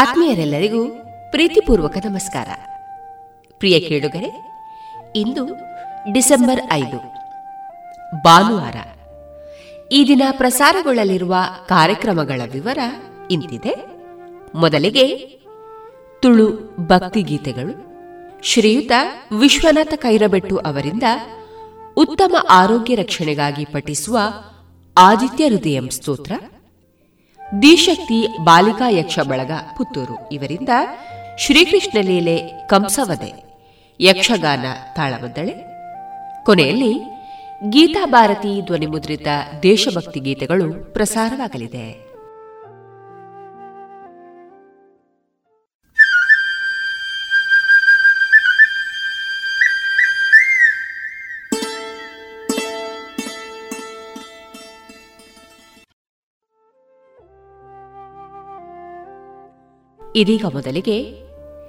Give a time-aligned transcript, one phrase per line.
[0.00, 0.88] ಆತ್ಮೀಯರೆಲ್ಲರಿಗೂ
[1.30, 2.48] ಪ್ರೀತಿಪೂರ್ವಕ ನಮಸ್ಕಾರ.
[3.58, 4.52] ಪ್ರಿಯ ಕೇಳುಗರೆ,
[5.16, 5.46] ಇಂದು
[6.12, 6.96] ಡಿಸೆಂಬರ್ ಐದು,
[8.22, 8.76] ಭಾನುವಾರ.
[9.92, 11.34] ಈ ದಿನ ಪ್ರಸಾರಗೊಳ್ಳಲಿರುವ
[11.66, 12.78] ಕಾರ್ಯಕ್ರಮಗಳ ವಿವರ
[13.30, 13.74] ಇಂತಿದೆ.
[14.54, 15.16] ಮೊದಲಿಗೆ
[16.22, 17.86] ತುಳು ಭಕ್ತಿಗೀತೆಗಳು.
[18.42, 18.92] ಶ್ರೀಯುತ
[19.38, 21.02] ವಿಶ್ವನಾಥ ಕೈರಬೆಟ್ಟು ಅವರಿಂದ
[21.96, 24.18] ಉತ್ತಮ ಆರೋಗ್ಯ ರಕ್ಷಣೆಗಾಗಿ ಪಠಿಸುವ
[24.98, 26.32] ಆದಿತ್ಯ ಹೃದಯಂ ಸ್ತೋತ್ರ.
[27.62, 30.28] ದಿಶಕ್ತಿ ಬಾಲಿಕಾ ಯಕ್ಷ ಬಳಗ ಪುತ್ತೂರು.
[30.32, 30.68] ಇವರಿಂದ
[31.38, 33.44] ಶ್ರೀಕೃಷ್ಣ ಲೀಲೆ ಕಂಸವದೆ.
[34.00, 34.64] ಯಕ್ಷಗಾನ
[34.96, 35.54] ತಾಳಬದ್ದಳೆ
[36.44, 36.92] ಕೊನೆಯಲ್ಲಿ
[37.68, 39.26] ಗೀತಾ ಭಾರತಿ ಧ್ವನಿಮುದ್ರಿತ
[39.62, 42.09] ದೇಶಭಕ್ತಿ ಗೀತೆಗಳು ಪ್ರಸಾರವಾಗಲಿದೆ.
[60.20, 61.12] ಇದೀಗ ಮೊದಲಿಗೆ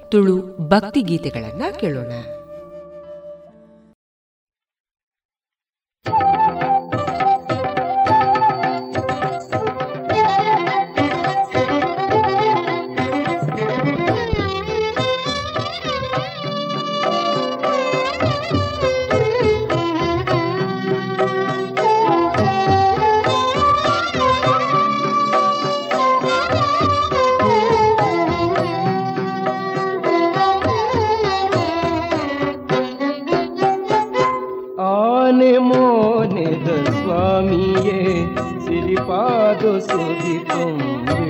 [0.08, 2.12] ತುಳು ಭಕ್ತಿ ಗೀತೆಗಳನ್ನ ಕೇಳೋಣ.
[40.12, 41.22] भी तुम्बे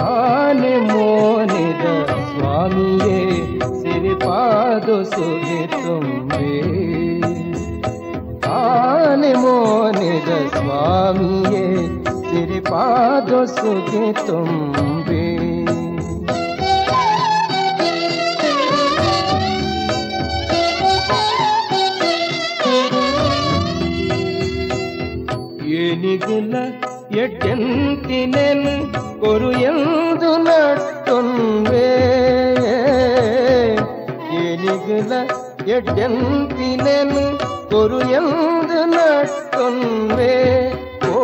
[0.00, 1.82] मोन मोनिद
[2.30, 3.20] स्वामिये,
[3.80, 6.50] सिर पादो तुम तुम्बे
[8.50, 11.66] आने मोनिद स्वामिये,
[12.30, 14.99] सिर पादो सुगे तुम्बे
[26.10, 26.54] ಮಿಗುಲ
[27.14, 28.72] ಎಟ್ಟೆಂತಿನೆನು
[29.20, 31.84] ಕೊರು ಎಂದು ನಟ್ಟೊನ್ವೆ
[34.40, 35.12] ಏನಿಗುಲ
[35.68, 37.22] ಎಟ್ಟೆಂತಿನೆನು
[37.70, 40.32] ಕೊರು ಎಂದು ನಟ್ಟೊನ್ವೆ
[41.10, 41.22] ಓ,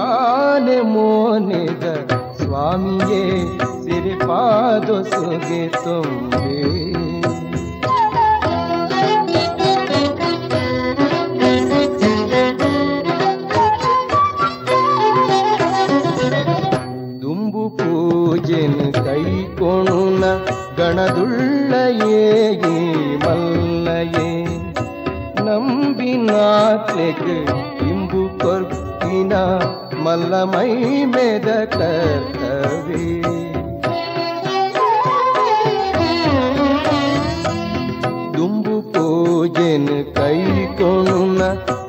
[0.00, 1.84] ಆನೆ ಮೋನಿದ
[2.36, 3.22] ಸ್ವಾಮಿಯೇ
[3.82, 6.46] ಸಿರಿಪಾದೊಸುಗೆ ತುಂಬೆ.
[30.43, 30.71] ಮಲ್ಲಮೈ
[31.05, 33.03] ಮೇದ ಕರ್ತವೇ
[38.35, 39.87] ದುಂಬು ಪೂಜೆನ
[40.17, 41.39] ಕೈಕೋಣ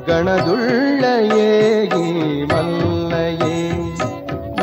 [0.09, 1.49] ಗಣದುಳ್ಳಯೇ
[2.53, 3.57] ಮಲ್ಲಯೇ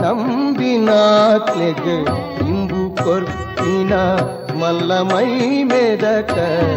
[0.02, 1.98] ನಂಬಿನಾತ್ಲೆಗೆ
[2.48, 3.94] ಇಂಬು ಕೊರ್ಪಿನ
[4.62, 5.30] ಮಲ್ಲಮೈ
[5.72, 6.71] ಮೇದ ಕರ್ತವೇ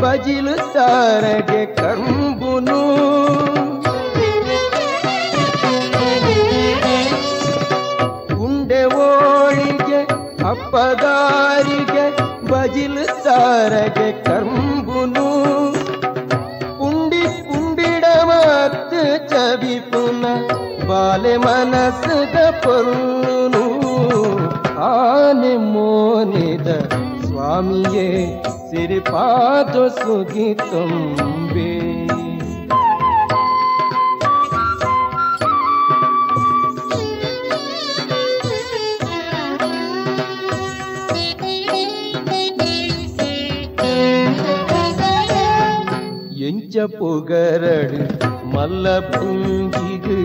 [0.00, 1.24] बजल सार
[29.17, 31.69] ಸಿರಿಪಾದ ಸುಗಿ ತುಂಬೆ
[46.43, 48.01] ಎಂಚ ಪುಗರಡು
[48.49, 50.19] ಮಲ್ಲ ಪುಂಗಿಗು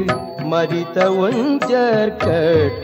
[0.45, 2.82] ಮರಿತ ಒಂಜರ್ ಕಟ್ಟಿಗೆ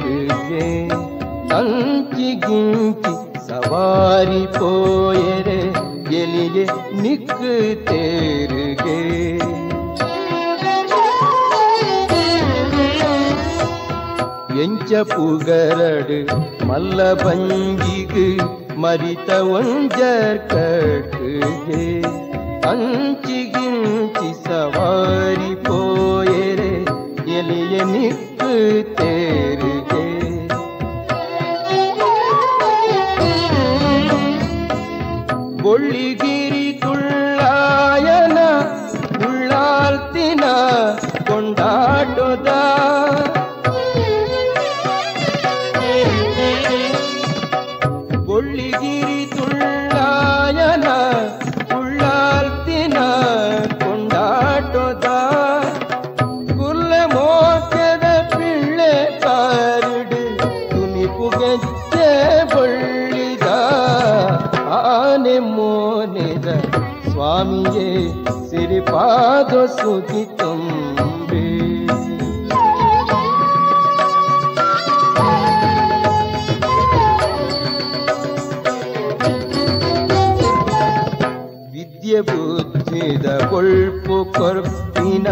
[83.60, 85.28] ಕೊಳ್ಪು ಕೊರ್ಪಿನ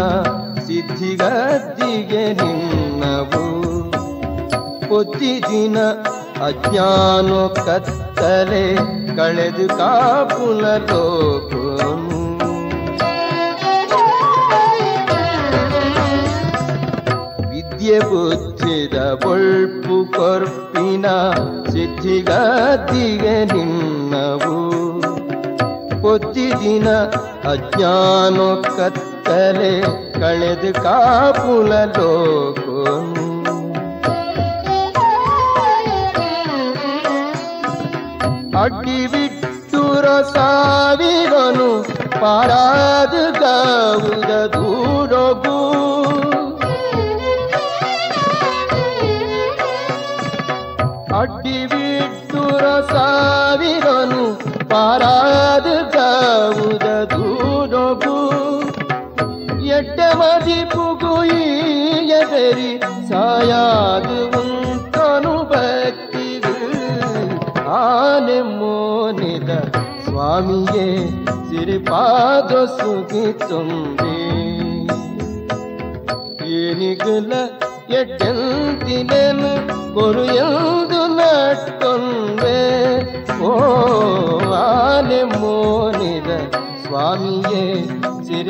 [0.66, 3.44] ಸಿದ್ಧಿಗದ್ದಿಗೆ ನಿನ್ನವು.
[4.88, 5.78] ಪೊತ್ತಿದಿನ
[6.46, 8.76] ಅಜ್ಞಾನ ಕತ್ತಲೆ
[9.16, 12.20] ಕಳೆದು ಕಾಪುಲ ಲೋಕನು
[17.50, 21.06] ವಿದ್ಯೆ ಬುದ್ಧಿದ ಬೊಳ್ಪು ಕೊರ್ಪಿನ
[21.72, 24.68] ಸಿದ್ಧಿಗದ್ದಿಗೆ ನಿನ್ನವು.
[26.60, 26.88] ದಿನ
[27.48, 29.72] ಅಜ್ಞಾನ ಕತ್ತಲೆ
[30.18, 33.26] ಕಳೆದು ಕಾಪುಲ ಲೋಕನು
[38.62, 41.68] ಅಡ್ಡಿ ಬಿಟ್ಟು ರಸಾವಿರನು
[42.20, 45.58] ಪಾರಾದು ಗಾವುದ ದೂರಗು
[51.18, 54.22] ಅಡ್ಡಿ ಬಿಟ್ಟು ರಸಾವಿರನು
[54.70, 55.74] ಪಾರಾದು
[60.18, 61.10] ಎಡ್ಡ ಮದಿಪುಗು
[62.12, 62.70] ಎದರಿ
[63.08, 66.54] ಸಾಯಾದು ಉಂಟನು ಭಕ್ತಿದು
[67.76, 69.50] ಆನೆ ಮೋನಿದ
[70.06, 70.88] ಸ್ವಾಮಿಯೇ
[71.48, 74.16] ಸಿರಿಪಾದ ಸುಗಿ ತುಂಬಿ
[76.56, 77.32] ಏನಿಗಲ
[78.00, 79.52] ಎಟ್ಟಂತಿಲೆನು
[79.94, 82.58] ಕೊರು ಎಂದು ನಟ್ಟೊಂದೆ
[83.42, 83.52] ಓ
[84.64, 86.30] ಆನೆ ಮೋನಿದ
[86.84, 87.64] ಸ್ವಾಮಿಯೇ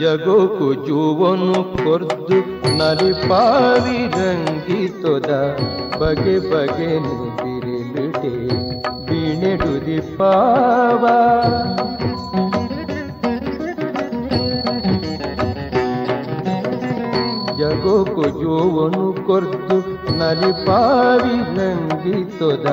[0.00, 2.38] ಜಗೋಕು ಜೂವನು ಕೊರ್ದು
[2.78, 5.30] ನಲಿಪಾವಿ ರಂಗಿತೊದ
[6.00, 8.34] ಬಗೆ ಬಗೆ ನಿದಿರಿಲಿಟೆ
[9.08, 11.04] ಬೀಣೆಡು ದಿಪ್ಪಾವ
[17.58, 19.76] ಜಗೋಕು ಜೋವನು ಕೊರ್ದು
[20.18, 22.66] ನಲಿಪಾವಿ ರಂಗಿತೊದ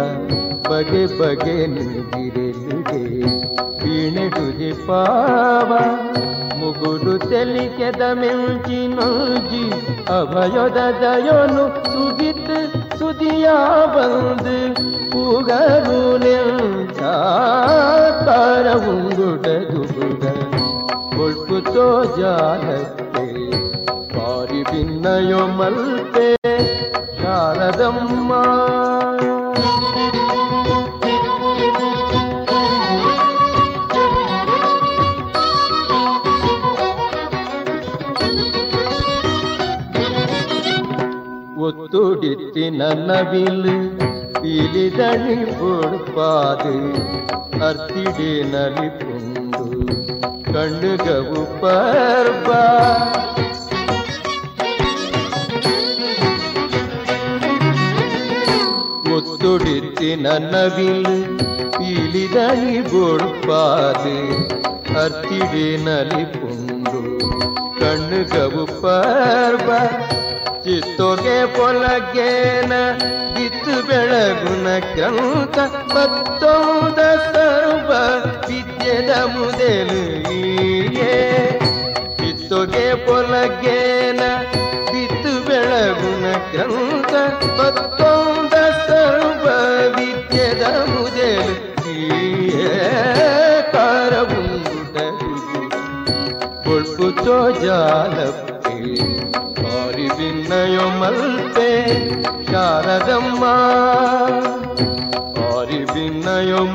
[0.69, 3.01] ಬಗೆ ಬಗೆ ನಿದಿರಿಲಿಟೆ
[3.81, 5.71] ಬೀಣೆಡು ದಿಪ್ಪಾವ
[6.66, 9.60] ముగుడు తెలికెద మించినోజి
[10.14, 12.48] అభయోద దయోను సుగిత్
[12.98, 13.58] సుదియా
[13.94, 14.48] బంద్
[15.12, 17.06] పుగరు నించార
[18.92, 20.24] ఉంగుట దుగుడ
[21.16, 21.86] కొల్పుతో
[22.18, 23.26] జాలతే
[24.14, 26.28] పారి భిన్నయో మల్తే
[27.16, 28.42] శారదమ్మా
[42.72, 43.76] ನನ್ನವಿಲು
[44.54, 46.74] ಇಲಿದಳಿ ಕೊಡುಪಾದು
[47.66, 49.64] ಅರ್ತಿಡೆ ನಲಿಪುಂಡು
[50.46, 52.50] ಕಣ್ಣುಗವು ಪರ್ವ
[59.06, 61.16] ಮುತ್ತುಡಿತಿ ನನ್ನವಿಲು
[61.92, 64.16] ಇಲಿದಳಿ ಕೊಡುಪಾದು
[65.02, 67.00] ಅರ್ತಿಡೆ ನಲಿಪುಂಡು
[67.80, 69.70] ಕಣ್ಣುಗವು ಪರ್ವ
[71.26, 72.72] ಚಿತ್ತೊಗೆ ಪೊಲಗೇನ
[73.34, 75.56] ಬಿತ್ತು ಬೆಳಗುನ ಕಂತ
[75.94, 77.90] ಮತ್ತೊಂದ ಸರ್ವ
[78.46, 80.02] ವಿದ್ಯೆದ ಮುದೆಲು
[82.20, 84.22] ಬಿತ್ತೊಗೆ ಪೊಲಗೇನ
[84.92, 87.14] ಬಿತ್ತು ಬೆಳಗುನ ಕಂತ
[87.58, 88.54] ಮತ್ತೊಂದ
[88.86, 89.46] ಸರ್ವ
[89.96, 91.56] ವಿದ್ಯೆದ ಮುದೆಲು
[91.96, 92.78] ಈಯೇ
[93.74, 94.96] ಕಾರವುಂಗುಟ
[96.66, 97.38] ಕೊಳ್ಪುತೋ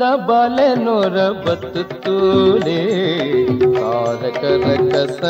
[0.00, 2.76] ಕಾರಣಿಕೊದ ಬಾಲೆ ನೂರ ಬತ್ತು ತೂಲೆ
[3.74, 5.20] ಕಾರಕರ ಕಸ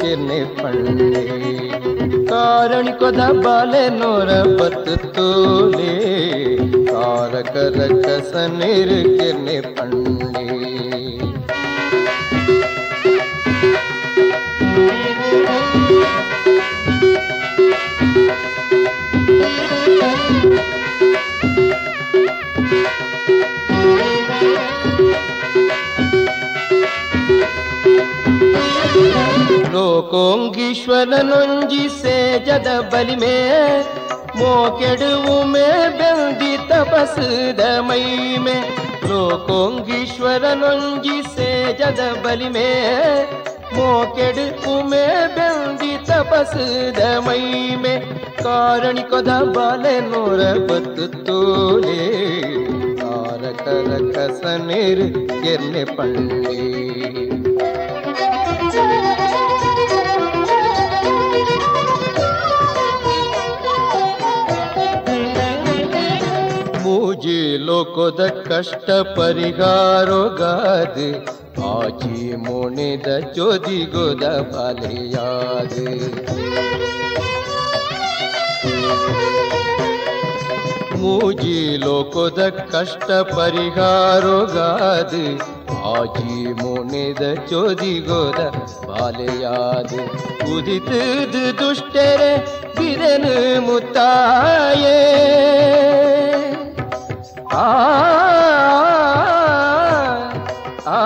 [0.00, 1.24] ಕೆನೆ ಪಣ್ಣೆ
[2.28, 4.30] ಕಾರಣಿಕೊದ ಬಾಲೆ ನೂರ
[4.60, 5.92] ಬತ್ತು ತೂಲೆ
[6.86, 8.32] ಕಾರಕರ ಕಸ
[9.18, 10.01] ಕೆನೆ ಪಣ್ಣೆ
[30.02, 33.36] ಲೋಕೋಂಗೀಶ್ವರನೊಂಜಿ ಸೇಜದ ಬಲಿಮೆ
[34.36, 35.66] ಮೋಕೆಡುವು ಮೇ
[35.98, 38.56] ಬೆಂದಿ ತಪಸ್ದ ಮೈಮೆ
[39.08, 42.68] ಲೋಕೋಂಗೀಶ್ವರನೊಂಜಿ ಸೇಜದ ಬಲಿಮೆ
[43.76, 47.94] ಮೋಕೆಡು ಉಮೆ ಬೆಂದಿ ತಪಸ್ದ ಮೈಮೆ
[48.42, 51.98] ಕಾರಣಿಕೊದ ಬಾಲೆ ನೂರ ಬತ್ತು ತೋಲೆ
[53.00, 55.06] ತಾರಕರ ಕಸ ನೀರು
[55.46, 55.84] ಎನ್ನೆ
[67.72, 70.96] ಲೋಕದ ಕಷ್ಟ ಪರಿಹಾರಗಾದ
[71.64, 75.74] ಆಚಿ ಮುಣಿದ ಜೋದಿಗೋದ ಬಲಿಯಾದ
[80.96, 85.14] ಮೂಜಿ ಲೋಕದ ಕಷ್ಟ ಪರಿಹಾರಗಾದ
[85.92, 88.40] ಆಜಿ ಮುಣಿದ ಚೋದಿಗೋದ
[88.88, 89.92] ಬಾಲೆಯಾದ
[90.52, 92.32] ಉದಿತದ ದುಷ್ಟರೆ
[92.78, 94.98] ಬಿರನು ಮುತ್ತಾಯೇ
[97.54, 97.64] ಆ
[100.88, 101.00] ಆ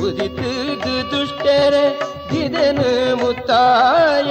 [0.00, 1.84] ಉದಿತದ ದುಷ್ಟರೆ
[2.30, 4.30] ಗಿದನು ಮುತ್ತಾಯ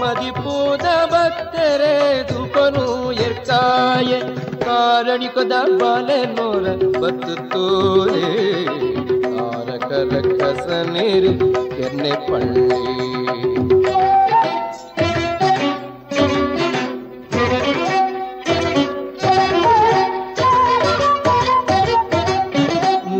[0.00, 1.94] ಮದಿಪೂದ ಭಕ್ತರೆ
[2.30, 2.86] ದುಪನು
[3.20, 4.12] ಎರ್ಕಾಯ
[4.64, 6.64] ಕಾರಣಿಕೊದ ಬಾಲೆ ನೋರ
[7.00, 8.26] ಬತ್ತು ತೋರೆ
[9.26, 11.32] ತಾರಕರ ಕಸ ನೀರು
[11.78, 12.80] ಎಣ್ಣೆ ಪಳ್ಳಿ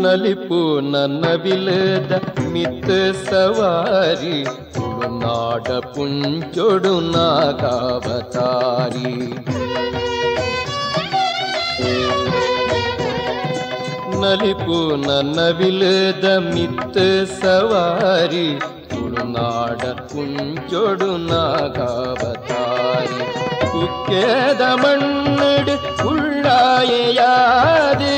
[0.03, 0.59] ನಲಿಪು
[0.93, 2.13] ನನ್ನ ವಿಲದ
[2.53, 4.37] ಮಿತ್ ಸವಾರಿ
[4.75, 9.13] ತುಳುನಾಡ ಪುಂಚೊಡು ನಾಗಾವತಾರಿ
[14.21, 16.99] ನಲಿಪು ನನ್ನ ವಿಲದ ಮಿತ್
[17.35, 18.47] ಸವಾರಿ
[18.91, 23.19] ತುಳುನಾಡ ಪುಂಚೊಡು ನಾಗಾವತಾರಿ
[23.73, 25.75] ಕುಕ್ಕೆದ ಮಣ್ಣಡು
[26.09, 28.17] ಉಳ್ಳಾಯೆಯಾದೆ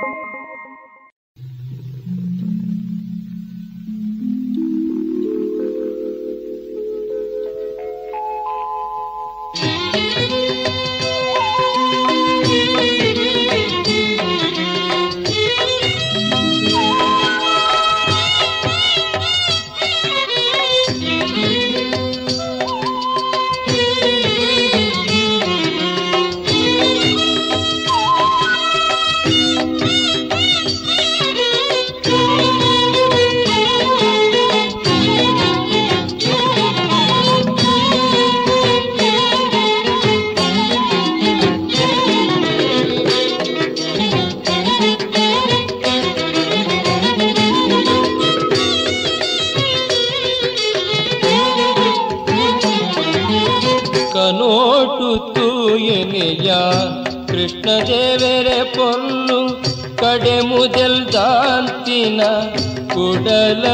[63.51, 63.69] மல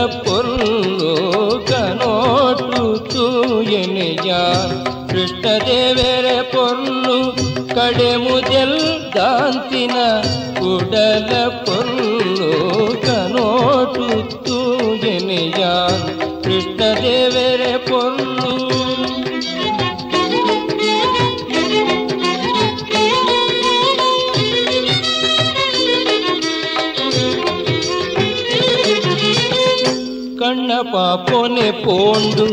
[31.99, 32.45] ಓಂದು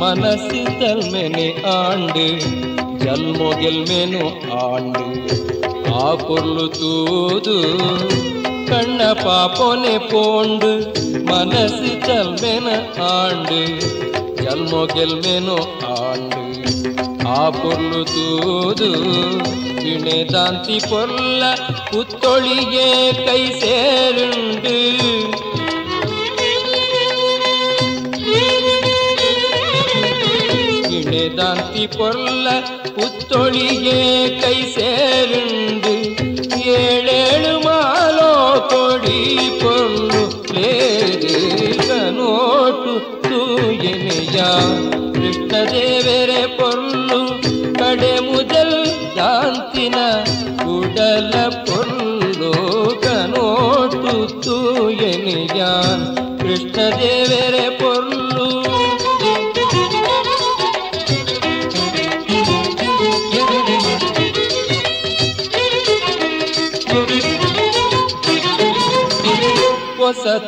[0.00, 2.26] ಮನಸ್ಸಿ ತಲ್ಮೆನೆ ಆಂಡು
[3.04, 4.24] ಜಲ್ಮೊಗೆಲ್ಮೆನು
[4.62, 5.04] ಆಂಡು
[6.00, 7.56] ಆ ಪೊರ್ಲು ತೂದು
[8.68, 10.72] ಕಣ್ಣ ಪಾಪೊನೆ ಪೋಂಡು
[11.30, 12.68] ಮನಸ್ಸಿ ತಲ್ಮೆನ
[13.10, 13.60] ಆಂಡು
[14.42, 15.58] ಜಲ್ಮೊಗೆಲ್ಮೆನು
[15.96, 16.42] ಆಂಡು
[17.34, 18.90] ಆ ಪೊರ್ಲು ತೂದು
[19.92, 21.42] இணைதாந்தி பொல்ல
[21.90, 22.88] புத்தொழியே
[23.26, 24.76] கை சேருண்டு
[31.23, 32.47] ಪೊಲ್ಲ ಪುತ್ತೊಳಿಗೆ ಕೈ ಸೇರುಂಡು ಇಣೆ ದಾಂತಿ ಪೊಲ್ಲ
[32.95, 33.99] ಪುತ್ತೊಳಿಗೆ
[34.41, 35.93] ಕೈ ಸೇರುಂಡು
[36.73, 38.31] ಏಳೇಳು ಮಾಲೋ
[38.71, 39.19] ಕೊಡಿ
[39.61, 40.21] ಪೊಲ್ಲು
[40.55, 41.37] ಲೇರಿ
[41.81, 42.93] ಕನೋಟು
[43.27, 44.39] ತೂಯನೆಯ
[45.15, 47.21] ಕೃಷ್ಣ ದೇವರೇ ಪೊಲ್ಲು
[47.79, 48.77] ಕಡೆ ಮುದಲ್
[49.17, 49.95] ದಾಂತಿನ
[50.63, 51.33] ಕುಡಲ
[51.67, 52.53] ಪೊಲ್ಲು
[53.05, 54.13] ಕನೋಟು
[54.43, 55.61] ತೂಯನೆಯ
[56.41, 57.52] ಕೃಷ್ಣ ದೇವರೇ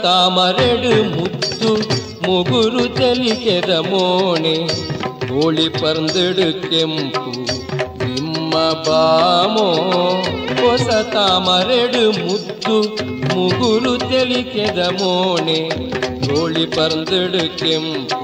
[0.07, 1.71] ತಾಮರೆಡು ಮುತ್ತು
[2.27, 4.69] ಮುಗುರು ತೆಲಿಕೆದ ಮೋಣೆ,
[5.29, 7.31] ಕೋಳಿ ಪರ್ಂದೆಡು ಕೆಂಪು
[8.15, 8.55] ನಿಮ್ಮ
[8.87, 9.69] ಬಾಮೋ.
[10.61, 12.77] ಹೊಸ ತಾಮರೆಡು ಮುತ್ತು
[13.35, 15.61] ಮುಗುರು ತೆಲಿಕೆದ ಮೋಣೆ,
[16.27, 18.23] ಕೋಳಿ ಪರ್ಂದೆಡು ಕೆಂಪು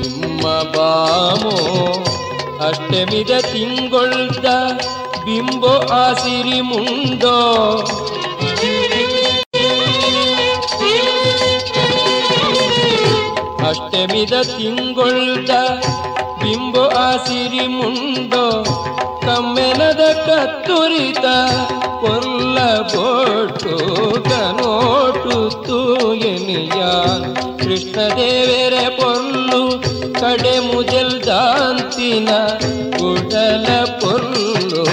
[0.00, 0.42] ನಿಮ್ಮ
[0.76, 1.56] ಬಾಮೋ.
[2.68, 4.44] ಅಷ್ಟಮಿದ ತಿಂಗೊಳ್ದ
[5.24, 7.38] ಬಿಂಬೋ ಆಸಿರಿ ಮುಂಡೋ.
[13.70, 15.52] ಅಷ್ಟಮಿದ ತಿಂಗೊಳ್ದ
[16.40, 18.46] ಬಿಂಬು ಆಸಿರಿ ಮುಂಡೋ
[19.24, 21.26] ಕಮ್ಮೆನದ ಕತ್ತುರಿತ
[22.02, 22.58] ಕೊಲ್ಲ
[22.92, 23.74] ಬೋಟು
[24.28, 26.80] ಕನೋಟು ತೂಯನಿಯ
[27.62, 29.62] ಕೃಷ್ಣ ದೇವರ ಪೊಲ್ಲು
[30.20, 32.30] ಕಡೆ ಮುಜಲ್ ದಾಂತಿನ
[32.96, 33.66] ಕುಡಲ
[34.00, 34.84] ಪೊಲ್ಲು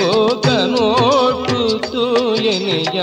[0.41, 2.99] ಕನೋಟು ತೂಯನಿಯ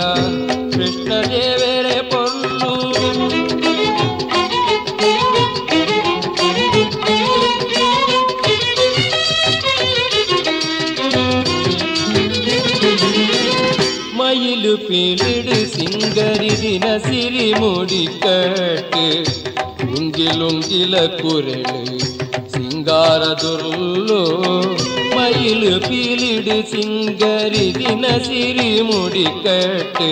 [16.85, 19.05] சிந்த சிரி முடிக்கட்டு
[19.91, 21.79] உங்கிலுங்கில குரலு
[22.55, 24.19] சிங்காரதுள்ளோ
[25.15, 30.11] மயிலு பீலிடு சிங்கரி தின சிரி முடிக்கட்டு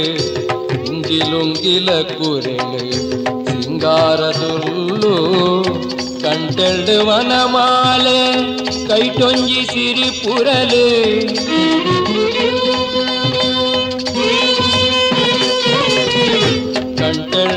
[0.87, 2.83] உங்கிலுங்கில குரலு
[3.51, 5.15] சிங்காரதுள்ளோ
[6.25, 8.21] கண்டெடு வனமாலே
[8.89, 10.89] கைட்டொஞ்சி சிரிப்புரலே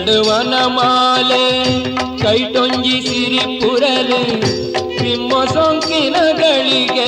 [0.08, 1.46] ಪುರಲೆ ಮಾಲೆ
[2.24, 4.20] ಕೈಟೊಂಜಿ ಸಿರಿ ಪುರಲೆ
[5.02, 7.08] ನಿಮ್ಮ ಸೊಂಕಿನಗಳಿಗೆ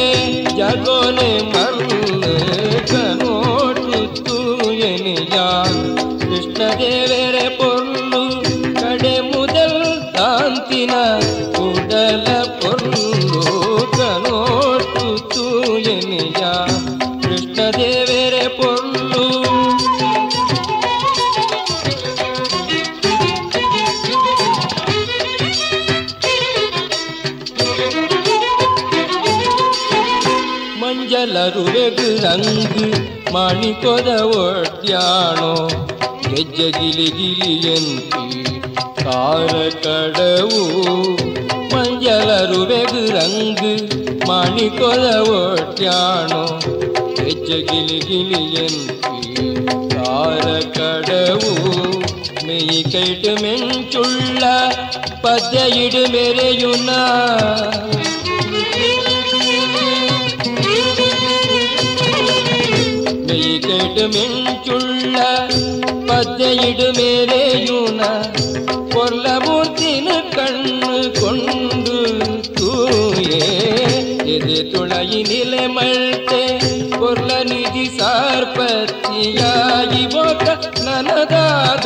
[0.58, 1.77] ಜಗೋನೆ ಮರ್ಲು
[33.67, 35.53] ಮಾಣಿಕೊದ ಒಡ್ಯಾಣೋ
[36.25, 38.51] ಗೆಜ್ಜೆ ಗಿಲಿ ಗಿಲಿ ಎಂತಿ
[39.01, 39.53] ಕಾರ
[39.85, 40.61] ಕಡವು
[41.73, 43.73] ಮಂಜಲರು ವೆಗು ರಂಗು
[44.29, 45.07] ಮಾಣಿಕೊದ
[45.39, 46.43] ಒಡ್ಯಾಣೋ
[47.19, 49.49] ಗೆಜ್ಜೆ ಗಿಲಿ ಗಿಲಿ ಎಂತಿ
[49.97, 50.47] ಕಾರ
[50.79, 51.53] ಕಡವು
[52.47, 54.45] மெய் கைட்டு மெஞ்சுள்ள
[55.25, 57.03] பத்தையிடு மெரையுனா
[64.16, 65.18] മെഞ്ചുള്ള
[66.10, 68.02] പദ്ധയിടുമേലെയുണ
[68.96, 71.98] കൊല്ലമൂർത്തിന് കണ്ണു കൊണ്ടു
[72.60, 73.42] തൂയേ.
[74.36, 76.44] എത് തുളയിലെ മഴത്തെ
[77.00, 79.44] കൊല്ല നിധി സാർപ്പത്തിയായി
[80.14, 80.48] പോത്ത
[80.86, 81.86] നനദാദ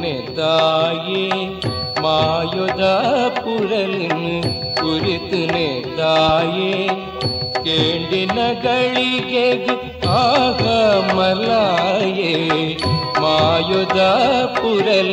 [0.00, 0.52] नेता
[2.04, 2.66] मायो
[3.38, 3.70] पुर
[4.78, 5.66] कुरुने
[5.98, 6.88] ताये
[7.66, 9.48] केण्डिनगळि गे
[10.14, 10.60] आह
[11.16, 12.34] मलाये
[13.20, 13.36] मा
[14.56, 15.12] पुरल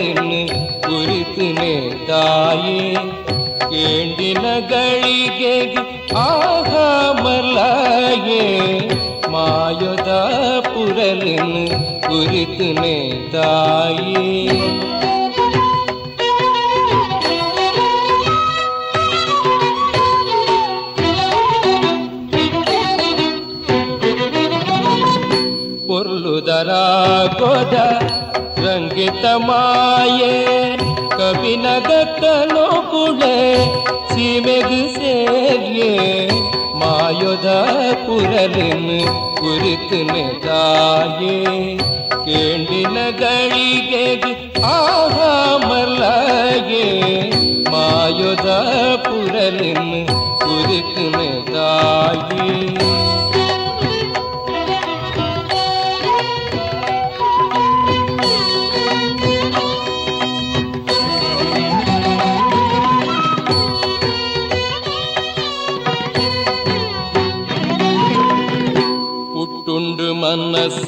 [0.86, 1.74] कुरितुे
[2.10, 2.94] ताये
[3.64, 5.58] केण्डिनगळि गे
[6.26, 6.72] आह
[7.24, 8.81] मलाये
[9.54, 10.10] ಆಯುಧ
[10.68, 11.64] ಪುರಲನ್ನು
[12.08, 12.70] ಕುರಿತು
[13.34, 14.28] ತಾಯಿ
[25.88, 26.84] பொருளுதரா
[27.40, 27.76] கொத
[28.64, 30.34] ரங்கித்தமாயே
[31.31, 33.37] మాయే ಕವಿನಗತ್ತನೋ ಕುಳೆ
[34.11, 35.93] ಸೀಮೆಗು ಸೇರಿಯೇ
[36.81, 37.49] ಮಾಯೋದ
[38.07, 38.91] ಪುರಲಿನ್
[39.39, 41.37] ಕುರಿತುನೆ ತಾಯೇ
[42.25, 44.05] ಕೇಂಡಿನ ಗಳಿಗೆ
[44.71, 45.19] ಆಹ
[45.65, 46.85] ಮಲಾಯೇ
[47.71, 48.49] ಮಾಯೋದ
[49.05, 49.93] ಪುರಲಿನ್
[50.43, 52.90] ಕುರಿತುನೆ ತಾಯೇ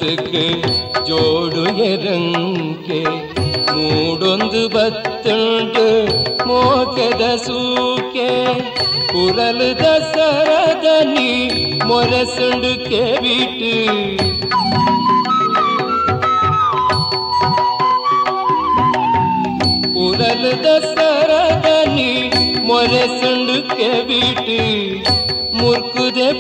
[0.04, 0.46] ಮುದುಕು
[1.08, 2.98] ಜೋಡು ಎರಂಕೆ
[3.70, 5.86] ಮೂಡೊಂದು ಬತ್ತುಂಡು
[6.48, 8.28] ಮೋಕೆದ ಸೂಕೆ
[9.12, 11.30] ಕುರಲು ದಸರದ ನೀ
[11.88, 13.74] ಮೊರಸುಂಡು ಕೆವಿಟು
[19.96, 22.10] ಕುರಲು ದಸರದ ನೀ
[22.68, 24.60] ಮೊರಸುಂಡು ಕೆವಿಟು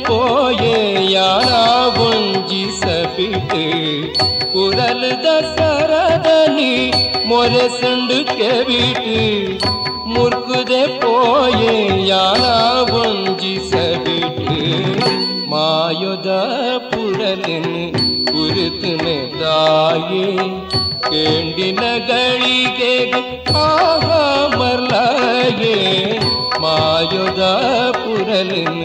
[0.05, 0.77] ಪೋಯೆ
[1.13, 1.51] ಯಾನ
[2.05, 3.63] ಒಂಜಿಸಬಿಟ್ಟು
[4.53, 6.73] ಕುರಲ್ ದಸರದನಿ
[7.27, 9.17] ಮೊರೆ ಸಂಡು ಕೆಬಿಟ್ಟು
[10.13, 11.75] ಮುರ್ಕುದೆ ಪೋಯೆ
[12.07, 12.45] ಯಾನ
[13.01, 14.57] ಒಂಜಿಸಬಿಟ್ಟು
[15.53, 16.31] ಮಾಯುದ
[16.91, 17.75] ಪುರಲಿನ್
[18.31, 20.27] ಕುರಿತುನೆ ತಾಯೇ
[21.09, 22.95] ಕೇಂಡಿನ ಗಳಿಗೆ
[23.63, 24.09] ಆಹ
[24.59, 25.77] ಮರ್ಲಾಯೇ
[26.65, 27.43] ಮಾಯುದ
[27.99, 28.83] ಪುರಲಿನ್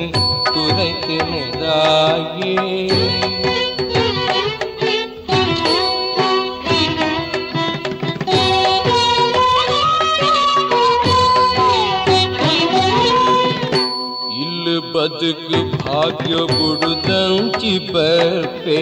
[16.37, 18.79] ಭಾಗ್ಯ ಬುಡುದಂಚಿ ಬರ್ಪೆ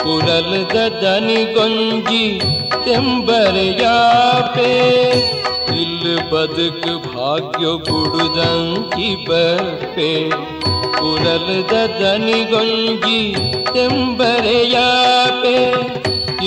[0.00, 2.22] ಕುರಲದ ದನಿಗೊಂಜಿ
[2.84, 4.70] ತೆಂಬರೆಯಾಪೆ
[5.82, 10.10] ಇಲ್ಲು ಬದುಕು ಭಾಗ್ಯ ಬುಡುದಂಚಿ ಬರ್ಪೆ
[10.98, 13.20] ಕುರಲದ ದನಿಗೊಂಜಿ
[13.74, 15.56] ತೆಂಬರೆಯಾಪೆ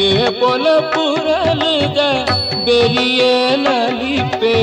[0.01, 0.09] ಏ
[0.39, 1.99] ಪೊಲ ಪುರಲದ
[2.65, 4.57] ಬೆರಿಯೇ ನಲಿಪೆ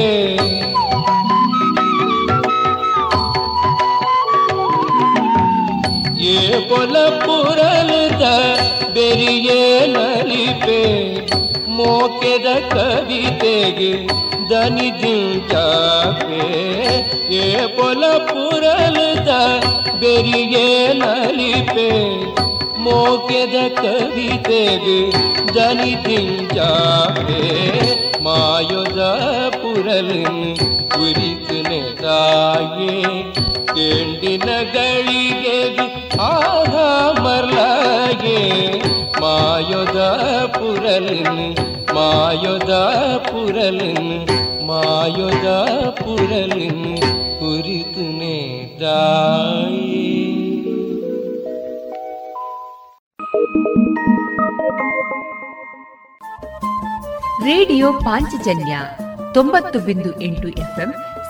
[6.69, 8.25] ಪೊಲ ಪುರಲದ
[8.95, 10.81] ಬೆರಿಯೇ ನಲಿಪೆ
[11.77, 13.93] ಮೋಕೆದ ಕವಿತೆಗೆ
[14.51, 16.47] ದನಿ ದಿಂಚಾಪೆ
[17.39, 17.45] ಏ
[17.77, 19.31] ಪೊಲ ಪುರಲದ
[19.95, 21.89] ಬೆರಿಯೇ ನಲಿಪೆ
[22.79, 25.01] ಮೋಕೆದ ಕವಿತೆಗೆ
[25.57, 27.43] ದನಿ ದಿಂಚಾಪೆ
[28.23, 29.01] ಮಾಯುದ
[29.57, 30.45] ಪುರಲಿನ್
[30.95, 32.95] ಕುರಿತುನೆ ತಾಯೇ
[33.71, 35.50] ಕೇಂಡಿನ ಗಳಿಗೆ
[37.22, 38.82] മറലയേ
[39.22, 39.98] മായുധ
[40.46, 41.60] പുരലിന്
[41.96, 42.72] മായുധ
[43.30, 44.32] പുരലിന്
[44.68, 45.48] മായുധ
[46.02, 46.98] പുരലിന്
[47.40, 48.12] കുരുത്തു
[57.46, 58.80] ರೇಡಿಯೋ ಪಾಂಚಜನ್ಯ
[59.34, 60.94] ತೊಂಬತ್ತು ಬಿಂದು ಎಂಟು ಎಫ್ಎಂ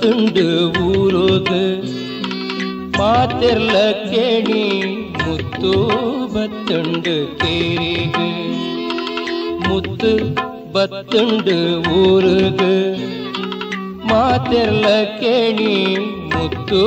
[0.00, 0.44] ಬತ್ತುಂಡು
[0.88, 1.52] ಊರೋಗ
[2.98, 3.76] ಮಾತೆರ್ಲ
[4.10, 4.60] ಕೇಣಿ
[5.22, 5.72] ಮುತ್ತು
[6.34, 8.18] ಬತ್ತುಂಡು ಕೇರಿಗ
[9.66, 10.12] ಮುತ್ತು
[10.74, 11.56] ಬತ್ತುಂಡು
[12.02, 12.62] ಊರುಗ
[14.10, 14.86] ಮಾತೆರ್ಲ
[15.22, 15.74] ಕೇಣಿ
[16.34, 16.80] ಮುತ್ತು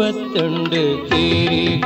[0.00, 1.84] ಬತ್ತುಂಡು ಕೇರಿಗ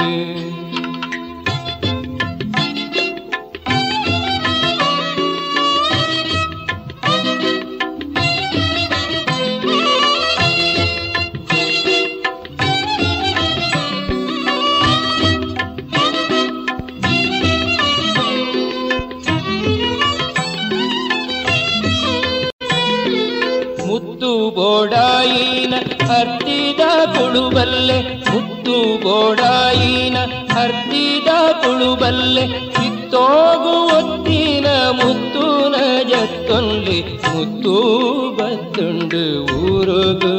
[39.17, 40.37] ஊருகு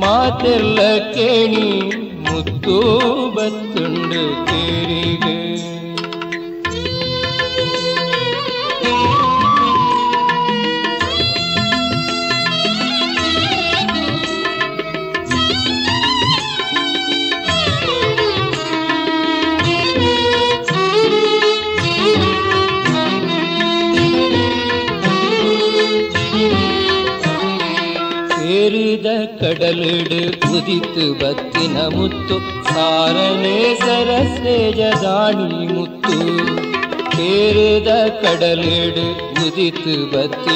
[0.00, 0.54] मातु
[1.14, 2.03] கேணி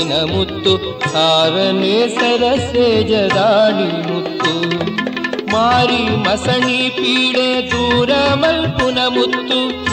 [0.09, 4.69] ಮುತ್ತು, ಸಾರನೆ ಸರಸೆ ಜದಾಡಿ ಮುತ್ತು.
[5.53, 9.89] ಮಾರಿ ಮಸಣಿ ಪೀಡೆ ದೂರ ಮಲ್ಪುನ ಮುತ್ತು.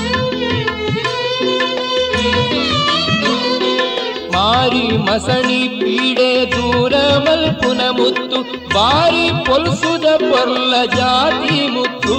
[4.31, 8.41] ಮಾರಿ ಮಸಣಿ ಪೀಡೆ ದೂರ ಮಲ್ಪುನ ಮುತ್ತು.
[8.73, 12.15] ಬಾರಿ ಪೊಲ್ಸುದ ಪೊರ್ಲ ಜಾತಿ ಮುತ್ತು.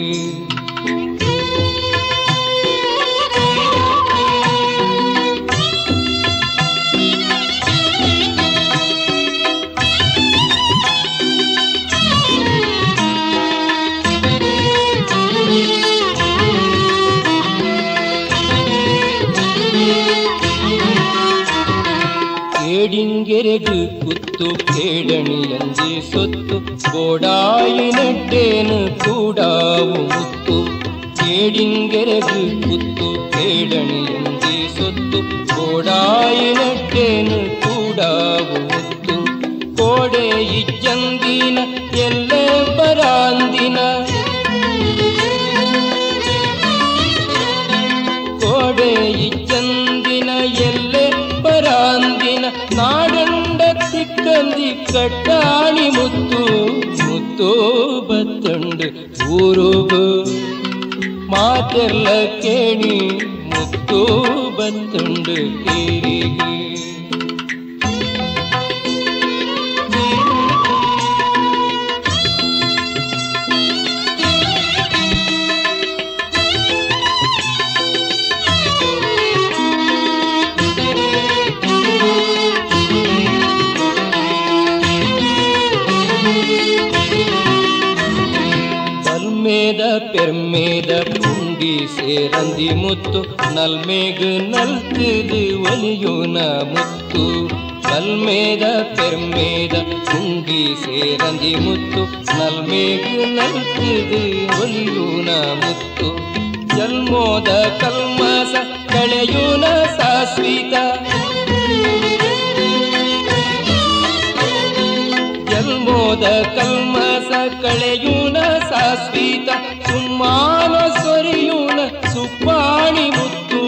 [116.13, 117.29] ಮೋದ ಕಲ್ಮಸ
[117.61, 118.37] ಕಳೆಯೂನ
[118.69, 119.49] ಸಾಸ್ವೀತ,
[119.87, 121.79] ಸುಮ್ಮಾನ ಸೊರಿಯೂನ
[122.13, 123.61] ಸುಪ್ಪಾಣಿ ಮುತ್ತು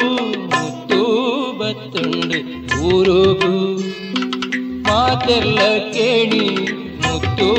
[0.51, 0.99] ಮುತ್ತು
[1.59, 2.39] ಬತ್ತುಂಡು
[2.89, 3.53] ಊರುಗು.
[4.87, 5.59] ಮಾತೆಲ್ಲ
[5.93, 6.45] ಕೇಳಿ
[7.05, 7.49] ಮುತ್ತು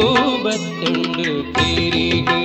[0.45, 1.26] ಬತ್ತುಂಡು
[1.57, 2.41] ಕೇರಿಗೆ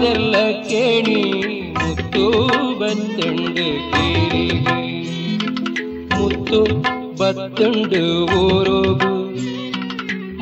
[0.00, 0.36] ಮಾತೆಲ್ಲ
[0.66, 1.22] ಕೇಳಿ
[1.78, 2.24] ಮುತ್ತು
[2.80, 4.76] ಬತ್ತಂಡೆ ಕೇರಿಗೆ
[6.12, 6.60] ಮುತ್ತು
[7.20, 8.02] ಬತ್ತಂಡು
[8.36, 9.10] ಊರುಗು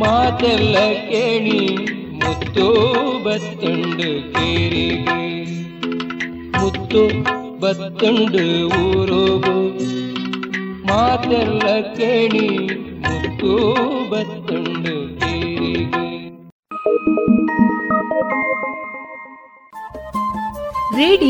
[0.03, 0.77] ಮಾತೆಲ್ಲ
[1.09, 1.63] ಕೇಳಿ
[2.21, 2.67] ಮುತ್ತು
[3.27, 5.17] ಬತ್ತುಂಡು ಕೇರಿಗೆ
[6.59, 7.05] ಮುತ್ತು
[7.65, 8.45] ಬತ್ತುಂಡು
[8.83, 9.57] ಊರೋಗು
[10.91, 11.65] ಮಾತೆಲ್ಲ
[11.99, 12.47] ಕೇಳಿ
[13.07, 13.55] ಮುತ್ತು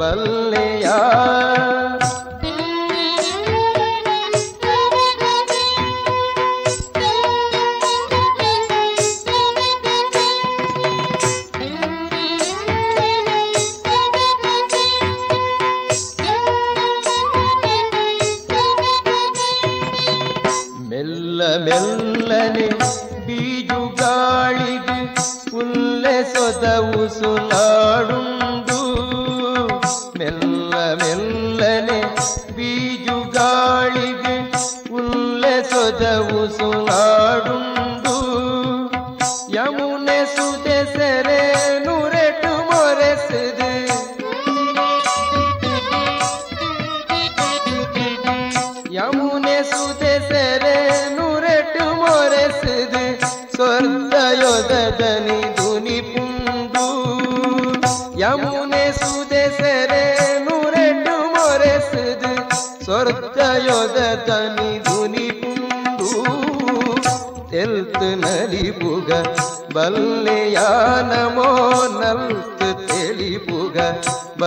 [0.00, 0.86] ಬಲ್ಲೆಯ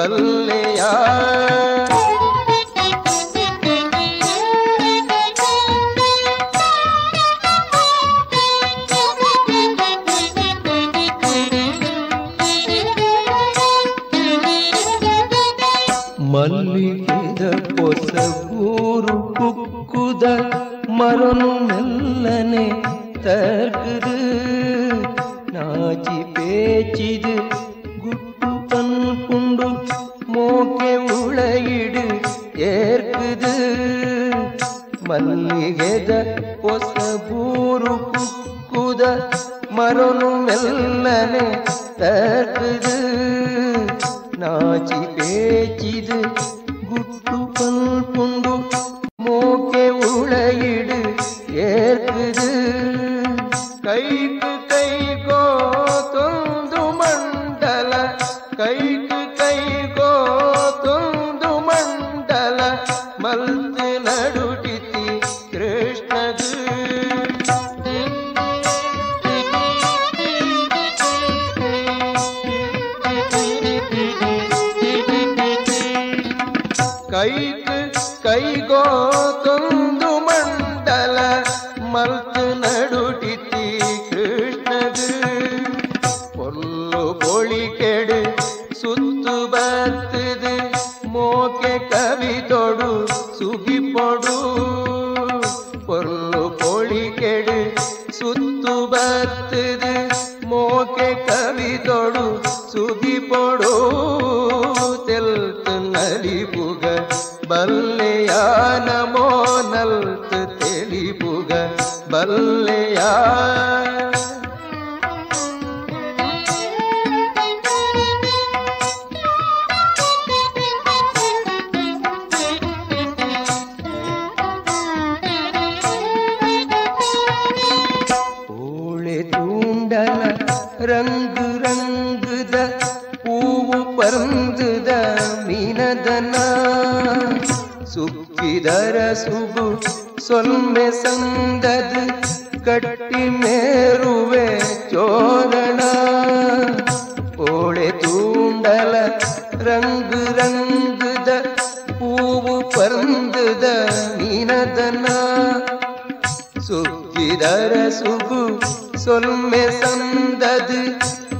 [0.01, 0.40] வல்ல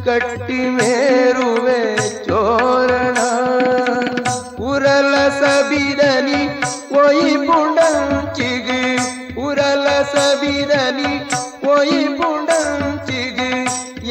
[0.06, 1.82] ಕಟ್ಟಿಮೇರುವೆ
[2.28, 3.18] ಚೋರಣ
[4.72, 6.42] ಉರಲ ಸಬಿದನಿ
[7.02, 8.82] ಒಯಿ ಪುಂಡಂಚಿಗೆ
[9.46, 11.14] ಉರಲ ಸಬಿದನಿ
[11.72, 13.52] ಒಯಿ ಪುಂಡಂಚಿಗೆ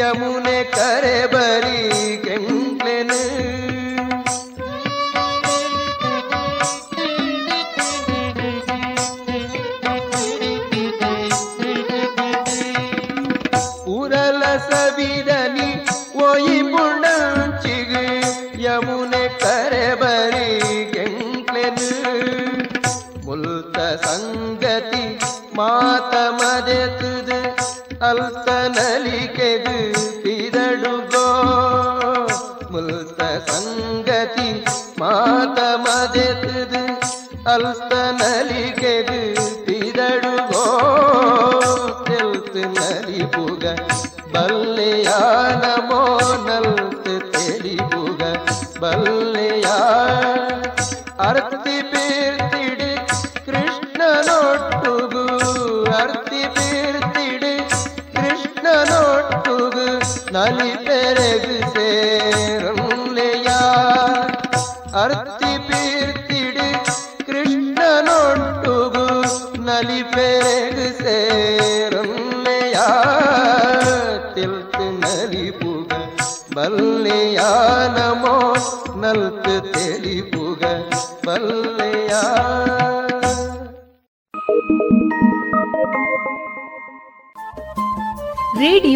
[0.01, 1.80] ಯಮುನೆ ಕರೆ ಬರೀ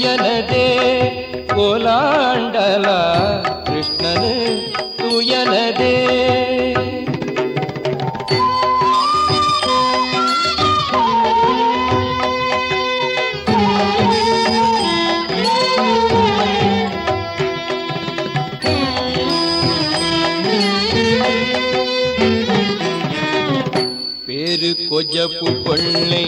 [0.00, 0.66] துயனதே
[1.52, 2.98] கோலாண்டலா
[3.64, 4.30] கிருஷ்ணனு
[5.00, 5.94] துயனதே.
[24.26, 26.24] பேரு கொஜப்பு கொள்ளை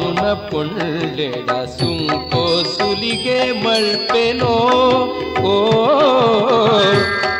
[0.00, 2.42] ದಾರುಣ ಪೊಳ್ಳೆಡ ಸುಂಕೋ
[2.72, 4.50] ಸುಲಿಗೆ ಮಳ್ಪೆನೋ
[5.44, 5.54] ಓ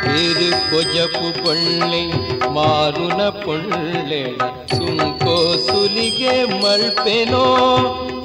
[0.04, 2.02] ತಿರು ಕೊಜಪು ಪೊಳ್ಳೆ
[2.56, 4.40] ಮಾರುನ ಪೊಳ್ಳೆಡ
[4.74, 5.36] ಸುಂಕೋ
[5.68, 7.44] ಸುಲಿಗೆ ಮಳ್ಪೆನೋ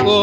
[0.08, 0.18] ಓ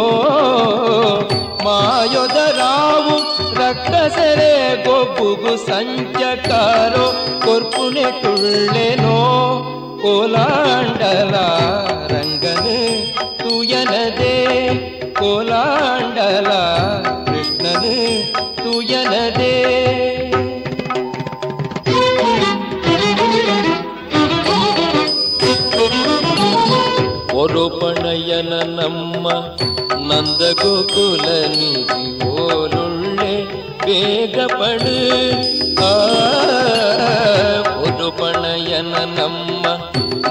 [1.64, 3.16] ಮಾಯೊದ ರಾವು
[3.60, 4.52] ರಕ್ತಸರೆ
[4.86, 7.06] ಗೊಬ್ಬುಗು ಸಂಚಕಾರೋ
[7.44, 9.18] ಕೊರ್ಪುನೆ ಟುಳ್ಳೆನೋ
[10.02, 11.34] ಕೋಲಾಂಡಲ
[12.12, 12.76] ರಂಗನು
[13.90, 14.34] ತೂಯನದೇ
[15.18, 16.50] ಕೋಲಾಂಡಲ
[17.26, 17.94] ಕೃಷ್ಣನು
[18.60, 19.54] ತೂಯನದೇ
[27.40, 29.26] ಒರುಪಣಯನ ನಮ್ಮ
[30.08, 33.32] ನಂದ ಗೋಕುಲ ನಿಧಿ ಓಲುಳ್ಳೆ
[33.84, 34.94] ಬೇಗ ಪಡು
[35.82, 35.92] ಆ
[37.82, 39.64] ಒರುಪಣಯನ ನಮ್ಮ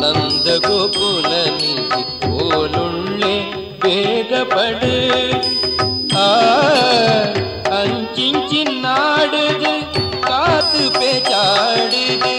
[0.04, 1.69] ನಂದ ಗೋಕುಲ ನಿಧಿ ಓಲುಳ್ಳೆ
[3.90, 4.96] வேகப்படு.
[7.78, 9.72] அஞ்சிஞ்சி நாடுது
[10.20, 12.34] காத்து பேச்சாடுது.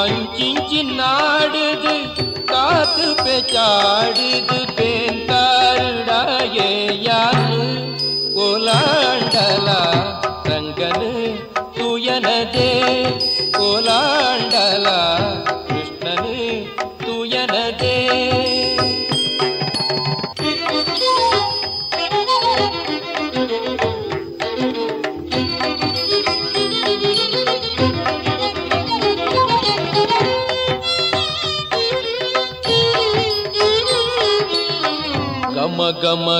[0.00, 1.94] அஞ்சிஞ்சி நாடுது
[2.44, 4.58] காத்து பேச்சாடுது.
[4.76, 6.70] பேந்தாருடாயே
[7.08, 7.64] யாரு?
[8.36, 9.82] கோலாண்டலா
[10.44, 11.12] தங்கனு
[11.76, 12.70] துயனதே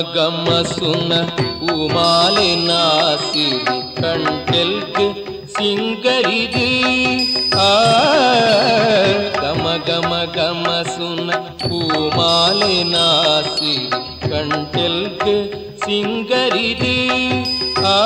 [0.14, 1.12] ಗಮ ಸುನ
[1.72, 5.06] ಉಮಾಲೆ ನಾಸಿರಿ ಕಂಟೆಲ್ಗೆ
[5.54, 6.68] ಸಿಂಗರಿದು
[7.64, 7.68] ಆ
[9.36, 11.30] ಗಮ ಗಮ ಗಮ ಸುನ
[11.80, 15.36] ಉಮಾಲೆ ನಾಸಿರಿ ಕಂಟೆಲ್ಗೆ
[15.84, 16.96] ಸಿಂಗರಿದು
[17.88, 17.98] ಆ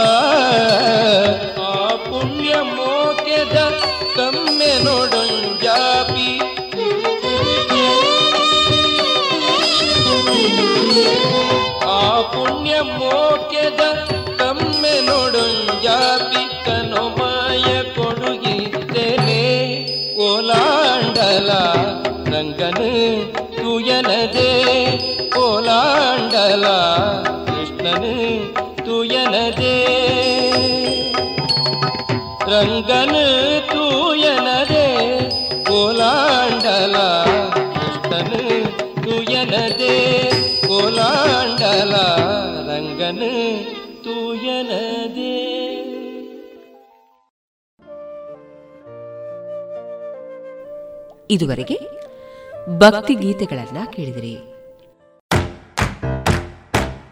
[51.36, 51.78] ಇದುವರೆಗೆ
[52.80, 54.36] ಭಕ್ತಿ ಗೀತೆಗಳನ್ನ ಕೇಳಿದಿರಿ.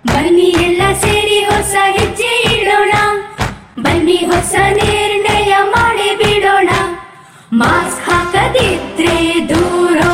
[0.07, 2.93] ಬನ್ನಿ ಎಲ್ಲ ಸೇರಿ ಹೊಸ ಹೆಜ್ಜೆ ಇಡೋಣ.
[3.84, 6.69] ಬನ್ನಿ ಹೊಸ ನಿರ್ಣಯ ಮಾಡಿ ಬಿಡೋಣ.
[7.53, 9.17] ಮಾಸ್ಕ್ ಹಾಕದಿದ್ರೆ
[9.49, 10.13] ದೂರೋ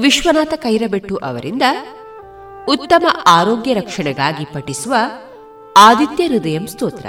[0.00, 1.62] ವಿಶ್ವನಾಥ ಕೈರಬೆಟ್ಟು ಅವರಿಂದ
[2.68, 4.94] ಉತ್ತಮ ಆರೋಗ್ಯ ರಕ್ಷಣೆಗಾಗಿ ಪಠಿಸುವ
[5.76, 7.06] ಆದಿತ್ಯ ಹೃದಯಂ ಸ್ತೋತ್ರ.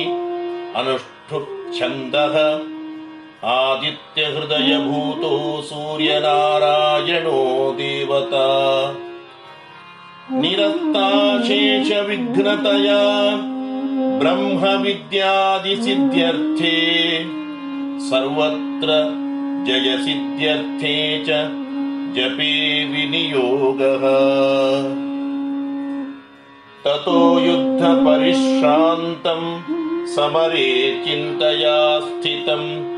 [0.80, 2.36] अनुष्ठुप्छन्दः।
[3.50, 8.48] आदित्यहृदयभूतो सूर्यनारायणो देवता।
[10.32, 13.04] निरस्ताशेषविघ्नतया
[14.20, 16.76] ब्रह्मविद्यादिसिद्ध्यर्थे
[18.10, 18.90] सर्वत्र
[19.68, 21.26] जयसिद्ध्यर्थे च
[22.18, 24.04] जपे विनियोगः।
[26.84, 32.98] ततो युद्धपरिश्रान्तम् समरे चिन्तया स्थितम्।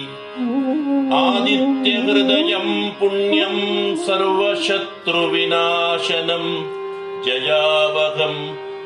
[1.24, 6.83] आदित्यहृदयम् पुण्यम् सर्वशत्रुविनाशनम्
[7.26, 8.39] जयावहम्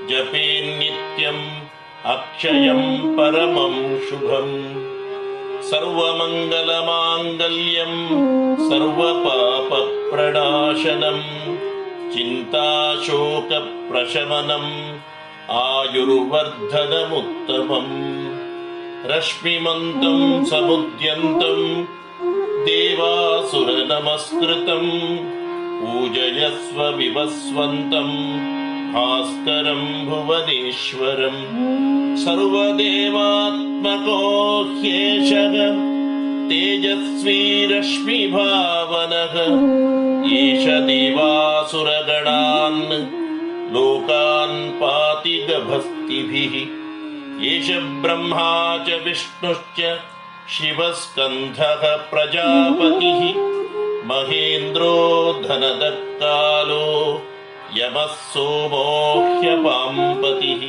[0.09, 0.45] जपे
[0.79, 1.45] नित्यम्
[2.13, 4.55] अक्षयम् परमम् शुभम्
[5.69, 7.99] सर्वमङ्गलमाङ्गल्यम्
[8.69, 11.25] सर्वपापप्रणाशनम्
[12.13, 14.71] चिन्ताशोकप्रशमनम्
[15.63, 17.93] आयुर्वर्धनमुत्तमम्
[19.11, 21.65] रश्मिमन्तम् समुद्यन्तम्
[22.67, 24.91] देवासुरनमस्कृतम्
[25.80, 28.15] पूजयस्व विवस्वन्तम्
[28.93, 31.41] भास्करम् भुवनेश्वरम्
[32.23, 34.19] सर्वदेवात्मको
[34.69, 35.55] ह्येषः
[36.49, 37.39] तेजस्वी
[37.71, 39.36] रश्मिभावनः
[40.39, 42.82] एष देवासुरगणान्
[43.73, 46.55] लोकान् पाति गभस्तिभिः
[47.51, 47.69] एष
[48.03, 48.51] ब्रह्मा
[48.88, 49.80] च विष्णुश्च
[50.55, 53.21] शिवस्कन्धः प्रजापतिः
[54.06, 54.95] महेन्द्रो
[55.48, 56.86] धनदत्कालो
[57.78, 58.84] यमः सोमो
[59.41, 60.62] ह्यपाम्पतिः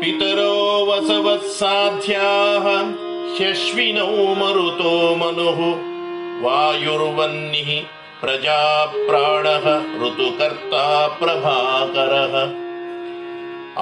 [0.00, 0.54] पितरो
[0.86, 2.66] वसवः साध्याः
[3.38, 5.60] ह्यश्विनौ मरुतो मनुः।
[6.44, 7.70] वायुर्वह्निः
[8.20, 9.66] प्रजाप्राणः
[10.02, 12.34] ऋतुकर्ता प्रभाकरः।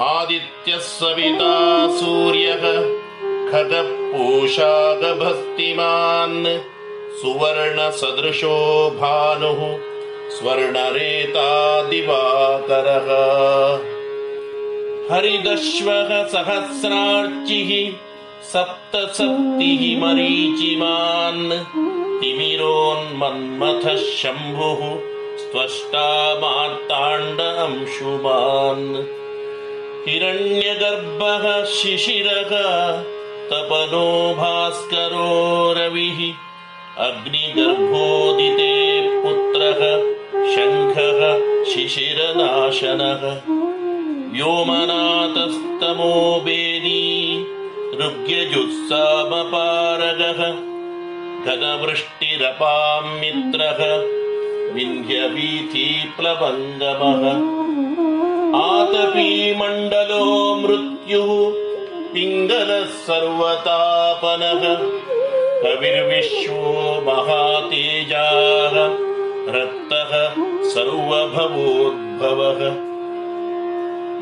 [0.00, 1.54] आदित्यः सविता
[1.96, 2.64] सूर्यः
[3.50, 6.46] खगः पूषा गभस्तिमान्
[7.18, 8.56] सुवर्णसदृशो
[8.90, 9.60] भानुः
[10.30, 13.08] स्वर्णरेता दिवाकरः
[15.12, 17.70] हरिदश्वः सहस्रार्चिः
[18.52, 21.50] सप्तसप्तिः मरीचिमान्।
[22.20, 24.82] तिमिरोन्मन्मथः शम्भुः
[25.38, 28.94] स्त्वष्टा मार्ताण्ड अंशुमान्।
[30.08, 32.52] हिरण्यगर्भः शिशिरः
[33.50, 35.30] तपनो भास्करो
[35.76, 36.49] रविः
[36.98, 38.72] अग्निगर्भोदिते
[39.22, 39.80] पुत्रः
[40.54, 41.20] शङ्खः
[41.72, 43.22] शिशिरनाशनः।
[44.32, 46.14] व्योमनाथस्तमो
[46.44, 47.02] वेदी
[48.00, 50.40] ऋग्यजुस्सामपारगः
[51.46, 53.80] घनवृष्टिरपां मित्रः
[54.74, 57.24] विन्ध्यवीथीप्लवङ्गमः
[58.62, 60.24] आतपीमण्डलो
[60.62, 61.30] मृत्युः
[62.14, 64.64] पिङ्गलः सर्वतापनः
[65.64, 68.74] कविर्विश्वो महातेजाः
[69.54, 70.12] रक्तः
[70.68, 72.60] सर्वभवोद्भवः।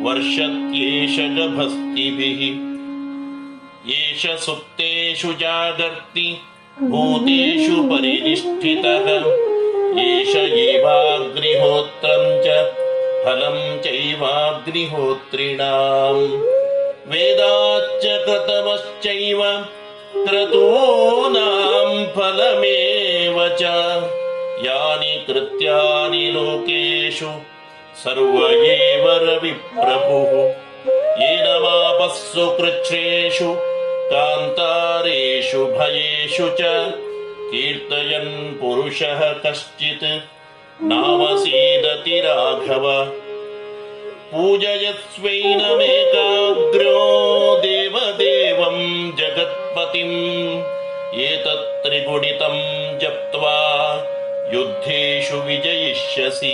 [0.04, 2.70] वर्षत्येष गभस्तिभिः
[3.92, 6.28] एष सुप्तेषु जागर्ति
[6.82, 9.06] भूतेषु परिनिष्ठितः।
[10.02, 12.46] एष एवाग्निहोत्रम् च
[13.24, 14.70] फलम् चैवाग्निहोत्रिणाम्।
[17.10, 19.40] वेदाच्च कृतमश्चैव
[20.26, 23.62] क्रतूनाम् फलमेव च।
[24.66, 27.30] यानि कृत्यानि लोकेषु
[28.04, 30.32] सर्व एव रविप्रभुः
[31.22, 33.54] येन मापः सुकृच्छ्रेषु
[34.12, 36.60] कान्तारेषु भयेषु च।
[37.52, 40.04] कीर्तयन् पुरुषः कश्चित्
[40.82, 42.84] नामसीदति राघव
[44.32, 45.40] पूजयत्स्वैनमेकाग्रो
[47.58, 50.14] देवदेवम् जगत्पतिम्।
[51.20, 53.56] एतत् त्रिगुणितम् जप्त्वा
[54.54, 56.52] युद्धेषु विजयिष्यसि।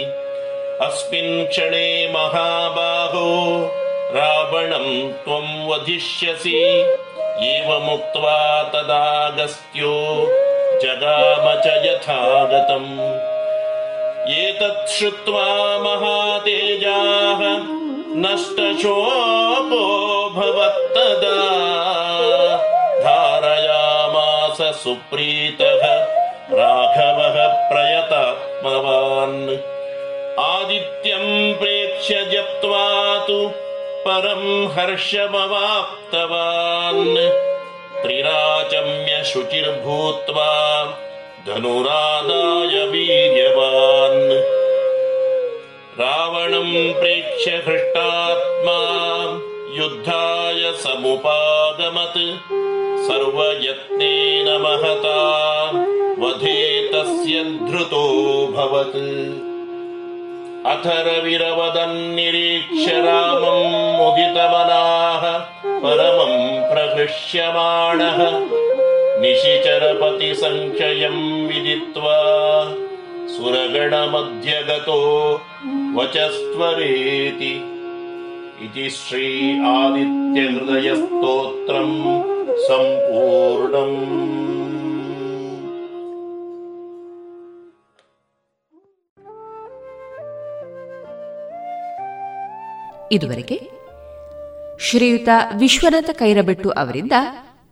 [0.80, 3.26] अस्मिन् क्षणे महाबाहो
[4.14, 6.56] रावणम् त्वम् वधिष्यसि।
[7.54, 9.96] एवमुक्त्वा तदागस्त्यो
[10.82, 13.35] जगाम च यथागतम्
[14.28, 17.38] एतत् श्रुत्वा महातेजाः
[18.16, 19.84] नष्टशोको
[20.30, 21.36] भवत्तदा।
[23.00, 25.86] धारयामास सुप्रीतः
[26.52, 29.48] राघवः प्रयतात्मवान्।
[30.40, 33.50] आदित्यम् प्रेक्ष्य जप्त्वा तु
[34.08, 35.56] परम् हर्षमवाप्तवान्।
[38.02, 40.82] त्रिराचम्य शुचिर्भूत्वा
[41.46, 44.30] धनुरादाय वीर्यवान्।
[46.00, 48.78] रावणम् प्रेक्ष्य हृष्टात्मा
[49.76, 52.18] युद्धाय समुपागमत्।
[53.06, 55.20] सर्वयत्नेन महता
[56.18, 58.96] वधे तस्य धृतोऽभवत्
[60.72, 65.24] अथ रविरवदन्निरीक्ष्य रामम् मुदितमनाः
[65.84, 68.18] परमम् प्रहृष्यमाणः
[69.21, 72.17] निशिचरपतिसङ्ख्ययम् विदित्वा
[73.35, 74.99] सुरगणमध्यगतो
[75.97, 77.53] वचस्त्वरेति
[78.65, 79.29] इति श्री
[79.71, 81.95] आदित्यहृदयस्तोत्रम्
[82.65, 83.97] सम्पूर्णम्
[93.15, 93.57] ಇದುವರೆಗೆ
[94.79, 97.15] ಶ್ರೀಯುತ ವಿಶ್ವನಾಥ ಕೈರಬೆಟ್ಟು ಅವರಿಂದ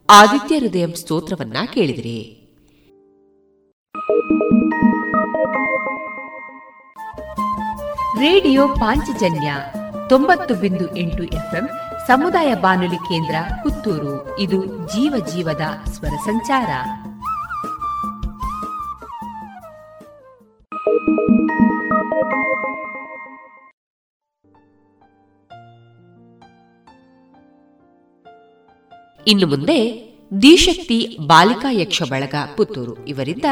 [0.09, 2.41] ಆದಿತ್ಯ ಹೃದಯ ಸ್ತೋತ್ರವನ್ನ ಕೇಳಿದಿರಿ.
[8.19, 9.55] ರೇಡಿಯೋ ಪಾಂಚಜನ್ಯ
[10.09, 11.69] ತೊಂಬತ್ತು ಬಿಂದು ಎಂಟು ಎಫ್ಎಂ
[12.07, 14.39] ಸಮುದಾಯ ಬಾನುಲಿ ಕೇಂದ್ರ ಪುತ್ತೂರು.
[14.39, 16.67] ಇದು ಜೀವ ಜೀವದ ಸ್ವರ ಸಂಚಾರ.
[29.27, 29.79] ಇನ್ನು ಮುಂದೆ
[30.41, 33.05] ದಿಶಕ್ತಿ ಬಾಲಿಕಾ ಯಕ್ಷ ಬಳಗ ಪುತ್ತೂರು.
[33.05, 33.45] ಇವರಿಂದ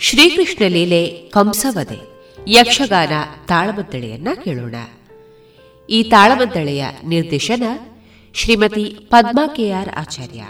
[0.00, 2.16] ಶ್ರೀಕೃಷ್ಣ ಲೀಲೆ ಕಂಸವದೆ
[2.48, 3.12] ಯಕ್ಷಗಾನ
[3.46, 4.74] ತಾಳಮದ್ದಳೆಯನ್ನ ಕೇಳೋಣ.
[5.90, 7.62] ಈ ತಾಳಮದ್ದಳೆಯ ನಿರ್ದೇಶನ
[8.34, 10.44] ಶ್ರೀಮತಿ ಪದ್ಮಾ ಕೆಆರ್ ಆಚಾರ್ಯ.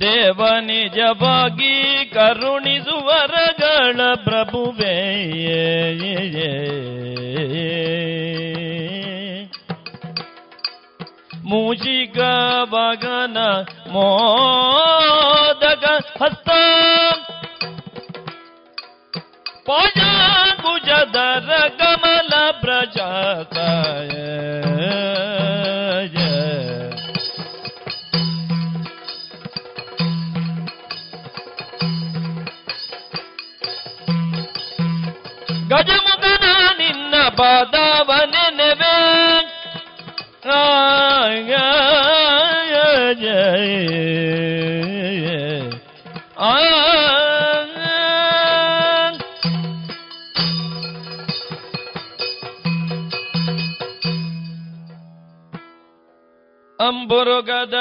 [0.03, 5.03] ದೇವ ನಿಜವಾಗಿ ಕರುಣಿಸುವರಗಳ ಪ್ರಭುವೇ.
[11.45, 12.19] ಮೂಷಿಕ
[12.65, 13.37] ಬಗನ
[13.91, 15.85] ಮೋದಕ
[16.23, 16.51] ಹಸ್ತ.
[19.67, 24.11] ಪಾಜಾಂಗುಜದರ ಕಮಲ ಪ್ರಜಾತಾಯ
[35.73, 36.47] ಗಜಮುಖನ
[36.79, 38.97] ನಿನ್ನ ಪದವ ನೆನವೆ
[40.51, 40.53] ಆ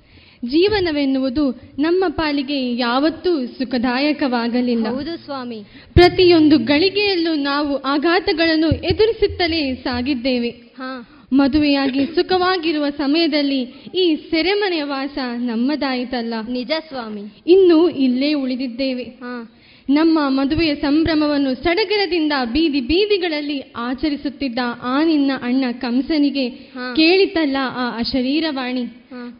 [0.45, 4.87] ಜೀವನವೆನ್ನುವುದು ನಮ್ಮ ಪಾಲಿಗೆ ಯಾವತ್ತೂ ಸುಖದಾಯಕವಾಗಲಿಲ್ಲ.
[4.87, 5.63] ಹೌದು ಸ್ವಾಮಿ.
[5.93, 10.49] ಪ್ರತಿಯೊಂದು ಗಳಿಗೆಯಲ್ಲೂ ನಾವು ಆಘಾತಗಳನ್ನು ಎದುರಿಸುತ್ತಲೇ ಸಾಗಿದ್ದೇವೆ.
[10.49, 11.09] ಹಾ.
[11.33, 13.61] ಮದುವೆಯಾಗಿ ಸುಖವಾಗಿರುವ ಸಮಯದಲ್ಲಿ
[13.95, 16.33] ಈ ಸೆರೆಮನೆಯ ವಾಸ ನಮ್ಮದಾಯಿತಲ್ಲ.
[16.49, 17.21] ನಿಜ ಸ್ವಾಮಿ.
[17.47, 19.03] ಇನ್ನು ಇಲ್ಲೇ ಉಳಿದಿದ್ದೇವೆ.
[19.03, 19.56] ಹಾ.
[19.89, 26.49] ನಮ್ಮ ಮದುವೆಯ ಸಂಭ್ರಮವನ್ನು ಸಡಗರದಿಂದ ಬೀದಿ ಬೀದಿಗಳಲ್ಲಿ ಆಚರಿಸುತ್ತಿದ್ದ ಆ ನಿನ್ನ ಅಣ್ಣ ಕಂಸನಿಗೆ.
[26.95, 28.85] ಕೇಳಿತಲ್ಲ ಆ ಅಶರೀರವಾಣಿ.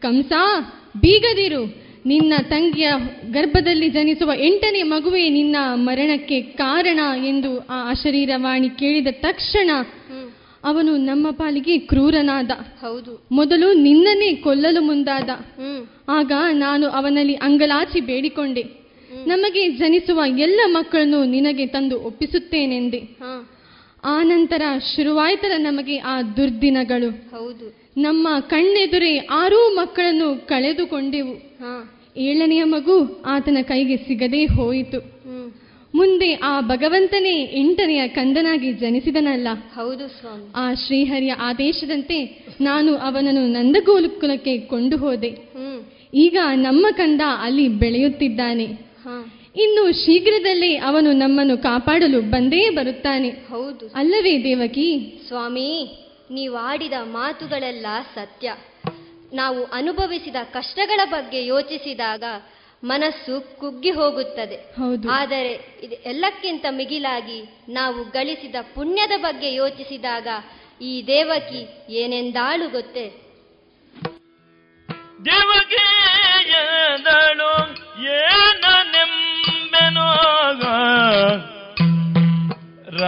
[0.00, 0.32] ಕಂಸ
[0.96, 1.88] ಬೀಗದಿರು.
[2.06, 2.90] ನಿನ್ನ ತಂಗಿಯ
[3.30, 9.70] ಗರ್ಭದಲ್ಲಿ ಜನಿಸುವ ಎಂಟನೇ ಮಗುವೆ ನಿನ್ನ ಮರಣಕ್ಕೆ ಕಾರಣ ಎಂದು ಆ ಅಶರೀರವಾಣಿ ಕೇಳಿದ ತಕ್ಷಣ
[10.64, 12.50] ಅವನು ನಮ್ಮ ಪಾಲಿಗೆ ಕ್ರೂರನಾದ.
[12.80, 13.26] ಹೌದು.
[13.32, 15.30] ಮೊದಲು ನಿನ್ನನ್ನೇ ಕೊಲ್ಲಲು ಮುಂದಾದ.
[16.08, 18.77] ಆಗ ನಾನು ಅವನಲ್ಲಿ ಅಂಗಲಾಚಿ ಬೇಡಿಕೊಂಡೆ.
[19.26, 22.98] ನಮಗೆ ಜನಿಸುವ ಎಲ್ಲ ಮಕ್ಕಳನ್ನು ನಿನಗೆ ತಂದು ಒಪ್ಪಿಸುತ್ತೇನೆಂದೆ.
[24.04, 24.62] ಆ ನಂತರ
[24.96, 27.10] ಶುರುವಾಯ್ತಲ್ಲ ನಮಗೆ ಆ ದುರ್ದಿನಗಳು.
[27.10, 27.88] ಹೌದು.
[27.96, 31.32] ನಮ್ಮ ಕಣ್ಣೆದುರೇ ಆರೂ ಮಕ್ಕಳನ್ನು ಕಳೆದುಕೊಂಡೆವು.
[31.34, 31.94] ಹಾ.
[32.16, 34.98] ಏಳನೆಯ ಮಗು ಆತನ ಕೈಗೆ ಸಿಗದೇ ಹೋಯಿತು.
[35.94, 39.48] ಮುಂದೆ ಆ ಭಗವಂತನೇ ಎಂಟನೆಯ ಕಂದನಾಗಿ ಜನಿಸಿದನಲ್ಲ.
[39.74, 40.52] ಹೌದು ಸ್ವಾಮಿ.
[40.56, 45.28] ಆ ಶ್ರೀಹರಿಯ ಆದೇಶದಂತೆ ನಾನು ಅವನನ್ನು ನಂದಗೋಲುಕುಲಕ್ಕೆ ಕೊಂಡು ಹೋದೆ
[46.14, 48.87] ಈಗ ನಮ್ಮ ಕಂದ ಅಲ್ಲಿ ಬೆಳೆಯುತ್ತಿದ್ದಾನೆ.
[49.56, 53.28] ಇನ್ನು ಶೀಘ್ರದಲ್ಲೇ ಅವನು ನಮ್ಮನ್ನು ಕಾಪಾಡಲು ಬಂದೇ ಬರುತ್ತಾನೆ.
[53.28, 53.88] ಹೌದು.
[53.88, 55.20] ಅಲ್ಲವೇ ದೇವಕಿ?
[55.26, 55.98] ಸ್ವಾಮಿ
[56.30, 58.54] ನೀವಾಡಿದ ಮಾತುಗಳೆಲ್ಲ ಸತ್ಯ.
[59.32, 62.22] ನಾವು ಅನುಭವಿಸಿದ ಕಷ್ಟಗಳ ಬಗ್ಗೆ ಯೋಚಿಸಿದಾಗ
[62.84, 64.54] ಮನಸ್ಸು ಕುಗ್ಗಿ ಹೋಗುತ್ತದೆ.
[64.54, 65.10] ಹೌದು.
[65.10, 70.28] ಆದರೆ ಇದು ಎಲ್ಲಕ್ಕಿಂತ ಮಿಗಿಲಾಗಿ ನಾವು ಗಳಿಸಿದ ಪುಣ್ಯದ ಬಗ್ಗೆ ಯೋಚಿಸಿದಾಗ
[70.82, 73.22] ಈ ದೇವಕಿ ಏನೆಂದಾಳು ಗೊತ್ತೇ?
[75.24, 77.78] ದೇವಕಿಯದಳು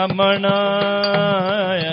[0.01, 1.89] ரமணாய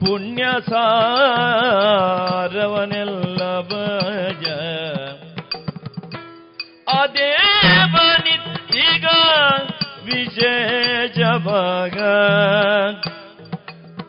[0.00, 4.44] ಪುಣ್ಯ ಸಾರವನೆಲ್ಲ ಭಜ.
[6.98, 9.04] ಅದೇವನಿತ್ತೀಗ
[10.04, 11.98] ವಿಶೇಷ ಭಾಗ.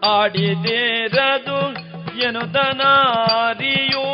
[0.10, 1.86] ಆಡಿದೇರದು
[2.22, 4.06] ಎನ್ನುತ್ತನಾರಿಯೂ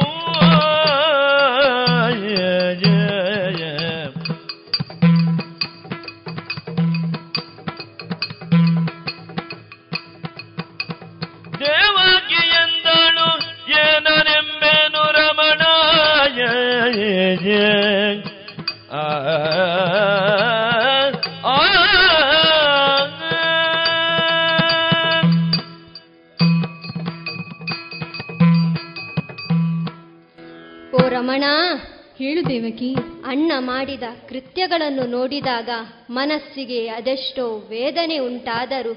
[33.51, 35.69] ಅಣ್ಣ ಮಾಡಿದ ಕೃತ್ಯಗಳನ್ನು ನೋಡಿದಾಗ
[36.09, 38.93] ಮನಸ್ಸಿಗೆ ಅದೆಷ್ಟೋ ವೇದನೆ ಉಂಟಾದರೂ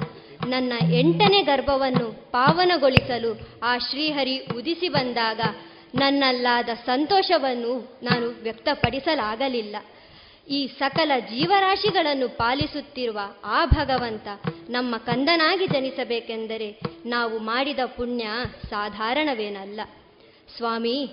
[0.49, 5.41] ನನ್ನ ಎಂಟನೇ ಗರ್ಭವನ್ನು ಪಾವನಗೊಳಿಸಲು ಆ ಶ್ರೀಹರಿ ಉದಿಸಿ ಬಂದಾಗ
[5.95, 9.77] ನನ್ನಲ್ಲಾದ ಸಂತೋಷವನ್ನು ನಾನು ವ್ಯಕ್ತಪಡಿಸಲಾಗಲಿಲ್ಲ.
[10.49, 14.29] ಈ ಸಕಲ ಜೀವರಾಶಿಗಳನ್ನು ಪಾಲಿಸುತ್ತಿರುವ ಆ ಭಗವಂತ
[14.71, 18.25] ನಮ್ಮ ಕಂದನಾಗಿ ಜನಿಸಬೇಕೆಂದರೆ ನಾವು ಮಾಡಿದ ಪುಣ್ಯ
[18.71, 19.81] ಸಾಧಾರಣವೇನಲ್ಲ.
[20.57, 21.09] ಸ್ವಾಮಿ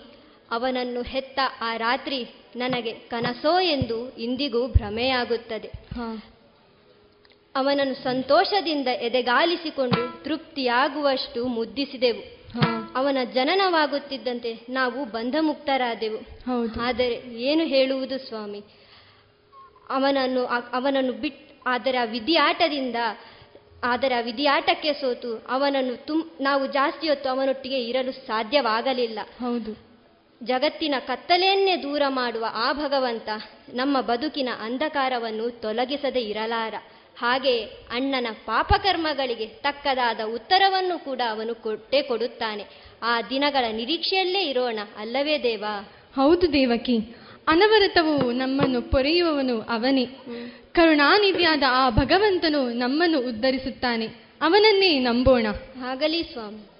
[0.52, 5.72] ಅವನನ್ನು ಹೆತ್ತ ಆ ರಾತ್ರಿ ನನಗೆ ಕನಸೋ ಎಂದು ಇಂದಿಗೂ ಭ್ರಮೆಯಾಗುತ್ತದೆ.
[7.56, 12.41] ಅವನನ್ನು ಸಂತೋಷದಿಂದ ಎದೆಗಾಲಿಸಿಕೊಂಡು ತೃಪ್ತಿಯಾಗುವಷ್ಟು ಮುದ್ದಿಸಿದೆವು.
[12.95, 16.19] ಅವನ ಜನನವಾಗುತ್ತಿದ್ದಂತೆ ನಾವು ಬಂಧಮುಕ್ತರಾದೆವು.
[16.82, 18.64] ಆದರೆ ಏನು ಹೇಳುವುದು ಸ್ವಾಮಿ?
[19.90, 22.95] ಅವನನ್ನು ಅವನನ್ನು ಬಿಟ್ ಆದರೆ ಆ ವಿಧಿಯಾಟದಿಂದ
[23.84, 29.19] ಆದರೆ ಆ ವಿಧಿಯಾಟಕ್ಕೆ ಸೋತು ಅವನನ್ನು ತುಂ ನಾವು ಜಾಸ್ತಿ ಹೊತ್ತು ಅವನೊಟ್ಟಿಗೆ ಇರಲು ಸಾಧ್ಯವಾಗಲಿಲ್ಲ.
[29.40, 29.90] ಹೌದು.
[30.43, 33.30] ಜಗತ್ತಿನ ಕತ್ತಲೆಯನ್ನೇ ದೂರ ಮಾಡುವ ಆ ಭಗವಂತ
[33.73, 36.73] ನಮ್ಮ ಬದುಕಿನ ಅಂಧಕಾರವನ್ನು ತೊಲಗಿಸದೆ ಇರಲಾರ.
[37.19, 42.65] ಹಾಗೆ ಅಣ್ಣನ ಪಾಪಕರ್ಮಗಳಿಗೆ ತಕ್ಕದಾದ ಉತ್ತರವನ್ನು ಕೂಡ ಅವನು ಕೊಟ್ಟೇ ಕೊಡುತ್ತಾನೆ.
[43.03, 45.65] ಆ ದಿನಗಳ ನಿರೀಕ್ಷೆಯಲ್ಲೇ ಇರೋಣ ಅಲ್ಲವೇ ದೇವ?
[46.15, 46.97] ಹೌದು ದೇವಕಿ.
[47.47, 50.05] ಅನವರತವು ನಮ್ಮನ್ನು ಪೊರೆಯುವವನು ಅವನೇ.
[50.73, 54.05] ಕರುಣಾನಿಧಿಯಾದ ಆ ಭಗವಂತನು ನಮ್ಮನ್ನು ಉದ್ಧರಿಸುತ್ತಾನೆ.
[54.41, 55.47] ಅವನನ್ನೇ ನಂಬೋಣ.
[55.85, 56.70] ಆಗಲಿ ಸ್ವಾಮಿ.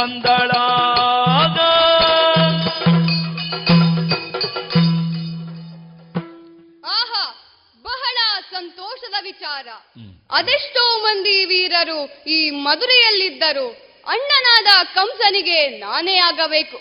[0.00, 1.56] ಬಂದಳಾಗ
[6.92, 7.24] ಆಹಾ
[7.84, 8.16] ಬಹಳ
[8.50, 9.66] ಸಂತೋಷದ ವಿಚಾರ.
[10.30, 13.66] ಅದೆಷ್ಟೋ ಮಂದಿ ವೀರರು ಈ ಮಧುರೆಯಲ್ಲಿದ್ದರು
[14.06, 16.78] ಅಣ್ಣನಾದ ಕಂಸನಿಗೆ ನಾನೇ ಆಗಬೇಕು.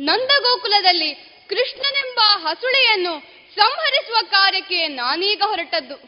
[0.00, 1.10] ನಂದಗೋಕುಲದಲ್ಲಿ
[1.48, 3.14] ಕೃಷ್ಣನೆಂಬ ಹಸುಳೆಯನ್ನು
[3.56, 5.98] ಸಂಹರಿಸುವ ಕಾರ್ಯಕ್ಕೆ ನಾನೀಗ ಹೊರಟದ್ದು.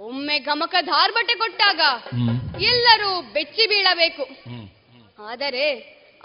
[0.00, 1.80] ಒಮ್ಮೆ ಗಮಕ ಧಾರ್ಬಟೆ ಕೊಟ್ಟಾಗ
[2.62, 4.24] ಎಲ್ಲರೂ ಬೆಚ್ಚಿ ಬೀಳಬೇಕು
[5.30, 5.70] ಆದರೆ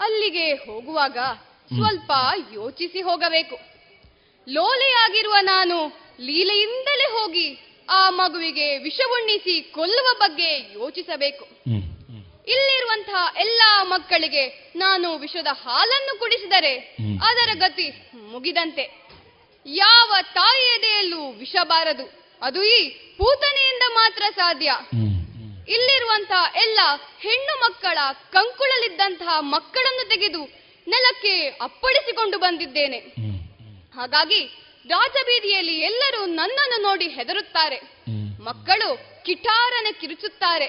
[0.00, 1.18] ಅಲ್ಲಿಗೆ ಹೋಗುವಾಗ
[1.68, 2.12] ಸ್ವಲ್ಪ
[2.52, 3.58] ಯೋಚಿಸಿ ಹೋಗಬೇಕು.
[4.48, 5.86] ಲೋಲೆಯಾಗಿರುವ ನಾನು
[6.20, 7.58] ಲೀಲೆಯಿಂದಲೇ ಹೋಗಿ
[7.90, 11.44] ಆ ಮಗುವಿಗೆ ವಿಷವುಣ್ಣಿಸಿ ಕೊಲ್ಲುವ ಬಗ್ಗೆ ಯೋಚಿಸಬೇಕು.
[12.48, 17.92] ಇಲ್ಲಿರುವಂತಹ ಎಲ್ಲಾ ಮಕ್ಕಳಿಗೆ ನಾನು ವಿಷದ ಹಾಲನ್ನು ಕುಡಿಸಿದರೆ ಅದರ ಗತಿ
[18.30, 18.84] ಮುಗಿದಂತೆ.
[19.66, 22.12] ಯಾವ ತಾಯಿ ಎದೆಯಲ್ಲೂ ವಿಷ ಬಾರದು
[22.42, 24.70] ಅದು ಈ ಪೂತನೆಯಿಂದ ಮಾತ್ರ ಸಾಧ್ಯ.
[25.68, 26.80] ಇಲ್ಲಿರುವಂತಹ ಎಲ್ಲ
[27.20, 27.98] ಹೆಣ್ಣು ಮಕ್ಕಳ
[28.32, 30.42] ಕಂಕುಳಲ್ಲಿದ್ದಂತಹ ಮಕ್ಕಳನ್ನು ತೆಗೆದು
[30.88, 32.98] ನೆಲಕ್ಕೆ ಅಪ್ಪಳಿಸಿಕೊಂಡು ಬಂದಿದ್ದೇನೆ.
[33.94, 34.44] ಹಾಗಾಗಿ
[34.88, 37.80] ರಾಜಬೀದಿಯಲ್ಲಿ ಎಲ್ಲರೂ ನನ್ನನ್ನು ನೋಡಿ ಹೆದರುತ್ತಾರೆ.
[38.44, 40.68] ಮಕ್ಕಳು ಕಿಟಾರನೆ ಕಿರುಚುತ್ತಾರೆ.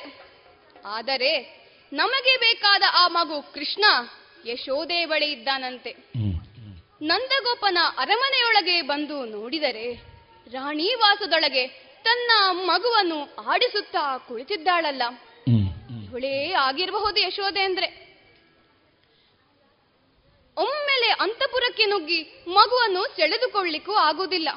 [0.86, 1.60] ಆದರೆ
[1.94, 3.86] ನಮಗೆ ಬೇಕಾದ ಆ ಮಗು ಕೃಷ್ಣ
[4.46, 5.92] ಯಶೋದೆ ಬಳಿ ಇದ್ದಾನಂತೆ.
[7.02, 9.94] ನಂದಗೋಪನ ಅರಮನೆಯೊಳಗೆ ಬಂದು ನೋಡಿದರೆ
[10.52, 15.04] ರಾಣಿ ವಾಸದೊಳಗೆ ತನ್ನ ಮಗುವನ್ನು ಆಡಿಸುತ್ತಾ ಕುಳಿತಿದ್ದಾಳಲ್ಲ.
[16.10, 18.10] ಇವಳೇ ಆಗಿರಬಹುದು ಯಶೋಧೆ ಅಂದ್ರೆ.
[20.58, 24.50] ಒಮ್ಮೆಲೆ ಅಂತಪುರಕ್ಕೆ ನುಗ್ಗಿ ಮಗುವನ್ನು ಸೆಳೆದುಕೊಳ್ಳಿಕ್ಕೂ ಆಗುವುದಿಲ್ಲ.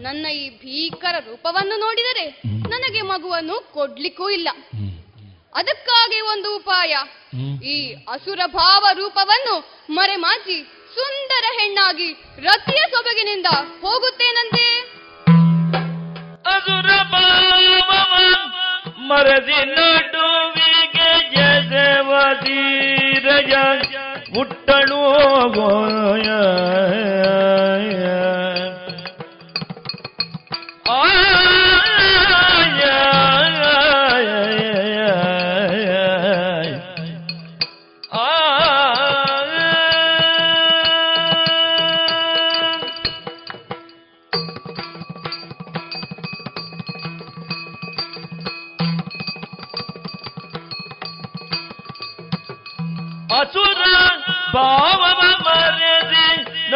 [0.00, 4.48] ನನ್ನ ಈ ಭೀಕರ ರೂಪವನ್ನು ನೋಡಿದರೆ ನನಗೆ ಮಗುವನ್ನು ಕೊಡ್ಲಿಕ್ಕೂ ಇಲ್ಲ.
[5.54, 6.96] ಅದಕ್ಕಾಗಿ ಒಂದು ಉಪಾಯ.
[7.64, 10.64] ಈ ಅಸುರ ಭಾವ ರೂಪವನ್ನು ಮರೆಮಾಚಿ
[10.94, 13.46] ಸುಂದರ ಹೆಣ್ಣಾಗಿ ರತಿಯ ಸೊಬಗಿನಿಂದ
[13.80, 14.97] ಹೋಗುತ್ತೇನಂತೆ?
[16.48, 17.90] ಅಸುರ ಭಾವವ
[19.08, 23.54] ಮರದಿ ನಡುವಿಗೆ ಜಸವದೀರಜ
[24.34, 25.00] ಮುಟ್ಟಳು
[25.56, 26.28] ಗೋಯ
[27.28, 28.02] ಅಸುರ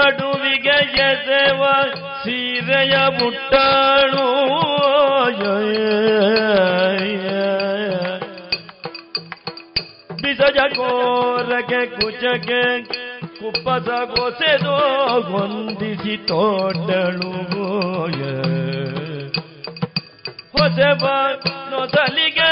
[0.03, 1.63] ನಡುವಿಗೆ ಎಸೆವ
[2.23, 4.27] ಸೀರೆಯ ಮುಟ್ಟಳು
[10.23, 12.63] ಬಿಸಜ ಕೋರಗೆ ಕುಚಗೆ
[13.39, 14.77] ಕುಪ್ಪಸ ಕೊಸೆದೋ
[15.29, 17.33] ಹೊಂದಿಸಿ ತೋಟಳು
[20.55, 21.05] ಹೊಸೆವ
[21.71, 22.51] ನೊಸಲಿಗೆ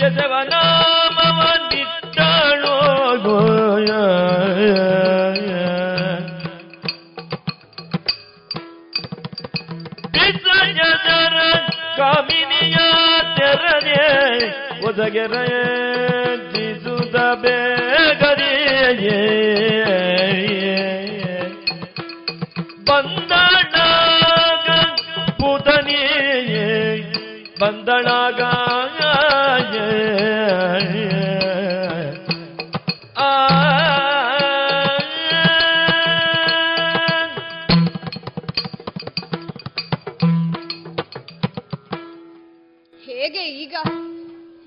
[0.00, 1.40] ಎಸೆವ ನಾಮವ
[1.70, 2.76] ನಿಟ್ಟಳು
[3.24, 3.90] ಗೋಯ
[10.82, 11.38] ಬಿಸಜರ
[11.96, 12.76] ಕಾಮಿನಿಯ
[13.36, 13.98] ತೆರನೆ
[14.86, 15.44] ಒದಗೆರೆ
[16.52, 19.18] ಜಿಸುದ ಬೇಗರಿಯೇ
[22.88, 23.76] ಬಂದಣಾಗ
[25.40, 26.68] ಪುತನಿಯೇ
[27.60, 28.40] ಬಂದಣಾಗ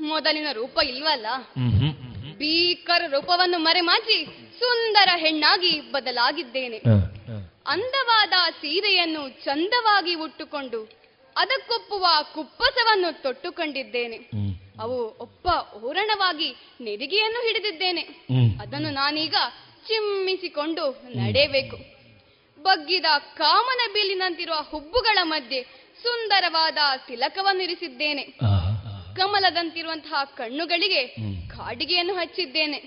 [0.07, 1.27] ಮೊದಲಿನ ರೂಪ ಇಲ್ವಲ್ಲ?
[2.37, 4.25] ಭೀಕರ ರೂಪವನ್ನು ಮರೆಮಾಚಿ
[4.59, 6.77] ಸುಂದರ ಹೆಣ್ಣಾಗಿ ಬದಲಾಗಿದ್ದೇನೆ.
[7.67, 10.89] ಅಂದವಾದ ಸೀರೆಯನ್ನು ಚಂದವಾಗಿ ಉಟ್ಟುಕೊಂಡು
[11.37, 14.17] ಅದಕ್ಕೊಪ್ಪುವ ಕುಪ್ಪಸವನ್ನು ತೊಟ್ಟುಕೊಂಡಿದ್ದೇನೆ.
[14.79, 18.01] ಅವು ಒಪ್ಪ ಓರಣವಾಗಿ ನೆರಿಗೆಯನ್ನು ಹಿಡಿದಿದ್ದೇನೆ.
[18.61, 19.35] ಅದನ್ನು ನಾನೀಗ
[19.87, 21.77] ಚಿಮ್ಮಿಸಿಕೊಂಡು ನಡೆಯಬೇಕು.
[22.61, 23.05] ಬಗ್ಗಿದ
[23.37, 25.63] ಕಾಮನ ಬೀಲಿನಂತಿರುವ ಹುಬ್ಬುಗಳ ಮಧ್ಯೆ
[26.03, 26.77] ಸುಂದರವಾದ
[27.07, 28.23] ತಿಲಕವನ್ನಿರಿಸಿದ್ದೇನೆ.
[29.17, 31.01] ಕಮಲದಂತಿರುವಂತಹ ಕಣ್ಣುಗಳಿಗೆ
[31.49, 32.79] ಕಾಡಿಗೆಯನ್ನು ಹಚ್ಚಿದ್ದೇನೆ.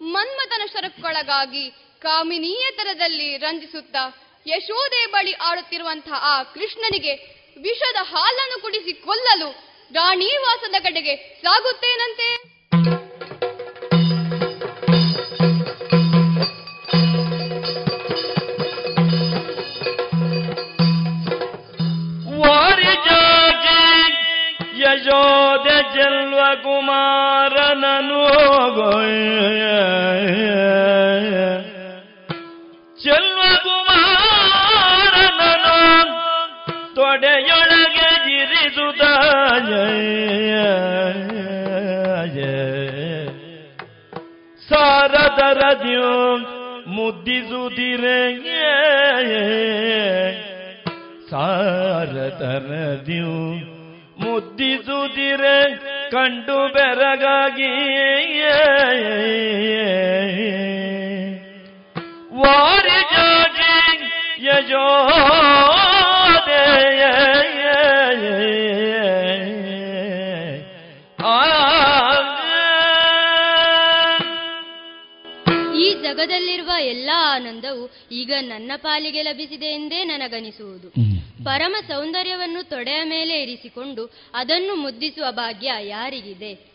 [0.00, 1.64] ಮನ್ಮಥನ ಶರಕ್ಕೊಳಗಾಗಿ
[2.00, 4.04] ಕಾಮಿನೀಯ ತರದಲ್ಲಿ ರಂಜಿಸುತ್ತಾ
[4.46, 7.14] ಯಶೋದೆ ಬಳಿ ಆಡುತ್ತಿರುವಂತಹ ಆ ಕೃಷ್ಣನಿಗೆ
[7.62, 9.48] ವಿಷದ ಹಾಲನ್ನು ಕುಡಿಸಿ ಕೊಲ್ಲಲು
[9.94, 12.28] ರಾಣಿವಾಸದ ಕಡೆಗೆ ಸಾಗುತ್ತೇನಂತೆ?
[25.08, 28.22] ಯಶೋದೆ ನನು ಕುಮಾರನನು
[32.98, 34.96] ಚೆಲ್ವ ಕುಮಾರನನು
[36.94, 39.02] ತೊಡೆಯೊಳಗೆ ಜಿರಿಸುತ್ತ
[44.62, 46.12] ಸಾರದರದ್ಯೋ
[46.88, 48.20] ಮುದ್ದಿಸುತ್ತಿರೆ
[52.10, 53.32] ಸಾರದರದ್ಯು
[54.20, 55.56] ಮುದ್ದಿಸುತ್ತಿರೆ
[56.10, 57.72] ಕಂಡು ಬೆರಗಾಗಿ
[62.36, 63.74] ವಾರಿ ಜಾಗಿ
[71.24, 71.36] ಆ
[75.76, 81.17] ಈ ಜಗದಲ್ಲಿರುವ ಎಲ್ಲಾ ಆನಂದವು ಈಗ ನನ್ನ ಪಾಲಿಗೆ ಲಭಿಸಿದೆ ಎಂದೇ ನನಗನಿಸುವುದು.
[81.44, 86.68] ಪರಮ ಸೌಂದರ್ಯವನ್ನು ತೊಡೆಯ ಮೇಲೆ ಇರಿಸಿಕೊಂಡು ಅದನ್ನು ಮುದ್ದಿಸುವ ಭಾಗ್ಯ ಯಾರಿಗಿದೆ?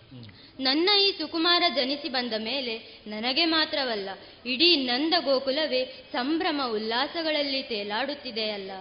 [0.59, 4.09] ನನ್ನ ಈ ಸುಕುಮಾರ ಜನಿಸಿ ಬಂದ ಮೇಲೆ ನನಗೆ ಮಾತ್ರವಲ್ಲ
[4.45, 8.71] ಇಡೀ ನಂದ ಗೋಕುಲವೇ ಸಂಭ್ರಮ ಉಲ್ಲಾಸಗಳಲ್ಲಿ ತೇಲಾಡುತ್ತಿದೆಯಲ್ಲ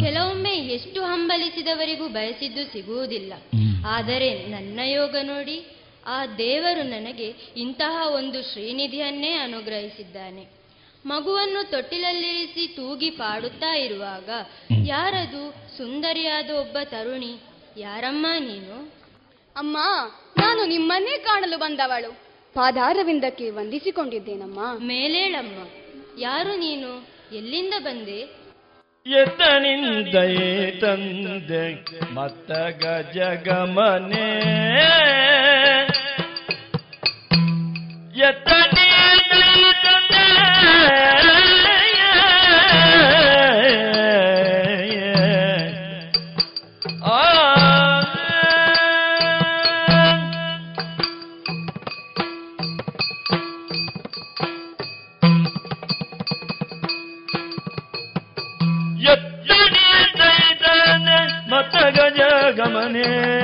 [0.00, 3.32] ಕೆಲವೊಮ್ಮೆ ಎಷ್ಟು ಹಂಬಲಿಸಿದವರಿಗೂ ಬಯಸಿದ್ದು ಸಿಗುವುದಿಲ್ಲ.
[3.86, 5.66] ಆದರೆ ನನ್ನ ಯೋಗ ನೋಡಿ
[6.06, 10.63] ಆ ದೇವರು ನನಗೆ ಇಂತಹ ಒಂದು ಶ್ರೀನಿಧಿಯನ್ನೇ ಅನುಗ್ರಹಿಸಿದ್ದಾನೆ.
[11.06, 14.30] ಮಗುವನ್ನು ತೊಟ್ಟಿಲಲ್ಲಿರಿಸಿ ತೂಗಿ ಪಾಡುತ್ತಾ ಇರುವಾಗ
[14.84, 15.54] ಯಾರದು?
[15.76, 17.40] ಸುಂದರಿಯಾದ ಒಬ್ಬ ತರುಣಿ.
[17.76, 18.92] ಯಾರಮ್ಮ ನೀನು?
[19.56, 19.76] ಅಮ್ಮ
[20.38, 22.10] ನಾನು ನಿಮ್ಮನ್ನೇ ಕಾಣಲು ಬಂದವಳು.
[22.54, 24.78] ಪಾದಾರವಿಂದಕ್ಕೆ ವಂದಿಸಿಕೊಂಡಿದ್ದೇನಮ್ಮ.
[24.78, 25.68] ಮೇಲೇಳಮ್ಮ
[26.18, 27.06] ಯಾರು ನೀನು?
[27.36, 28.44] ಎಲ್ಲಿಂದ ಬಂದೆ?
[29.06, 31.64] ಎತ್ತನಿಂದಯೇ ತಂದೆ
[32.14, 32.50] ಮತ್ತ
[32.84, 34.28] ಗಜಗಮನೆ
[38.18, 38.83] ಎತ್ತನಿಂದಯೇ
[62.64, 63.34] ಗಮನೆ.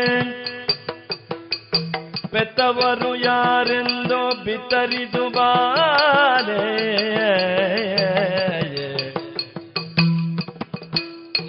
[2.31, 6.81] ಪೆತ್ತವರು ಯಾರೆಂದು ಬಿತ್ತರಿದು ಬಾರೆ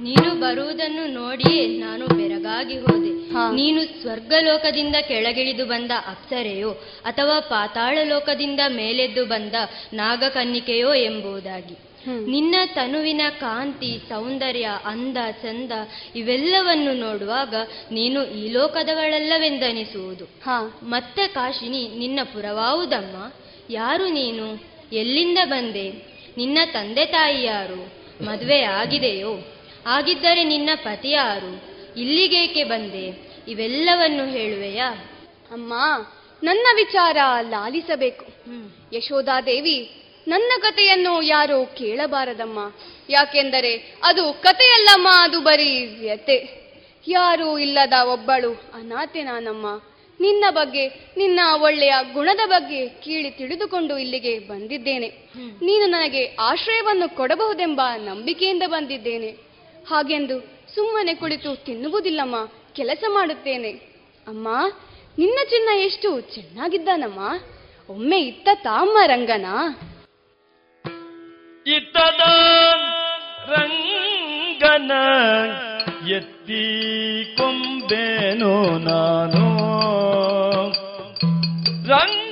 [0.00, 3.14] ನೀನು ಬರುವುದನ್ನು ನೋಡಿ ನಾನು ಬೆರಗಾಗಿ ಹೋದೆ.
[3.54, 6.70] ನೀನು ಸ್ವರ್ಗಲೋಕದಿಂದ ಕೆಳಗಿಳಿದು ಬಂದ ಅಪ್ಸರೆಯೋ
[7.04, 9.54] ಅಥವಾ ಪಾತಾಳ ಲೋಕದಿಂದ ಮೇಲೆದ್ದು ಬಂದ
[9.92, 11.78] ನಾಗಕನ್ನಿಕೆಯೋ ಎಂಬುದಾಗಿ.
[12.26, 15.72] ನಿನ್ನ ತನುವಿನ ಕಾಂತಿ ಸೌಂದರ್ಯ ಅಂದ ಚಂದ
[16.16, 17.54] ಇವೆಲ್ಲವನ್ನು ನೋಡುವಾಗ
[17.90, 20.24] ನೀನು ಈ ಲೋಕದವಳಲ್ಲವೆಂದನಿಸುವುದು.
[20.24, 20.80] ಹಾ.
[20.82, 23.32] ಮತ್ತೆ ಕಾಶಿನಿ ನಿನ್ನ ಪುರವಾವುದಮ್ಮ?
[23.70, 24.62] ಯಾರು ನೀನು?
[24.92, 25.92] ಎಲ್ಲಿಂದ ಬಂದೆ?
[26.36, 29.38] ನಿನ್ನ ತಂದೆ ತಾಯಿ ಯಾರು ಮದುವೆ ಆಗಿದೆಯೋ?
[29.86, 33.34] ಆಗಿದ್ದರೆ ನಿನ್ನ ಪತಿಯಾರು ಇಲ್ಲಿಗೇಕೆ ಬಂದೆ?
[33.48, 34.92] ಇವೆಲ್ಲವನ್ನು ಹೇಳುವೆಯಾ?
[35.52, 35.74] ಅಮ್ಮ
[36.42, 37.16] ನನ್ನ ವಿಚಾರ
[37.50, 38.26] ಲಾಲಿಸಬೇಕು.
[38.96, 39.90] ಯಶೋಧಾದೇವಿ
[40.28, 42.72] ನನ್ನ ಕಥೆಯನ್ನು ಯಾರು ಕೇಳಬಾರದಮ್ಮ.
[43.08, 46.64] ಯಾಕೆಂದರೆ ಅದು ಕಥೆಯಲ್ಲಮ್ಮ ಅದು ಬರೀ ವ್ಯತೆ
[47.08, 49.82] ಯಾರೂ ಇಲ್ಲದ ಒಬ್ಬಳು ಅನಾಥೆ ನಾನಮ್ಮ.
[50.20, 55.08] ನಿನ್ನ ಬಗ್ಗೆ ನಿನ್ನ ಒಳ್ಳೆಯ ಗುಣದ ಬಗ್ಗೆ ಕೀಳಿ ತಿಳಿದುಕೊಂಡು ಇಲ್ಲಿಗೆ ಬಂದಿದ್ದೇನೆ.
[55.62, 59.30] ನೀನು ನನಗೆ ಆಶ್ರಯವನ್ನು ಕೊಡಬಹುದೆಂಬ ನಂಬಿಕೆಯಿಂದ ಬಂದಿದ್ದೇನೆ.
[59.90, 60.40] ಹಾಗೆಂದು
[60.74, 62.34] ಸುಮ್ಮನೆ ಕುಳಿತು ತಿನ್ನುವುದಿಲ್ಲಮ್ಮ
[62.76, 63.70] ಕೆಲಸ ಮಾಡುತ್ತೇನೆ.
[64.28, 64.48] ಅಮ್ಮ
[65.18, 67.38] ನಿನ್ನ ಚಿನ್ನ ಎಷ್ಟು ಚೆನ್ನಾಗಿದ್ದಾನಮ್ಮ.
[67.88, 69.46] ಒಮ್ಮೆ ಇತ್ತ ತಾಮ್ಮ ರಂಗನ.
[71.66, 72.20] ಇತ್ತದ
[73.50, 74.92] ರಂಗನ.
[76.08, 76.62] ಎತ್ತಿ
[77.36, 79.44] ಕೊಂಬೇನು ನಾನು.
[81.88, 82.23] ರಂಗನ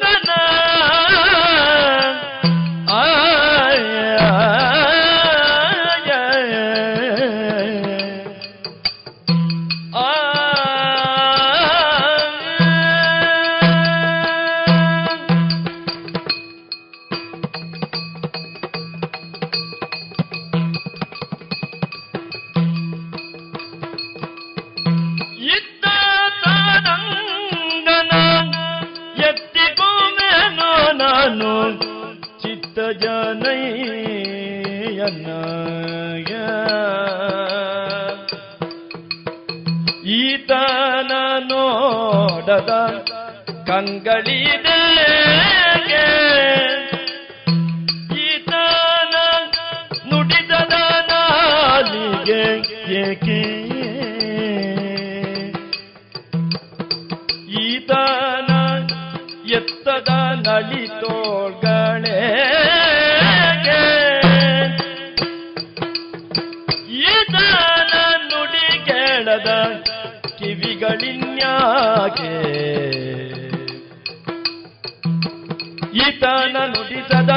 [42.53, 42.73] ನೋಡದ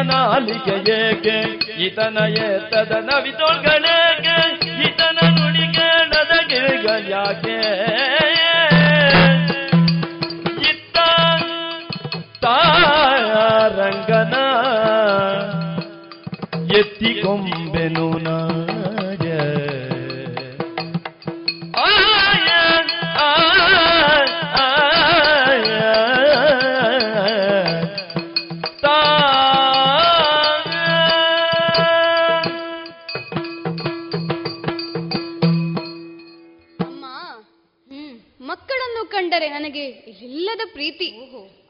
[0.04, 1.38] ನುಡಿಸದ ನಾಲಿಗೆ ಏಕೆ?
[1.86, 4.36] ಈತನ ಎತ್ತದ ನವಿತೋಳ್ಗಳೇಕೆ
[4.88, 7.58] ಈತನ ನುಡಿಗೆ ಕೇಳದ ಯಾಕೆ?
[10.72, 10.98] ಇತ್ತ
[12.46, 14.36] ತಾರಂಗನ
[16.76, 18.65] ಎತ್ತಿಕೊಂಬೆನು ನಾಯ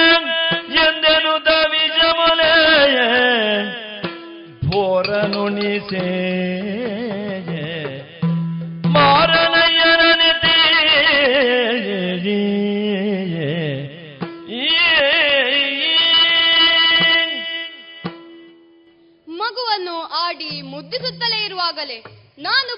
[0.74, 2.98] ಎಂದೆನು ದವಿಜಮಲೆಯ
[4.70, 6.06] ಭೋರನುಣಿಸೆ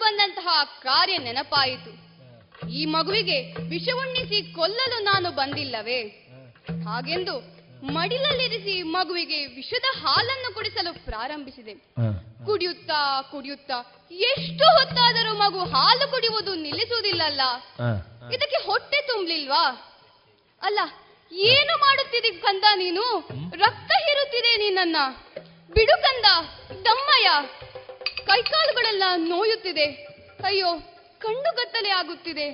[0.08, 1.90] ಬಂದಂತಹ ಕಾರ್ಯ ನೆನಪಾಯಿತು.
[2.68, 6.00] ಈ ಮಗುವಿಗೆ ವಿಷ ಉಣ್ಣಿಸಿ ಕೊಲ್ಲಲು ನಾನು ಬಂದಿಲ್ಲವೇ?
[6.86, 7.34] ಹಾಗೆಂದು
[7.92, 11.74] ಮಡಿಲಲ್ಲಿರಿಸಿ ಮಗುವಿಗೆ ವಿಷದ ಹಾಲನ್ನು ಕುಡಿಸಲು ಪ್ರಾರಂಭಿಸಿದೆ.
[12.46, 17.40] ಕುಡಿಯುತ್ತಾ ಕುಡಿಯುತ್ತಾ ಎಷ್ಟು ಹೊತ್ತಾದರೂ ಮಗು ಹಾಲು ಕುಡಿಯುವುದು ನಿಲ್ಲಿಸುವುದಿಲ್ಲಲ್ಲ.
[18.34, 19.64] ಇದಕ್ಕೆ ಹೊಟ್ಟೆ ತುಂಬಲಿಲ್ವಾ?
[20.62, 20.80] ಅಲ್ಲ
[21.32, 23.28] ಏನು ಮಾಡುತ್ತಿದಿ ಕಂದ ನೀನು?
[23.54, 24.96] ರಕ್ತ ಹೀರುತ್ತಿದೆ ನೀನನ್ನ.
[25.74, 26.26] ಬಿಡು ಕಂದ
[26.84, 27.30] ದಮ್ಮಯ್ಯ.
[28.28, 29.86] ಕೈಕಾಲುಗಳೆಲ್ಲ ನೋಯುತ್ತಿದೆ.
[30.44, 30.66] ಅಯ್ಯೋ,
[31.18, 32.46] ಕಣ್ಣು ಗತ್ತಲೆ ಆಗುತ್ತಿದೆ.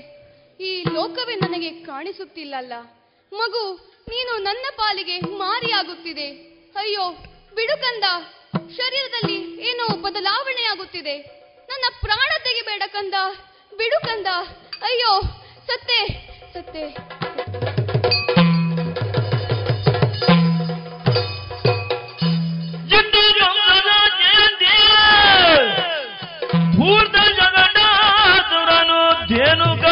[0.60, 2.72] ಈ ಲೋಕವೇ ನನಗೆ ಕಾಣಿಸುತ್ತಿಲ್ಲಲ್ಲ.
[3.32, 6.26] ಮಗು, ನೀನು ನನ್ನ ಪಾಲಿಗೆ ಮಾರಿಯಾಗುತ್ತಿದೆ.
[6.76, 7.10] ಅಯ್ಯೋ
[7.54, 8.04] ಬಿಡುಕಂದ
[8.76, 11.18] ಶರೀರದಲ್ಲಿ ಏನೋ ಬದಲಾವಣೆಯಾಗುತ್ತಿದೆ.
[11.68, 13.14] ನನ್ನ ಪ್ರಾಣ ತೆಗೆಬೇಡ ಕಂದ.
[13.76, 14.26] ಬಿಡುಕಂದ
[14.82, 15.20] ಅಯ್ಯೋ,
[15.66, 16.06] ಸತ್ತೆ
[16.54, 17.83] ಸತ್ತೆ.
[26.84, 29.84] ಭೂತ ಜಗನ್ನಾಥುರನು ಧೇನುಕ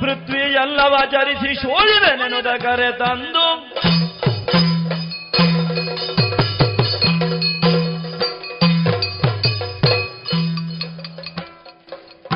[0.00, 3.74] ಪೃಥ್ವಿ ಎಲ್ಲವ ಚರಿಸಿ ಶೋಳಿದೆ ನೆನದ ಕರೆ ತಂದು.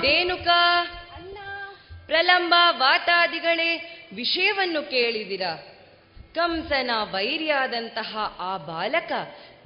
[0.02, 0.48] ರೇಣುಕ
[2.06, 5.42] ಪ್ರಲಂಬ ವಾತಾದಿಗಳೇ ವಿಷಯವನ್ನು ಕೇಳಿದಿರ.
[6.34, 9.12] ಕಂಸನ ವೈರಿಯಾದಂತಹ ಆ ಬಾಲಕ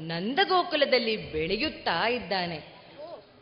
[0.01, 2.72] ನಂದಗೋಕುಲದಲ್ಲಿ ಬೆಳೆಯುತ್ತಾ ಇದ್ದಾನೆ.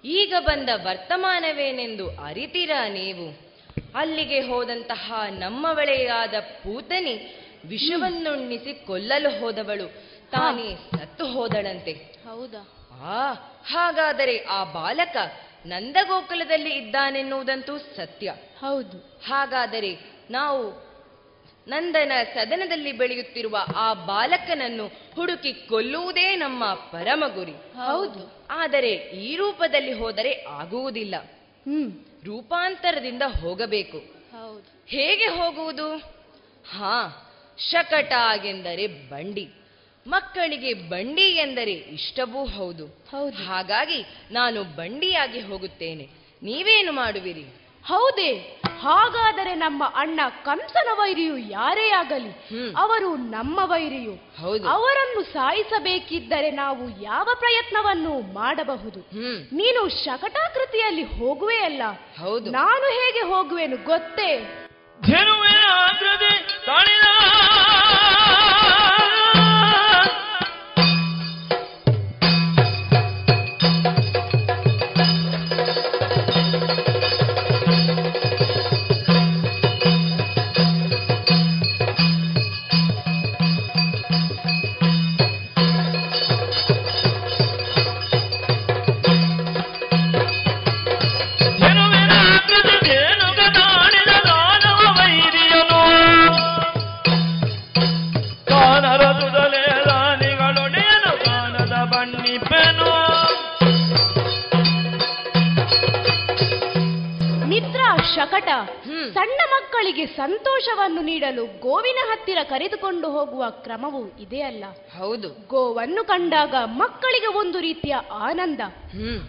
[0.05, 3.51] ಈಗ ಬಂದ ವರ್ತಮಾನವೇನೆಂದು ಅರಿತಿರ ನೀವು?
[3.95, 9.89] ಅಲ್ಲಿಗೆ ಹೋದಂತಹ ನಮ್ಮವಳೆಯಾದ ಪೂತನಿ ವಿಷವನ್ನುಣ್ಣಿಸಿ ಕೊಲ್ಲಲು ಹೋದವಳು.
[10.31, 11.93] ತಾನೇ ಸತ್ತು ಹೋದಳಂತೆ.
[11.93, 12.89] ಹೌದಾ?
[13.03, 13.33] ಆ
[13.73, 15.17] ಹಾಗಾದರೆ ಆ ಬಾಲಕ
[15.67, 18.35] ನಂದಗೋಕುಲದಲ್ಲಿ ಇದ್ದಾನೆನ್ನುವುದಂತೂ ಸತ್ಯ.
[18.61, 19.21] ಹೌದು.
[19.27, 19.99] ಹಾಗಾದರೆ
[20.31, 20.90] ನಾವು
[21.69, 27.53] ನಂದನ ಸದನದಲ್ಲಿ ಬೆಳೆಯುತ್ತಿರುವ ಆ ಬಾಲಕನನ್ನು ಹುಡುಕಿ ಕೊಲ್ಲುವುದೇ ನಮ್ಮ ಪರಮ ಗುರಿ.
[27.53, 28.47] ಹೌದು.
[28.51, 31.15] ಆದರೆ ಈ ರೂಪದಲ್ಲಿ ಹೋದರೆ ಆಗುವುದಿಲ್ಲ.
[31.45, 31.93] ಹ್ಮ್.
[32.25, 33.99] ರೂಪಾಂತರದಿಂದ ಹೋಗಬೇಕು.
[34.33, 34.87] ಹೌದು.
[34.87, 35.97] ಹೇಗೆ ಹೋಗುವುದು?
[36.71, 37.27] ಹಾ
[37.71, 38.13] ಶಕಟ
[38.45, 39.49] ಎಂದರೆ ಬಂಡಿ.
[40.07, 42.87] ಮಕ್ಕಳಿಗೆ ಬಂಡಿ ಎಂದರೆ ಇಷ್ಟವೂ ಹೌದು.
[42.87, 43.37] ಹೌದು.
[43.37, 46.09] ಹಾಗಾಗಿ ನಾನು ಬಂಡಿಯಾಗಿ ಹೋಗುತ್ತೇನೆ.
[46.43, 47.45] ನೀವೇನು ಮಾಡುವಿರಿ?
[47.87, 52.31] ಹೌದೇ ಹಾಗಾದರೆ ನಮ್ಮ ಅಣ್ಣ ಕಂಸನ ವೈರಿಯು ಯಾರೇ ಆಗಲಿ
[52.77, 54.43] ಅವರು ನಮ್ಮ ವೈರಿಯು.
[54.43, 54.69] ಹೌದು.
[54.69, 59.01] ಅವರನ್ನು ಸಾಯಿಸಬೇಕಿದ್ದರೆ ನಾವು ಯಾವ ಪ್ರಯತ್ನವನ್ನು ಮಾಡಬಹುದು.
[59.53, 61.83] ನೀನು ಶಕಟಾಕೃತಿಯಲ್ಲಿ ಹೋಗುವೆ ಅಲ್ಲ.
[62.21, 62.51] ಹೌದು.
[62.51, 64.61] ನಾನು ಹೇಗೆ ಹೋಗುವೆನು ಗೊತ್ತೇ?
[66.67, 67.07] ತಾಳಿದ
[109.81, 114.65] ಮಕ್ಕಳಿಗೆ ಸಂತೋಷವನ್ನು ನೀಡಲು ಗೋವಿನ ಹತ್ತಿರ ಕರೆದುಕೊಂಡು ಹೋಗುವ ಕ್ರಮವು ಇದೆಯಲ್ಲ
[114.99, 115.29] ಹೌದು.
[115.49, 118.61] ಗೋವನ್ನು ಕಂಡಾಗ ಮಕ್ಕಳಿಗೆ ಒಂದು ರೀತಿಯ ಆನಂದ.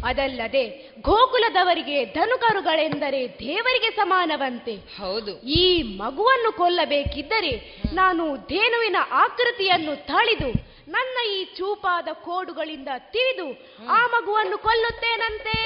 [0.03, 0.63] ಅದಲ್ಲದೆ
[1.01, 4.75] ಗೋಕುಲದವರಿಗೆ ಧನುಕರುಗಳೆಂದರೆ ದೇವರಿಗೆ ಸಮಾನವಂತೆ.
[4.75, 5.31] ಹೌದು.
[5.41, 7.53] ಈ ಮಗುವನ್ನು ಕೊಲ್ಲಬೇಕಿದ್ದರೆ
[7.93, 10.51] ನಾನು ಧೇನುವಿನ ಆಕೃತಿಯನ್ನು ತಳಿದು
[10.87, 13.47] ನನ್ನ ಈ ಚೂಪಾದ ಕೋಡುಗಳಿಂದ ತೀದು
[13.87, 15.57] ಆ ಮಗುವನ್ನು ಕೊಲ್ಲುತ್ತೇನಂತೆ?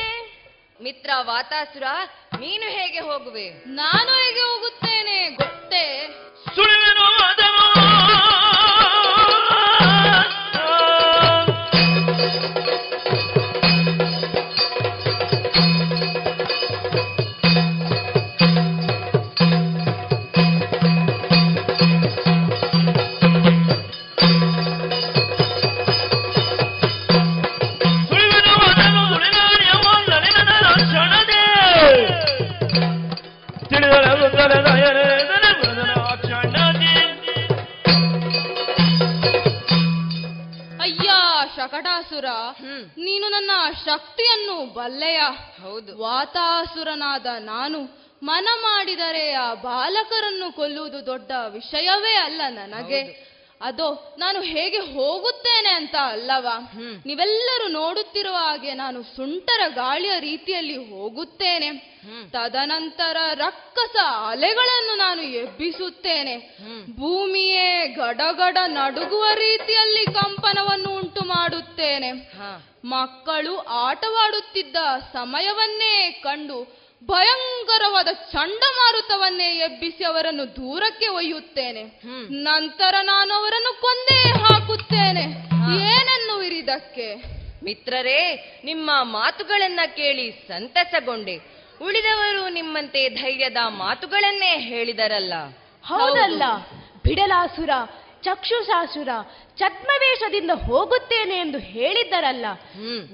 [0.79, 1.83] ಮಿತ್ರ ವಾತಾಸುರ
[2.39, 3.45] ನೀನು ಹೇಗೆ ಹೋಗುವೆ?
[3.75, 5.85] ನಾನು ಹೇಗೆ ಹೋಗುತ್ತೇನೆ ಗೊತ್ತೇ?
[6.55, 7.05] ಸುಳಿವೆನು
[42.25, 42.63] ಶಕಟಾಸುರ
[42.97, 43.51] ನೀನು ನನ್ನ
[43.85, 45.19] ಶಕ್ತಿಯನ್ನು ಬಲ್ಲೆಯ
[45.61, 45.97] ಹೌದು.
[45.97, 48.05] ವಾತಾಸುರನಾದ ನಾನು.
[48.23, 53.34] ಮನ ಮಾಡಿದರೆ ಆ ಬಾಲಕರನ್ನು ಕೊಲ್ಲುವುದು ದೊಡ್ಡ ವಿಷಯವೇ ಅಲ್ಲ ನನಗೆ.
[53.61, 56.73] ಅದೋ ನಾನು ಹೇಗೆ ಹೋಗುತ್ತೇನೆ ಅಂತ ಅಲ್ಲವಾ?
[57.05, 61.95] ನೀವೆಲ್ಲರೂ ನೋಡುತ್ತಿರುವ ಹಾಗೆ ನಾನು ಸುಂಟರ ಗಾಳಿಯ ರೀತಿಯಲ್ಲಿ ಹೋಗುತ್ತೇನೆ.
[62.29, 63.95] ತದನಂತರ ರಕ್ಕಸ
[64.27, 66.57] ಅಲೆಗಳನ್ನು ನಾನು ಎಬ್ಬಿಸುತ್ತೇನೆ.
[66.99, 72.11] ಭೂಮಿಯೇ ಗಡಗಡ ನಡುಗುವ ರೀತಿಯಲ್ಲಿ ಕಂಪನವನ್ನು ಉಂಟು ಮಾಡುತ್ತೇನೆ.
[72.85, 74.75] ಮಕ್ಕಳು ಆಟವಾಡುತ್ತಿದ್ದ
[75.13, 81.83] ಸಮಯವನ್ನೇ ಕಂಡು ಭಯಂಕರವಾದ ಚಂಡಮಾರುತವನ್ನೇ ಎಬ್ಬಿಸಿ ಅವರನ್ನು ದೂರಕ್ಕೆ ಒಯ್ಯುತ್ತೇನೆ.
[82.29, 85.21] ನಂತರ ನಾನು ಅವರನ್ನು ಕೊಂದೇ ಹಾಕುತ್ತೇನೆ.
[85.83, 87.15] ಏನೆನ್ನುವಿರಿದಕ್ಕೆ?
[87.63, 88.19] ಮಿತ್ರರೇ
[88.65, 91.35] ನಿಮ್ಮ ಮಾತುಗಳನ್ನ ಕೇಳಿ ಸಂತಸಗೊಂಡೆ.
[91.81, 95.33] ಉಳಿದವರು ನಿಮ್ಮಂತೆ ಧೈರ್ಯದ ಮಾತುಗಳನ್ನೇ ಹೇಳಿದರಲ್ಲ.
[95.83, 96.43] ಹೌದಲ್ಲ.
[97.03, 97.69] ಬಿಡಲಾಸುರ
[98.23, 99.09] ಚಕ್ಷುಸಾಸುರ
[99.57, 102.45] ಛದ್ಮವೇಷದಿಂದ ಹೋಗುತ್ತೇನೆ ಎಂದು ಹೇಳಿದ್ದರಲ್ಲ.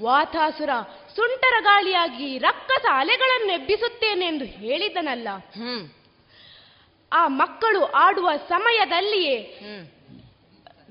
[0.02, 0.70] ವಾತಾಸುರ
[1.16, 5.28] ಸುಂಟರ ಗಾಳಿಯಾಗಿ ರಕ್ಕಸ ಅಲೆಗಳನ್ನು ಎಬ್ಬಿಸುತ್ತೇನೆ ಎಂದು ಹೇಳಿದನಲ್ಲ.
[7.12, 9.36] ಆ ಮಕ್ಕಳು ಆಡುವ ಸಮಯದಲ್ಲಿಯೇ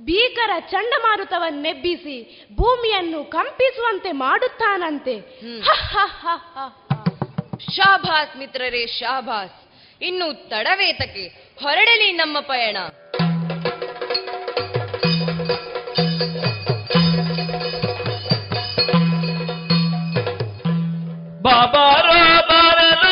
[0.06, 2.18] ಭೀಕರ ಚಂಡಮಾರುತವನ್ನೆಬ್ಬಿಸಿ
[2.56, 5.16] ಭೂಮಿಯನ್ನು ಕಂಪಿಸುವಂತೆ ಮಾಡುತ್ತಾನಂತೆ.
[7.76, 9.58] ಶಾಭಾಸ್ ಮಿತ್ರರೇ ಶಾಭಾಸ್.
[10.02, 11.26] ಇನ್ನು ತಡವೇತಕ್ಕೆ
[11.64, 12.78] ಹೊರಡಲಿ ನಮ್ಮ ಪಯಣ.
[21.52, 22.10] ಬಾಬಾರ
[22.50, 23.06] ಬಾರಲ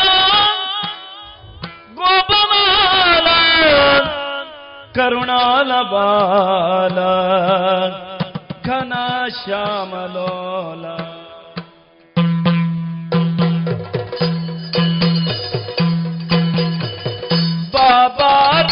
[2.00, 3.28] ಗೋಪಮಾಲ
[4.98, 6.98] ಕರುಣಾಲ ಬಾಲ
[8.68, 8.94] ಘನ
[9.40, 10.86] ಶ್ಯಾಮಲೋಲ
[17.74, 18.72] ಬಾಬಾರ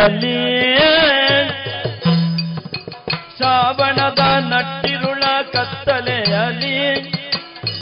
[0.00, 0.36] ಕತ್ತಲೆಯಲ್ಲಿ
[3.36, 5.22] ಶ್ರಾವಣದ ನಟ್ಟಿರುಳ
[5.52, 6.76] ಕತ್ತಲೆಯಲ್ಲಿ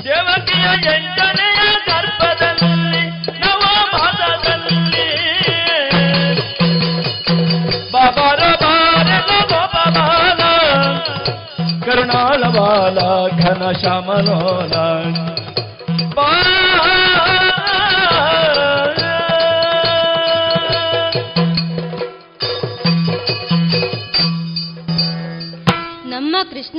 [0.04, 3.02] ದೇವತೆಯ ಎಂಟನೆಯ ಗರ್ಭದಲ್ಲಿ
[3.38, 5.06] ನವಮಾಸದಲ್ಲಿ
[7.92, 9.12] ಬಾಬಾರ ಬಾರಲ
[9.52, 10.42] ಬಾಬಾಲ
[11.86, 12.98] ಕರುಣಾಳ ಬಾಲ
[13.42, 14.74] ಘನ ಶ್ಯಾಮಲೋಲ.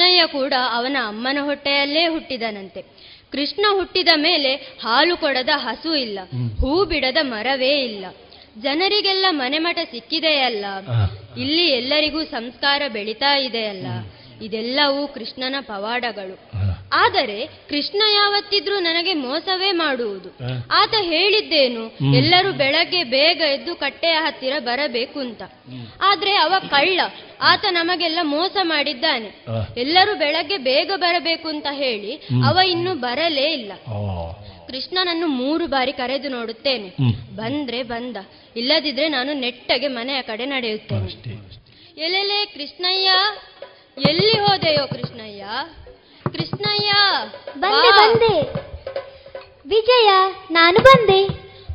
[0.10, 2.82] ಕೃಷ್ಣಯ್ಯ ಕೂಡ ಅವನ ಅಮ್ಮನ ಹೊಟ್ಟೆಯಲ್ಲೇ ಹುಟ್ಟಿದನಂತೆ.
[3.32, 6.20] ಕೃಷ್ಣ ಹುಟ್ಟಿದ ಮೇಲೆ ಹಾಲು ಕೊಡದ ಹಸು ಇಲ್ಲ
[6.60, 8.06] ಹೂ ಬಿಡದ ಮರವೇ ಇಲ್ಲ.
[8.62, 10.66] ಜನರಿಗೆಲ್ಲ ಮನೆಮಠ ಸಿಕ್ಕಿದೆಯಲ್ಲ
[11.38, 13.88] ಇಲ್ಲಿ ಎಲ್ಲರಿಗೂ ಸಂಸ್ಕಾರ ಬೆಳೀತಾ ಇದೆಯಲ್ಲ
[14.42, 16.36] ಇದೆಲ್ಲವೂ ಕೃಷ್ಣನ ಪವಾಡಗಳು.
[16.94, 20.30] ಆದರೆ ಕೃಷ್ಣ ಯಾವತ್ತಿದ್ರೂ ನನಗೆ ಮೋಸವೇ ಮಾಡುವುದು.
[20.72, 25.42] ಆತ ಹೇಳಿದ್ದೇನು ಎಲ್ಲರೂ ಬೆಳಗ್ಗೆ ಬೇಗ ಎದ್ದು ಕಟ್ಟೆಯ ಹತ್ತಿರ ಬರಬೇಕು ಅಂತ.
[26.02, 27.00] ಆದ್ರೆ ಅವ ಕಳ್ಳ
[27.42, 29.46] ಆತ ನಮಗೆಲ್ಲ ಮೋಸ ಮಾಡಿದ್ದಾನೆ.
[29.78, 33.72] ಎಲ್ಲರೂ ಬೆಳಗ್ಗೆ ಬೇಗ ಬರಬೇಕು ಅಂತ ಹೇಳಿ ಅವ ಇನ್ನು ಬರಲೇ ಇಲ್ಲ.
[34.68, 36.90] ಕೃಷ್ಣನನ್ನು ಮೂರು ಬಾರಿ ಕರೆದು ನೋಡುತ್ತೇನೆ.
[37.36, 38.18] ಬಂದ್ರೆ ಬಂದ
[38.56, 41.12] ಇಲ್ಲದಿದ್ರೆ ನಾನು ನೆಟ್ಟಗೆ ಮನೆಯ ಕಡೆ ನಡೆಯುತ್ತೇನೆ.
[41.98, 43.10] ಎಲ್ಲೆಲೆ ಕೃಷ್ಣಯ್ಯ
[44.10, 45.46] ಎಲ್ಲಿ ಹೋದೆಯೋ ಕೃಷ್ಣಯ್ಯ?
[46.32, 46.92] ಕೃಷ್ಣಯ್ಯ.
[47.60, 47.92] ಬಂದೆ.
[47.92, 48.42] ಬಂದೆ.
[49.70, 50.10] ವಿಜಯ
[50.52, 51.28] ನಾನು ಬಂದೆ.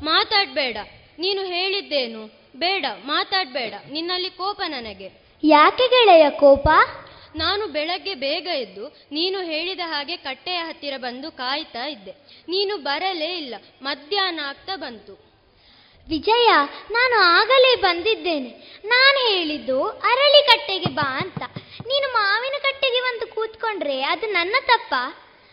[0.05, 0.77] ಮಾತಾಡ್ಬೇಡ
[1.19, 2.45] ನೀನು ಹೇಳಿದ್ದೇನು.
[2.57, 5.11] ಬೇಡ ಮಾತಾಡ್ಬೇಡ ನಿನ್ನಲ್ಲಿ ಕೋಪ ನನಗೆ.
[5.45, 6.69] ಯಾಕೆ ಗೆಳೆಯ ಕೋಪ?
[7.37, 12.11] ನಾನು ಬೆಳಗ್ಗೆ ಬೇಗ ಎದ್ದು ನೀನು ಹೇಳಿದ ಹಾಗೆ ಕಟ್ಟೆಯ ಹತ್ತಿರ ಬಂದು ಕಾಯ್ತಾ ಇದ್ದೆ.
[12.49, 15.34] ನೀನು ಬರಲೇ ಇಲ್ಲ ಮಧ್ಯಾಹ್ನ ಆಗ್ತಾ ಬಂತು.
[16.09, 16.51] ವಿಜಯ
[16.91, 18.81] ನಾನು ಆಗಲೇ ಬಂದಿದ್ದೇನೆ.
[18.85, 21.43] ನಾನು ಹೇಳಿದ್ದು ಅರಳಿ ಕಟ್ಟೆಗೆ ಬಾ ಅಂತ.
[21.87, 24.95] ನೀನು ಮಾವಿನ ಕಟ್ಟೆಗೆ ಬಂದು ಕೂತ್ಕೊಂಡ್ರೆ ಅದು ನನ್ನ ತಪ್ಪ.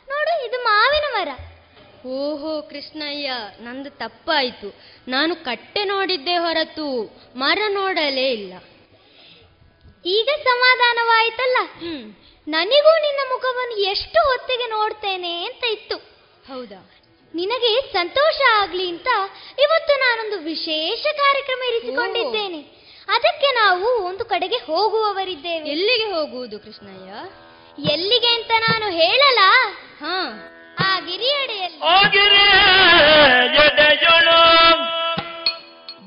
[0.10, 1.28] ನೋಡು ಇದು ಮಾವಿನ ಮರ.
[2.06, 4.80] ಓಹೋ ಕೃಷ್ಣಯ್ಯ ನಂದು ತಪ್ಪಾಯಿತು.
[5.07, 8.53] ನಾನು ಕಟ್ಟೆ ನೋಡಿದ್ದೆ ಹೊರತು ಮರ ನೋಡಲೇ ಇಲ್ಲ.
[10.06, 11.57] ಈಗ ಸಮಾಧಾನವಾಯ್ತಲ್ಲ?
[12.48, 15.98] ನನಗೂ ನಿನ್ನ ಮುಖವನ್ನು ಎಷ್ಟು ಹೊತ್ತಿಗೆ ನೋಡ್ತೇನೆ ಅಂತ ಇತ್ತು.
[16.48, 16.90] ಹೌದಾ?
[17.35, 19.07] ನಿನಗೆ ಸಂತೋಷ ಆಗ್ಲಿ ಅಂತ
[19.59, 22.81] ಇವತ್ತು ನಾನೊಂದು ವಿಶೇಷ ಕಾರ್ಯಕ್ರಮ ಇರಿಸಿಕೊಂಡಿದ್ದೇನೆ.
[23.07, 25.69] ಅದಕ್ಕೆ ನಾವು ಒಂದು ಕಡೆಗೆ ಹೋಗುವವರಿದ್ದೇವೆ.
[25.69, 27.11] ಎಲ್ಲಿಗೆ ಹೋಗುವುದು ಕೃಷ್ಣಯ್ಯ?
[27.91, 29.39] ಎಲ್ಲಿಗೆ ಅಂತ ನಾನು ಹೇಳಲ್ಲ.
[29.99, 30.47] ಹಾ.
[30.79, 31.79] ಆ ಗಿರಿಯಡೆಯಲ್ಲಿ.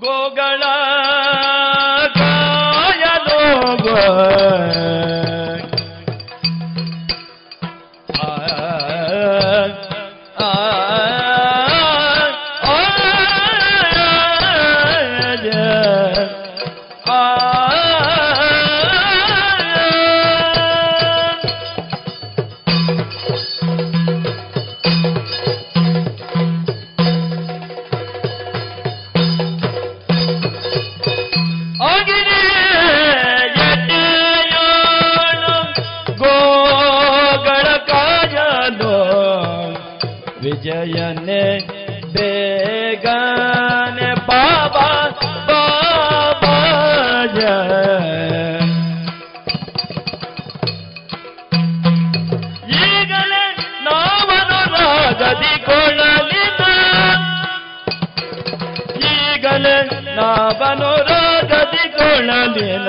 [0.01, 0.63] ಗೋಗಳ
[62.15, 62.89] ರಾಗದಿ ಕೊಳ್ಳಲಿನ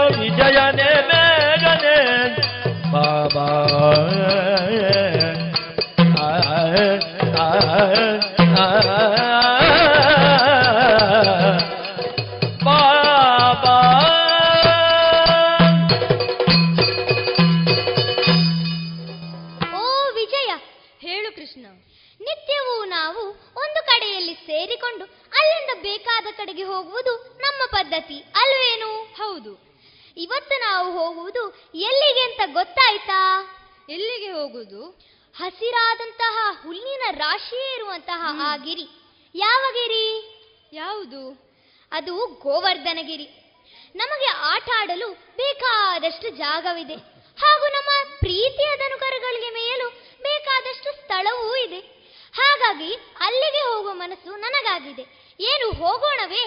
[43.06, 46.96] ಗೋವರ್ಧನಗಿರಿ ನಮಗೆ ಆಟ ಆಡಲು ಬೇಕಾದಷ್ಟು ಜಾಗವಿದೆ.
[47.42, 49.90] ಹಾಗೂ ನಮ್ಮ ಪ್ರೀತಿಯ ದನುಕರುಗಳಿಗೆ ಮೇಯಲು
[50.22, 51.80] ಬೇಕಾದಷ್ಟು ಸ್ಥಳವೂ ಇದೆ.
[52.36, 55.06] ಹಾಗಾಗಿ ಅಲ್ಲಿಗೆ ಹೋಗುವ ಮನಸ್ಸು ನನಗಾಗಿದೆ.
[55.40, 56.44] ಏನು ಹೋಗೋಣವೇ?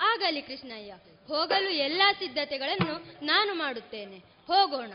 [0.00, 0.92] ಆಗಲಿ ಕೃಷ್ಣಯ್ಯ,
[1.28, 4.18] ಹೋಗಲು ಎಲ್ಲಾ ಸಿದ್ಧತೆಗಳನ್ನು ನಾನು ಮಾಡುತ್ತೇನೆ.
[4.46, 4.92] ಹೋಗೋಣ.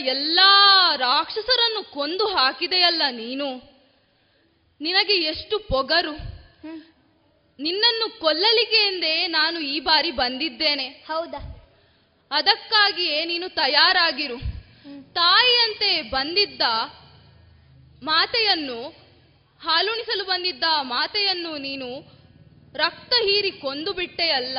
[0.00, 3.70] ಎಲ್ಲಾ ರಾಕ್ಷಸರನ್ನು ಕೊಂದು ಹಾಕಿದೆಯಲ್ಲ ನೀನು?
[4.80, 6.12] ನಿನಗೆ ಎಷ್ಟು ಪೊಗರು?
[7.58, 10.88] ನಿನ್ನನ್ನು ಕೊಲ್ಲಲಿಕ್ಕೆ ಎಂದೇ ನಾನು ಈ ಬಾರಿ ಬಂದಿದ್ದೇನೆ.
[10.88, 11.56] ಹೌದಾ?
[12.30, 14.38] ಅದಕ್ಕಾಗಿಯೇ ನೀನು ತಯಾರಾಗಿರು.
[15.14, 16.62] ತಾಯಿಯಂತೆ ಬಂದಿದ್ದ
[18.02, 18.88] ಮಾತೆಯನ್ನು
[19.62, 22.20] ಹಾಲುಣಿಸಲು ಬಂದಿದ್ದ ಮಾತೆಯನ್ನು ನೀನು
[22.74, 24.58] ರಕ್ತ ಹೀರಿ ಕೊಂದು ಬಿಟ್ಟೆಯಲ್ಲ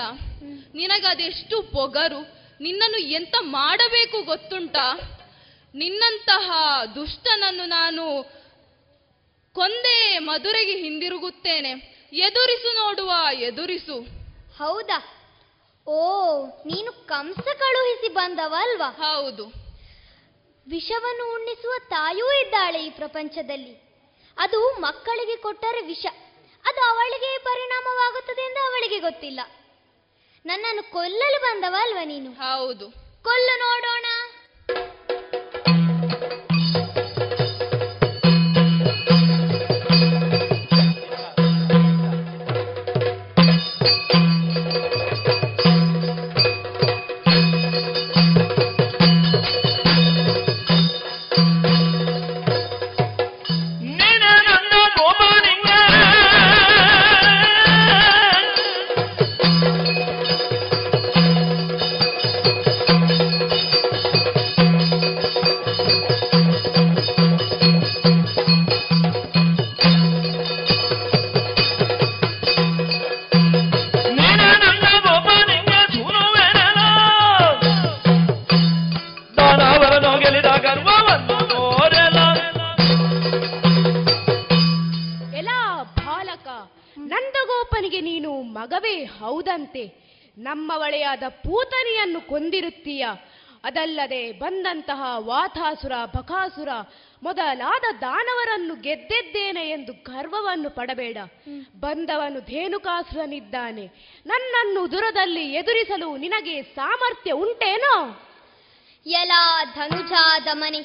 [0.73, 2.41] ನಿನಗದೆಷ್ಟು ಪೊಗರು?
[2.61, 4.99] ನಿನ್ನನ್ನು ಎಂತ ಮಾಡಬೇಕು ಗೊತ್ತುಂಟಾ?
[5.75, 6.51] ನಿನ್ನಂತಹ
[6.95, 8.23] ದುಷ್ಟನನ್ನು ನಾನು
[9.53, 11.69] ಕೊಂದೇ ಮಧುರೆಗೆ ಹಿಂದಿರುಗುತ್ತೇನೆ.
[12.13, 14.01] ಎದುರಿಸು ನೋಡುವ ಎದುರಿಸು.
[14.57, 15.17] ಹೌದಾ?
[15.87, 18.89] ಓ ನೀನು ಕಂಸ ಕಳುಹಿಸಿ ಬಂದವಲ್ವಾ?
[18.89, 19.45] ಹೌದು.
[20.67, 23.91] ವಿಷವನ್ನು ಉಣ್ಣಿಸುವ ತಾಯೂ ಇದ್ದಾಳೆ ಈ ಪ್ರಪಂಚದಲ್ಲಿ.
[24.37, 26.05] ಅದು ಮಕ್ಕಳಿಗೆ ಕೊಟ್ಟರೆ ವಿಷ.
[26.65, 29.39] ಅದು ಅವಳಿಗೆ ಪರಿಣಾಮವಾಗುತ್ತದೆ ಎಂದು ಅವಳಿಗೆ ಗೊತ್ತಿಲ್ಲ.
[30.45, 32.31] ನನ್ನನ್ನು ಕೊಲ್ಲಲು ಬಂದವಲ್ವಾ ನೀನು?
[32.31, 32.89] ಹೌದು.
[33.23, 34.05] ಕೊಲ್ಲು ನೋಡೋಣ.
[93.71, 96.69] ಅದಲ್ಲದೆ ಬಂದಂತಹ ವಾತಾಸುರ ಬಕಾಸುರ
[97.23, 101.17] ಮೊದಲಾದ ದಾನವರನ್ನು ಗೆದ್ದಿದ್ದೇನೆ ಎಂದು ಗರ್ವವನ್ನು ಪಡಬೇಡ.
[101.79, 103.85] ಬಂದವನು ಧೇನುಕಾಸುರನಿದ್ದಾನೆ.
[104.25, 107.95] ನನ್ನನ್ನು ದುರದಲ್ಲಿ ಎದುರಿಸಲು ನಿನಗೆ ಸಾಮರ್ಥ್ಯ ಉಂಟೇನೋ?
[109.05, 109.31] ಎಲ
[109.75, 110.81] ಧನುಜಾದ ಮನೆ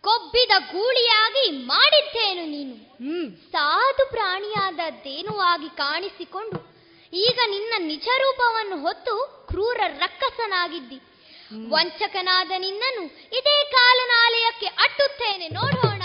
[0.00, 2.76] ಕೊಬ್ಬಿದ ಗೂಳಿಯಾಗಿ ಮಾಡಿದ್ದೇನು ನೀನು?
[3.52, 6.58] ಸಾಧು ಪ್ರಾಣಿಯಾದ ದೇನುವಾಗಿ ಕಾಣಿಸಿಕೊಂಡು
[7.12, 11.00] ಈಗ ನಿನ್ನ ನಿಜರೂಪವನ್ನು ಹೊತ್ತು ಕ್ರೂರ ರಕ್ಕಸನಾಗಿದ್ದಿ.
[11.52, 13.04] ವಂಚಕನಾದ ನಿನ್ನನ್ನು
[13.38, 15.48] ಇದೇ ಕಾಲನಾಲಯಕ್ಕೆ ಅಟ್ಟುತ್ತೇನೆ.
[15.48, 15.97] ನೋಡೋಣ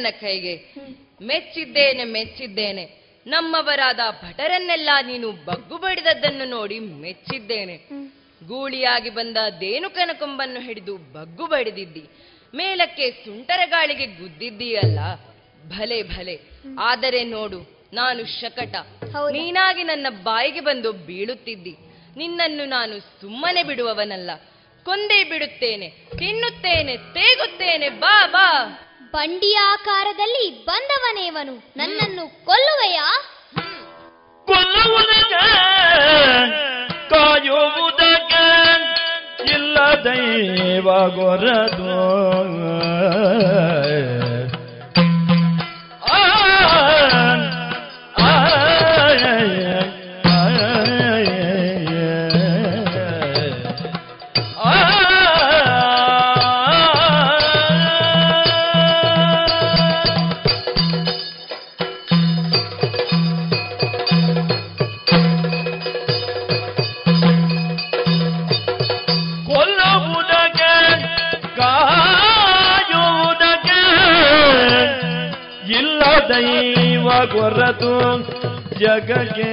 [0.00, 0.74] ಶಕಟನ ಕೈಗೆ.
[1.22, 3.00] ಮೆಚ್ಚಿದ್ದೇನೆ ಮೆಚ್ಚಿದ್ದೇನೆ.
[3.26, 7.76] ನಮ್ಮವರಾದ ಭಟರನ್ನೆಲ್ಲ ನೀನು ಬಗ್ಗು ಬಡಿದದ್ದನ್ನು ನೋಡಿ ಮೆಚ್ಚಿದ್ದೇನೆ.
[8.46, 12.04] ಗೂಳಿಯಾಗಿ ಬಂದ ದೇನುಕನ ಕೊಂಬನ್ನು ಹಿಡಿದು ಬಗ್ಗು ಬಡಿದಿದ್ದಿ.
[12.54, 14.98] ಮೇಲಕ್ಕೆ ಸುಂಟರ ಗಾಳಿಗೆ ಗುದ್ದಿದ್ದೀಯಲ್ಲ.
[15.68, 16.40] ಭಲೆ ಭಲೆ.
[16.78, 18.74] ಆದರೆ ನೋಡು ನಾನು ಶಕಟ.
[19.30, 21.76] ನೀನಾಗಿ ನನ್ನ ಬಾಯಿಗೆ ಬಂದು ಬೀಳುತ್ತಿದ್ದಿ.
[22.16, 24.30] ನಿನ್ನನ್ನು ನಾನು ಸುಮ್ಮನೆ ಬಿಡುವವನಲ್ಲ.
[24.84, 28.78] ಕೊಂದೇ ಬಿಡುತ್ತೇನೆ ತಿನ್ನುತ್ತೇನೆ ತೇಗುತ್ತೇನೆ ಬಾ ಬಾ.
[29.12, 31.54] ಬಂಡಿಯ ಆಕಾರದಲ್ಲಿ ಬಂದವನೇವನು?
[31.76, 33.06] ನನ್ನನ್ನು ಕೊಲ್ಲುವೆಯಾ?
[34.48, 35.42] ಕೊಲ್ಲುವುದಕ್ಕೆ
[37.10, 38.44] ಕಾಯುವುದಕ್ಕೆ
[39.52, 41.96] ಇಲ್ಲ ದೈವ ಗೊರದು
[46.10, 46.20] ಆ,
[77.50, 77.92] ಕೊರತು
[78.80, 79.48] ಜಗಗೆ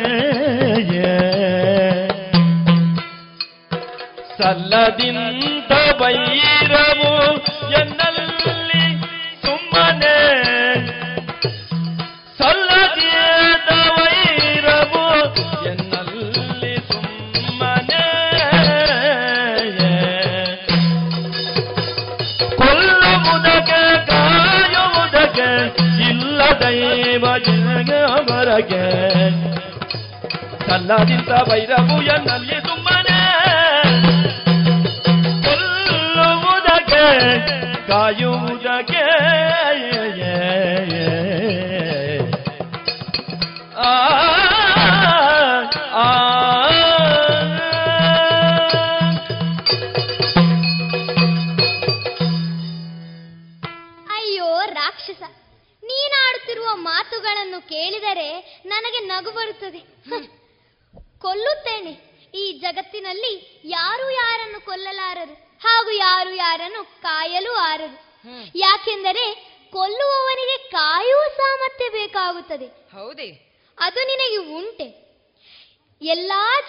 [4.38, 5.72] ಸಲ್ಲದಿಂತ
[6.02, 7.12] ಬೈರವು
[28.60, 28.86] ಜನಗೆ
[30.68, 33.20] ಸಲ್ಲದಿಂತ ವೈರವು ಎನ್ನಲ್ಲಿ ಸುಮ್ಮನೆ
[35.46, 37.04] ಕೊಲ್ಲುವುದಕ್ಕೆ
[37.88, 39.04] ಕಾಯುವುದಕ್ಕೆ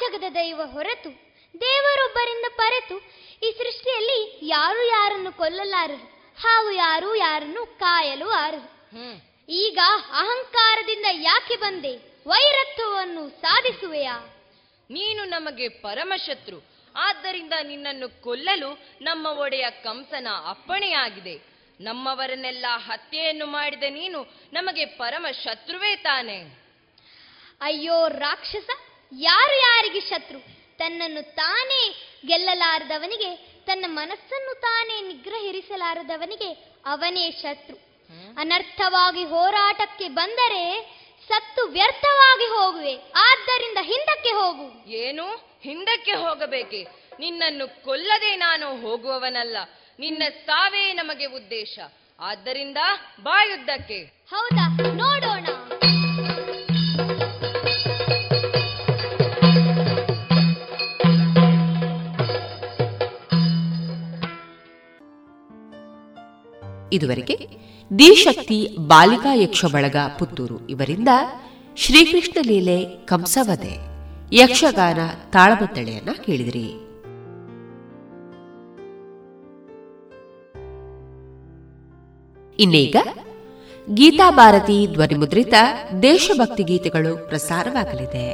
[0.09, 1.11] ಜಗದ ದೈವ ಹೊರತು
[1.61, 2.97] ದೇವರೊಬ್ಬರಿಂದ ಪರೆತು
[3.47, 4.19] ಈ ಸೃಷ್ಟಿಯಲ್ಲಿ
[4.49, 6.07] ಯಾರು ಯಾರನ್ನು ಕೊಲ್ಲಲಾರರು
[6.43, 8.69] ಹಾವು ಯಾರು ಯಾರನ್ನು ಕಾಯಲು ಆರರು.
[9.49, 9.79] ಈಗ
[10.13, 11.93] ಅಹಂಕಾರದಿಂದ ಯಾಕೆ ಬಂದೆ
[12.27, 14.17] ವೈರತ್ವವನ್ನು ಸಾಧಿಸುವೆಯಾ?
[14.91, 16.59] ನೀನು ನಮಗೆ ಪರಮಶತ್ರು
[16.95, 18.71] ಆದ್ದರಿಂದ ನಿನ್ನನ್ನು ಕೊಲ್ಲಲು
[19.01, 21.35] ನಮ್ಮ ಒಡೆಯ ಕಂಸನ ಅಪ್ಪಣೆಯಾಗಿದೆ.
[21.81, 24.21] ನಮ್ಮವರನ್ನೆಲ್ಲ ಹತ್ಯೆಯನ್ನು ಮಾಡಿದ ನೀನು
[24.53, 26.39] ನಮಗೆ ಪರಮ ಶತ್ರುವೇ ತಾನೆ.
[27.61, 28.71] ಅಯ್ಯೋ ರಾಕ್ಷಸ
[29.13, 30.39] ಯಾರು ಯಾರಿಗೆ ಶತ್ರು?
[30.77, 31.95] ತನ್ನನ್ನು ತಾನೇ
[32.27, 37.77] ಗೆಲ್ಲಲಾರದವನಿಗೆ ತನ್ನ ಮನಸ್ಸನ್ನು ತಾನೇ ನಿಗ್ರಹಿಸಲಾರದವನಿಗೆ ಅವನೇ ಶತ್ರು.
[38.39, 40.95] ಅನರ್ಥವಾಗಿ ಹೋರಾಟಕ್ಕೆ ಬಂದರೆ
[41.29, 42.95] ಸತ್ತು ವ್ಯರ್ಥವಾಗಿ ಹೋಗುವೆ.
[42.97, 44.91] ಆದ್ದರಿಂದ ಹಿಂದಕ್ಕೆ ಹೋಗು.
[44.91, 45.59] ಏನು?
[45.63, 46.87] ಹಿಂದಕ್ಕೆ ಹೋಗಬೇಕೆ?
[47.21, 49.57] ನಿನ್ನನ್ನು ಕೊಲ್ಲದೆ ನಾನು ಹೋಗುವವನಲ್ಲ.
[49.99, 51.79] ನಿನ್ನ ಸಾವೇ ನಮಗೆ ಉದ್ದೇಶ.
[52.21, 52.77] ಆದ್ದರಿಂದ
[53.21, 54.69] ಬಾಯುದ್ದಕ್ಕೆ ಹೌದಾ?
[54.95, 55.68] ನೋಡೋಣ.
[66.99, 67.37] ಇದುವರೆಗೆ
[67.99, 71.09] ದಿಶಕ್ತಿ ಬಾಲಿಕಾ ಯಕ್ಷ ಬಳಗ ಪುತ್ತೂರು ಇವರಿಂದ
[71.77, 73.75] ಶ್ರೀಕೃಷ್ಣ ಲೀಲೆ ಕಂಸವದೆ
[74.33, 74.99] ಯಕ್ಷಗಾನ
[75.33, 76.69] ತಾಳಬತ್ತಳೆಯನ್ನ ಕೇಳಿದಿರಿ.
[82.63, 82.97] ಇನ್ನೀಗ
[83.95, 85.55] ಗೀತಾಭಾರತಿ ಧ್ವನಿಮುದ್ರಿತ
[86.03, 88.27] ದೇಶಭಕ್ತಿ ಗೀತೆಗಳು ಪ್ರಸಾರವಾಗಲಿದೆ.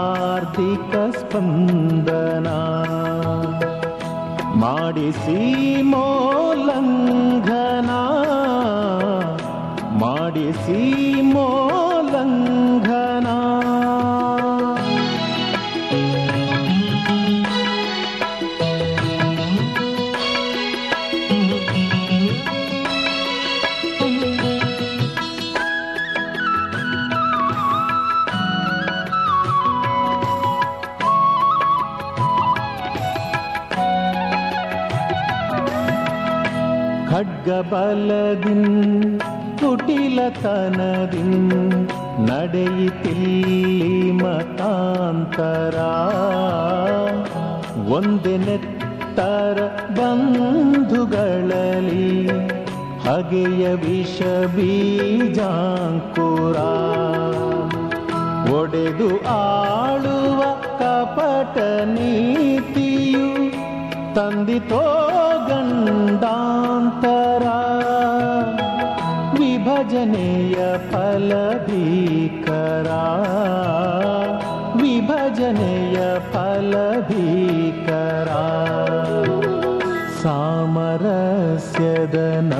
[0.00, 2.48] ಆರ್ಥಿಕ ಸ್ಪಂದನ
[4.56, 5.38] ಮಾಡಿಸಿ
[5.92, 7.90] ಮೋಲಂಘನ
[10.02, 10.80] ಮಾಡಿಸಿ
[37.40, 39.20] ಖಡ್ಗಬಲದಿನ್
[39.60, 41.38] ಕುಟಿಲತನದಿನ್
[42.28, 45.76] ನಡೆಯಿತಿಲ್ಲಿ ಮತಾಂತರ.
[47.94, 49.58] ಒಂದೇ ನೆತ್ತರ
[49.96, 52.10] ಬಂಧುಗಳಲ್ಲಿ
[53.06, 54.20] ಹಗೆಯ ವಿಷ
[54.56, 56.56] ಬೀಜಾಂಕುರ.
[58.58, 60.40] ಒಡೆದು ಆಳುವ
[60.78, 61.56] ಕಪಟ
[61.94, 63.28] ನೀತಿಯು
[64.14, 64.84] ತಂದಿತೋ
[65.48, 67.29] ಗಂಡಾಂತರ.
[69.90, 70.54] भजनेय
[70.90, 72.98] फलधिकरा
[74.80, 75.96] विभजनेय
[76.32, 78.44] फलभीकरा।
[80.20, 82.50] सामरस्य दन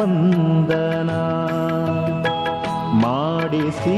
[0.00, 1.10] ಸ್ಪಂದನ
[3.02, 3.96] ಮಾಡಿಸಿ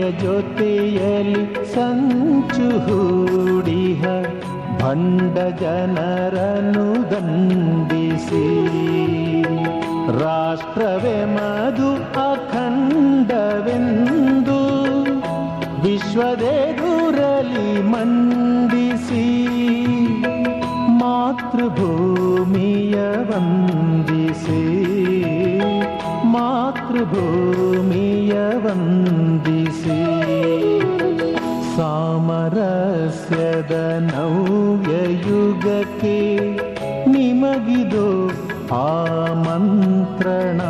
[0.00, 4.04] ಅರಿಯ ಜೊತೆಯಲ್ಲಿ ಸಂಚು ಹೂಡಿಹ.
[4.80, 8.46] ಭಂಡ ಜನರನ್ನು ದಂಡಿಸಿ.
[10.20, 11.92] ರಾಷ್ಟ್ರವೇ ಮಧು
[12.32, 14.60] ಅಖಂಡವೆಂದು
[15.82, 19.48] ವಿಶ್ವದೇ ದೂರಲಿ ಮಂಡಿಸಿ.
[20.88, 24.62] ಮಾತೃಭೂಮಿಯ ವಂದಿಸಿ.
[26.24, 27.89] ಮಾತೃಭೂಮಿಯ
[31.80, 36.18] ಸಾಮರಸ್ಯದ ನವ್ಯಯುಗಕ್ಕೆ
[37.10, 38.30] ನಿಮಗಿದು
[38.74, 40.60] ಆಮಂತ್ರಣ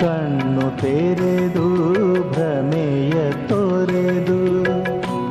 [0.00, 1.68] ಕಣ್ಣು ತೆರೆದು
[2.30, 4.40] ಭ್ರಮೆಯ ತೊರೆದು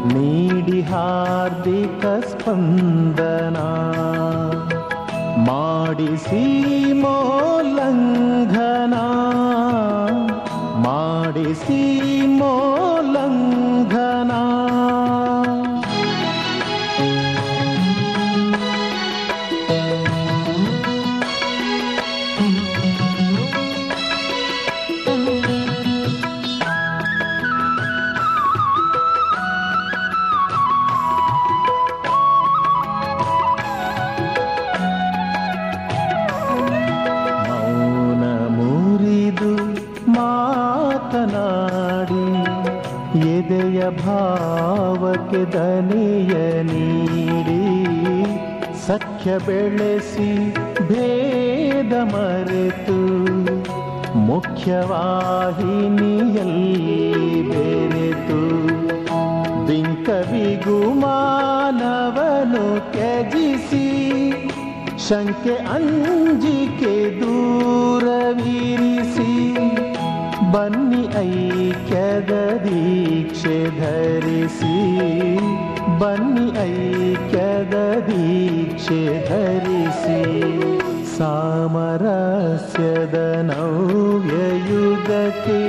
[0.08, 3.58] ನೀಡಿ ಹಾರ್ದಿಕ ಸ್ಪಂದನ.
[5.46, 7.49] ಮಾಡಿಸಿ ಮೋಲಂಘನ
[44.10, 46.34] ಭಾವಕ್ಕೆ ದನಿಯ
[46.70, 47.62] ನೀಡಿ
[48.86, 50.30] ಸಖ್ಯ ಬೆಳೆಸಿ
[50.88, 52.98] ಭೇದ ಮರೆತು
[55.62, 56.72] ಮುಖ್ಯವಾಹಿನಿಯಲ್ಲಿ
[57.52, 58.40] ಬೆರೆತು
[59.68, 61.06] ಬಿಂಕ ಬಿಗುಮಾನವನು
[62.92, 63.86] ತ್ಯಜಿಸಿ
[65.08, 68.89] ಶಂಕೆ ಅಂಜಿಕೆ ದೂರವಿರಿಸಿ
[70.54, 72.34] ಬನ್ನಿ ಐಕ್ಯದ
[72.66, 74.76] ದೀಕ್ಷೆ ಧರಿಸಿ,
[76.00, 77.76] ಬನ್ನಿ ಐಕ್ಯದ
[78.08, 80.22] ದೀಕ್ಷೆ ಧರಿಸಿ,
[81.18, 83.18] ಸಾಮರಸ್ಯದ
[83.50, 85.62] ನವ್ಯಯುಗಕ್ಕೆ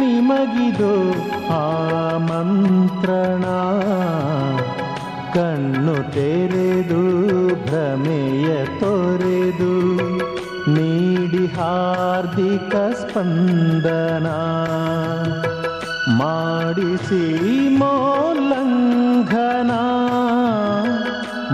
[0.00, 0.94] ನಿಮಗಿದು
[1.58, 3.44] ಆಮಂತ್ರಣ
[5.34, 7.02] ಕಣ್ಣು ತೆರೆದು
[7.66, 8.48] ಭ್ರಮೆಯ
[8.80, 9.17] ತೋರ
[11.58, 14.28] ಹಾರ್ದಿಕ ಸ್ಪಂದನ
[16.18, 17.22] ಮಾಡಿಸಿ
[17.78, 19.72] ಮೋಲ್ಲಂಘನ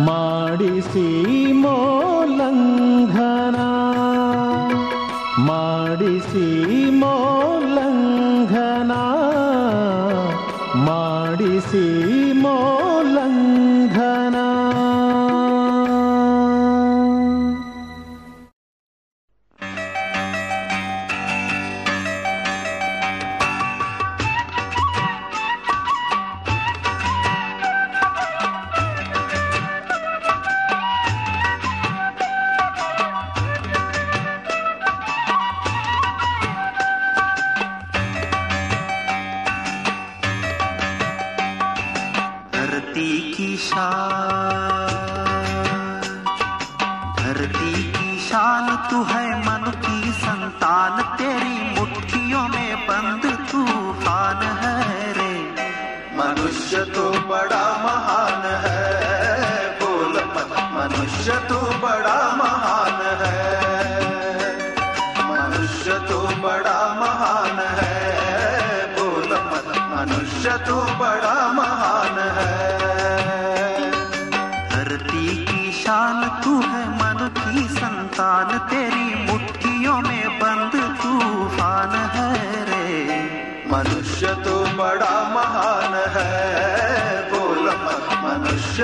[0.08, 1.08] ಮಾಡಿಸಿ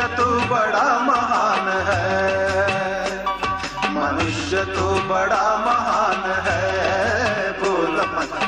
[0.07, 3.25] तो बड़ा महान है।
[3.95, 7.97] मनुष्य तो बड़ा महान है। बोल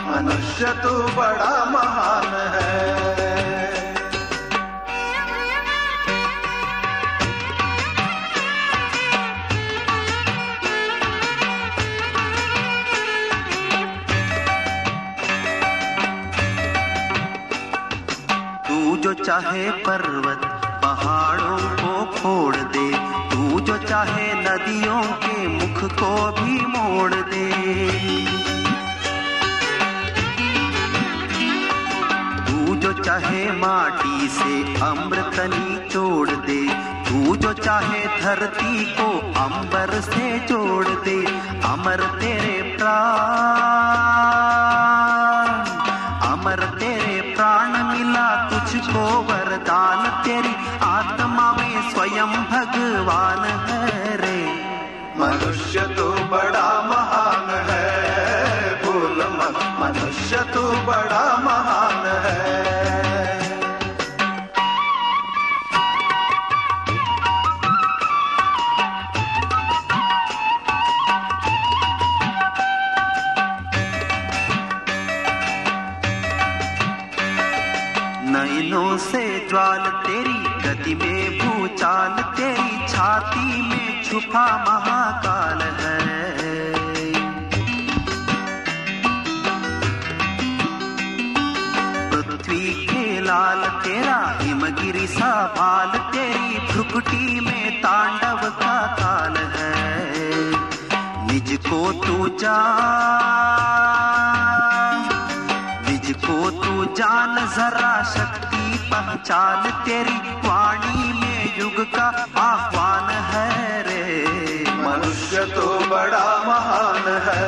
[0.07, 3.12] मनुष्य तो बड़ा महान है।
[19.27, 19.72] चाहे
[35.32, 36.62] अमृतनी जोड़ दे।
[37.04, 39.06] तू जो चाहे धरती को
[39.40, 41.16] अंबर से जोड़ दे।
[41.64, 42.92] अमर तेरे प्राण,
[46.28, 54.40] अमर तेरे प्राण मिला तुझको वरदान। तेरी आत्मा में स्वयं भगवान है रे।
[55.18, 57.88] मनुष्य तो बड़ा महान है
[58.84, 59.18] बोल
[59.80, 61.52] मनुष्य तो बड़ा महान
[84.34, 85.98] में महाकाल है
[92.10, 99.76] पृथ्वी के लाल, तेरा हिमगिरी सा भाल तेरी भ्रुकुटी में तांडव का ताल है।
[101.26, 102.62] निज को तू जान
[105.88, 112.09] निज को तू जान, जरा शक्ति पहचान, तेरी वाणी में युग का
[112.40, 113.72] आह्वान है।
[115.32, 117.44] मनुष्य तो बड़ा महान है।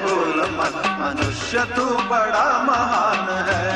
[0.00, 3.70] बोल मत मनुष्य तो बड़ा महान है।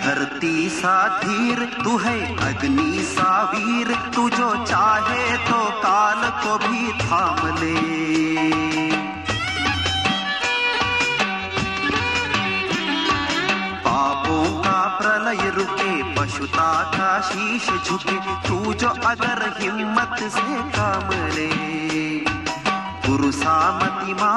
[0.00, 2.18] धरती सा धीर तू है
[2.48, 5.15] अग्नि सा वीर तू जो चाहे
[7.06, 7.74] थाम ले
[13.84, 18.16] पापों का प्रलय रुके, पशुता का शीश झुके,
[18.48, 21.06] तू जो अगर हिम्मत से काम
[21.36, 21.50] ले
[23.06, 24.34] गुरु सामति मान,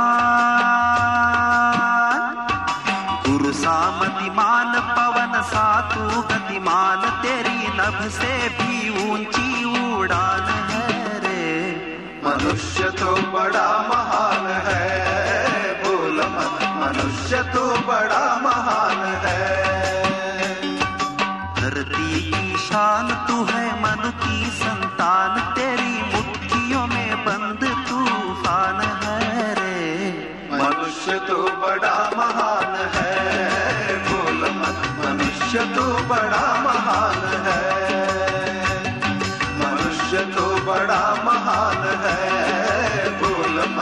[3.28, 8.76] गुरु सामतिमान पवन सातु गतिमान, तेरी नभ से भी
[9.10, 10.49] ऊँची उड़ान
[12.40, 19.69] मनुष्य तो बड़ा महान है बोल मन। मनुष्य तो बड़ा महान है।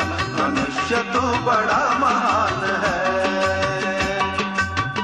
[0.05, 3.01] मनुष्य तो बड़ा महान है।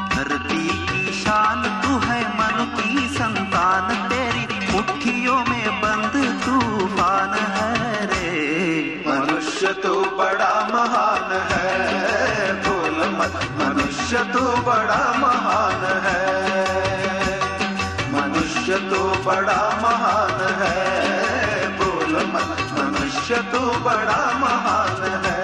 [0.10, 9.04] धरती की शान तू है, मनु की संतान, तेरी मुट्ठियों में बंद तूफ़ान है रे।
[9.08, 16.24] मनुष्य तो बड़ा महान है, बोल मत। मनुष्य तो बड़ा महान है।
[18.12, 22.63] मनुष्य तो बड़ा महान है, बोल मत।
[23.24, 25.44] मनुष्य तो बड़ा महान है।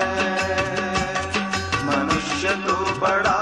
[1.86, 3.39] मनुष्य तो बड़ा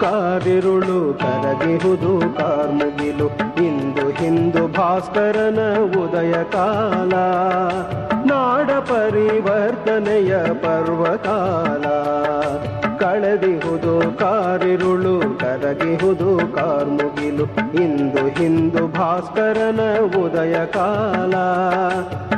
[0.00, 3.26] ಕಾರಿರುಳು ಕರಗಿಹುದು, ಕಾರ್ಮುಗಿಲು,
[3.64, 7.12] ಇಂದು ಹಿಂದು ಭಾಸ್ಕರನ ಉದಯ ಕಾಲ.
[8.26, 11.82] ನಾಡ ಪರಿವರ್ತನೆಯ ಪರ್ವಕಾಲ.
[12.96, 17.44] ಕಳೆದಿಹುದು, ಕಾರಿರುಳು, ಕರಗಿಹುದು, ಕಾರ್ಮುಗಿಲು,
[17.82, 21.34] ಇಂದು ಹಿಂದು ಭಾಸ್ಕರನ ಉದಯ ಕಾಲ.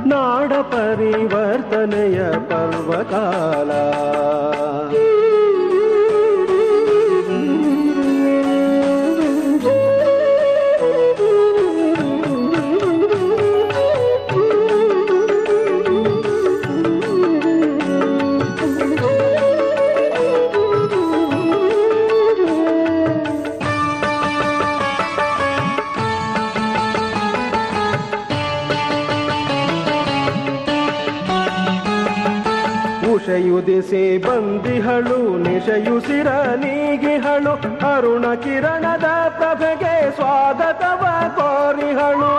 [0.06, 3.70] ನಾಡ ಪರಿವರ್ತನೆಯ ಪರ್ವಕಾಲ.
[33.60, 36.28] ಉಷಯುದಿಸಿ ಬಂದಿಹಳು ನಿಶಯುಸಿರ
[36.62, 37.52] ನೀಗಿಹಳು,
[37.88, 39.06] ಅರುಣ ಕಿರಣದ
[39.38, 41.02] ಪ್ರಭೆಗೆ ಸ್ವಾಗತವ
[41.36, 42.30] ಕೋರಿಹಳು.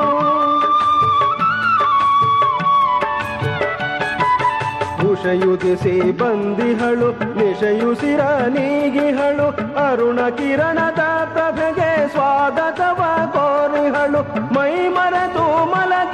[5.11, 8.22] ಉಷಯುದಿಸಿ ಬಂದಿಹಳು ನಿಶಯುಸಿರ
[8.56, 9.48] ನೀಗಿಹಳು,
[9.85, 11.03] ಅರುಣ ಕಿರಣದ
[11.35, 13.02] ಪ್ರಭೆಗೆ ಸ್ವಾಗತವ
[13.38, 14.23] ಕೋರಿಹಳು.
[14.53, 16.11] ಮೈ ಮರೆತು ನಾಡು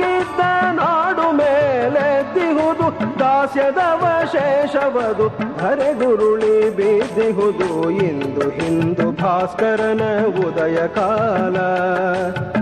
[2.68, 5.28] ಮೇಲೆದ್ದಿಹುದು ದಾಸ್ಯದವ ಶೇಷವದು
[5.58, 11.56] ಧರೆಗುರುಳಿ ಬಿದ್ದಿಹುದು ಇಂದು ಹಿಂದು ಭಾಸ್ಕರನ ಉದಯ ಕಾಲ.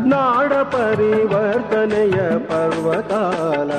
[0.06, 3.72] ನಾಡ ಪರಿವರ್ತನೆಯ ಪರ್ವಕಾಲ.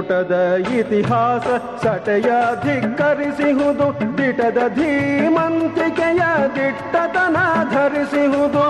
[0.00, 1.46] ಪುಟದ ಇತಿಹಾಸ
[1.84, 2.30] ಸಟೆಯ
[2.64, 3.86] ಧಿಕ್ಕರಿಸಿಹುದು,
[4.18, 6.22] ದಿಟದ ಧೀಮಂತಿಕೆಯ
[6.54, 7.36] ದಿಟ್ಟತನ
[7.74, 8.64] ಧರಿಸಿಹುದು.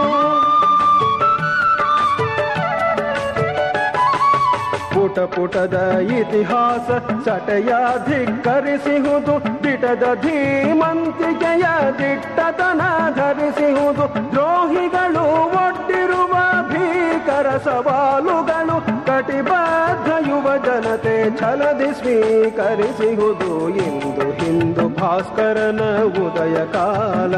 [4.95, 6.91] ಪುಟ ಪುಟದ ಇತಿಹಾಸ
[7.29, 7.75] ಸಟೆಯ
[8.09, 11.65] ಧಿಕ್ಕರಿಸಿಹುದು, ದಿಟದ ಧೀಮಂತಿಕೆಯ
[11.99, 12.81] ದಿಟ್ಟತನ
[13.15, 14.31] ಧರಿಸಿಹುದು.
[14.31, 15.25] ದ್ರೋಹಿಗಳು
[15.67, 16.33] ಒಟ್ಟಿರುವ
[16.69, 20.00] ಭೀಕರ ಸವಾಲುಗಳು, ಕಟಿಬದ್ಧ
[20.41, 27.35] ಯುವ ಜನತೆ ಛಲದಿ ಸ್ವೀಕರಿಸಿಹುದು ಇಂದು ಹಿಂದು ಭಾಸ್ಕರನ ಉದಯ ಕಾಲ.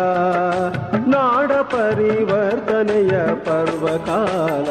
[1.15, 4.69] ನಾಡ ಪರಿವರ್ತನೆಯ ಪರ್ವಕಾಲ.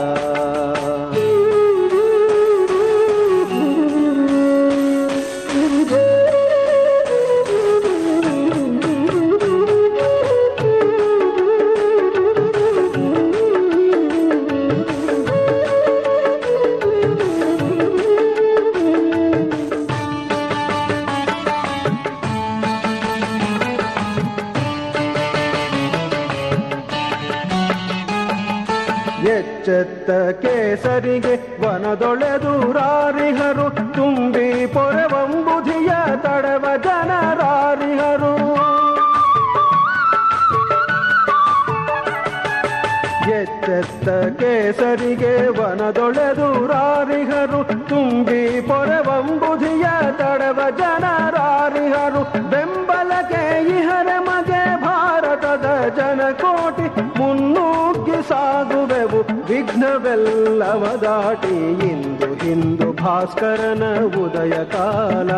[44.52, 47.60] ಕೇಸರಿಗೆ ವನದೊಳೆದು ರಾರಿಹರು,
[47.90, 49.86] ತುಂಬಿ ಪೊರವಂಬುಧಿಯ
[50.18, 55.68] ತಡವ ಜನರಾರಿಹರು ಬೆಂಬಲಕ್ಕೆ ಇಹರ ಮಗೆ ಭಾರತದ
[56.00, 56.88] ಜನಕೋಟಿ,
[57.20, 61.56] ಮುನ್ನುಗ್ಗಿ ಸಾಗುವೆವು, ವಿಘ್ನವೆಲ್ಲವ ದಾಟಿ,
[61.92, 63.84] ಇಂದು ಹಿಂದು ಭಾಸ್ಕರನ
[64.24, 65.32] ಉದಯ ಕಾಲ.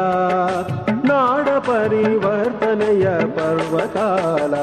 [1.11, 3.07] ನಾಡ ಪರಿವರ್ತನೆಯ
[3.37, 4.53] ಪರ್ವಕಾಲ.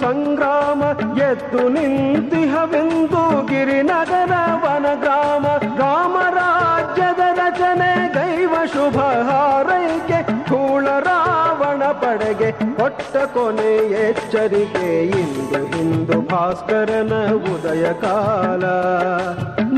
[0.00, 0.82] ಸಂಗ್ರಾಮ,
[1.22, 4.34] ಎದ್ದು ನಿಂತಿಹವೆಂದು ಗಿರಿನಗರ
[4.64, 5.46] ವನಗ್ರಾಮ.
[5.80, 8.98] ರಾಮ ರಾಜ್ಯದ ರಚನೆ, ದೈವ ಶುಭ
[9.28, 13.72] ಹಾರೈಕೆ ಕೂಳ ರಾವಣ ಪಡೆಗೆ ಕೊಟ್ಟ ಕೊನೆ
[14.08, 14.90] ಎಚ್ಚರಿಕೆ.
[15.20, 17.14] ಇಂದು ಹಿಂದು ಭಾಸ್ಕರನ
[17.52, 18.64] ಉದಯ ಕಾಲ,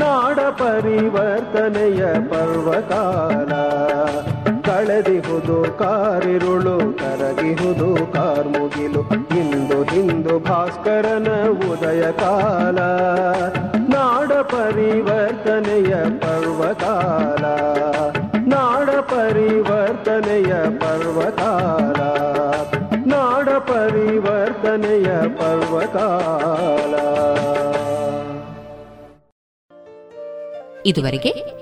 [0.01, 3.51] ನಾಡ ಪರಿವರ್ತನೆಯ ಪರ್ವಕಾಲ
[4.67, 9.01] ಕಳೆದಿಹುದು ಕಾರಿರುಳು, ಕರಗಿಹುದು ಕಾರ್ಮುಗಿಲು
[9.95, 12.79] ಇಂದು ಭಾಸ್ಕರನ ಉದಯ ಕಾಲ,
[13.77, 17.45] ನಾಡ ಪರಿವರ್ತನೆಯ ಪರ್ವಕಾಲ,
[18.37, 22.01] ನಾಡ ಪರಿವರ್ತನೆಯ ಪರ್ವಕಾಲ,
[23.05, 26.93] ನಾಡ ಪರಿವರ್ತನೆಯ ಪರ್ವಕಾಲ.
[30.85, 31.57] ಇದುವರೆಗೆ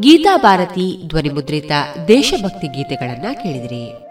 [0.00, 1.70] ಗೀತಾ ಭಾರತಿ ಧ್ವನಿಮುದ್ರಿತ
[2.08, 4.10] ದೇಶಭಕ್ತಿ ಗೀತೆಗಳನ್ನ ಕೇಳಿದಿರಿ.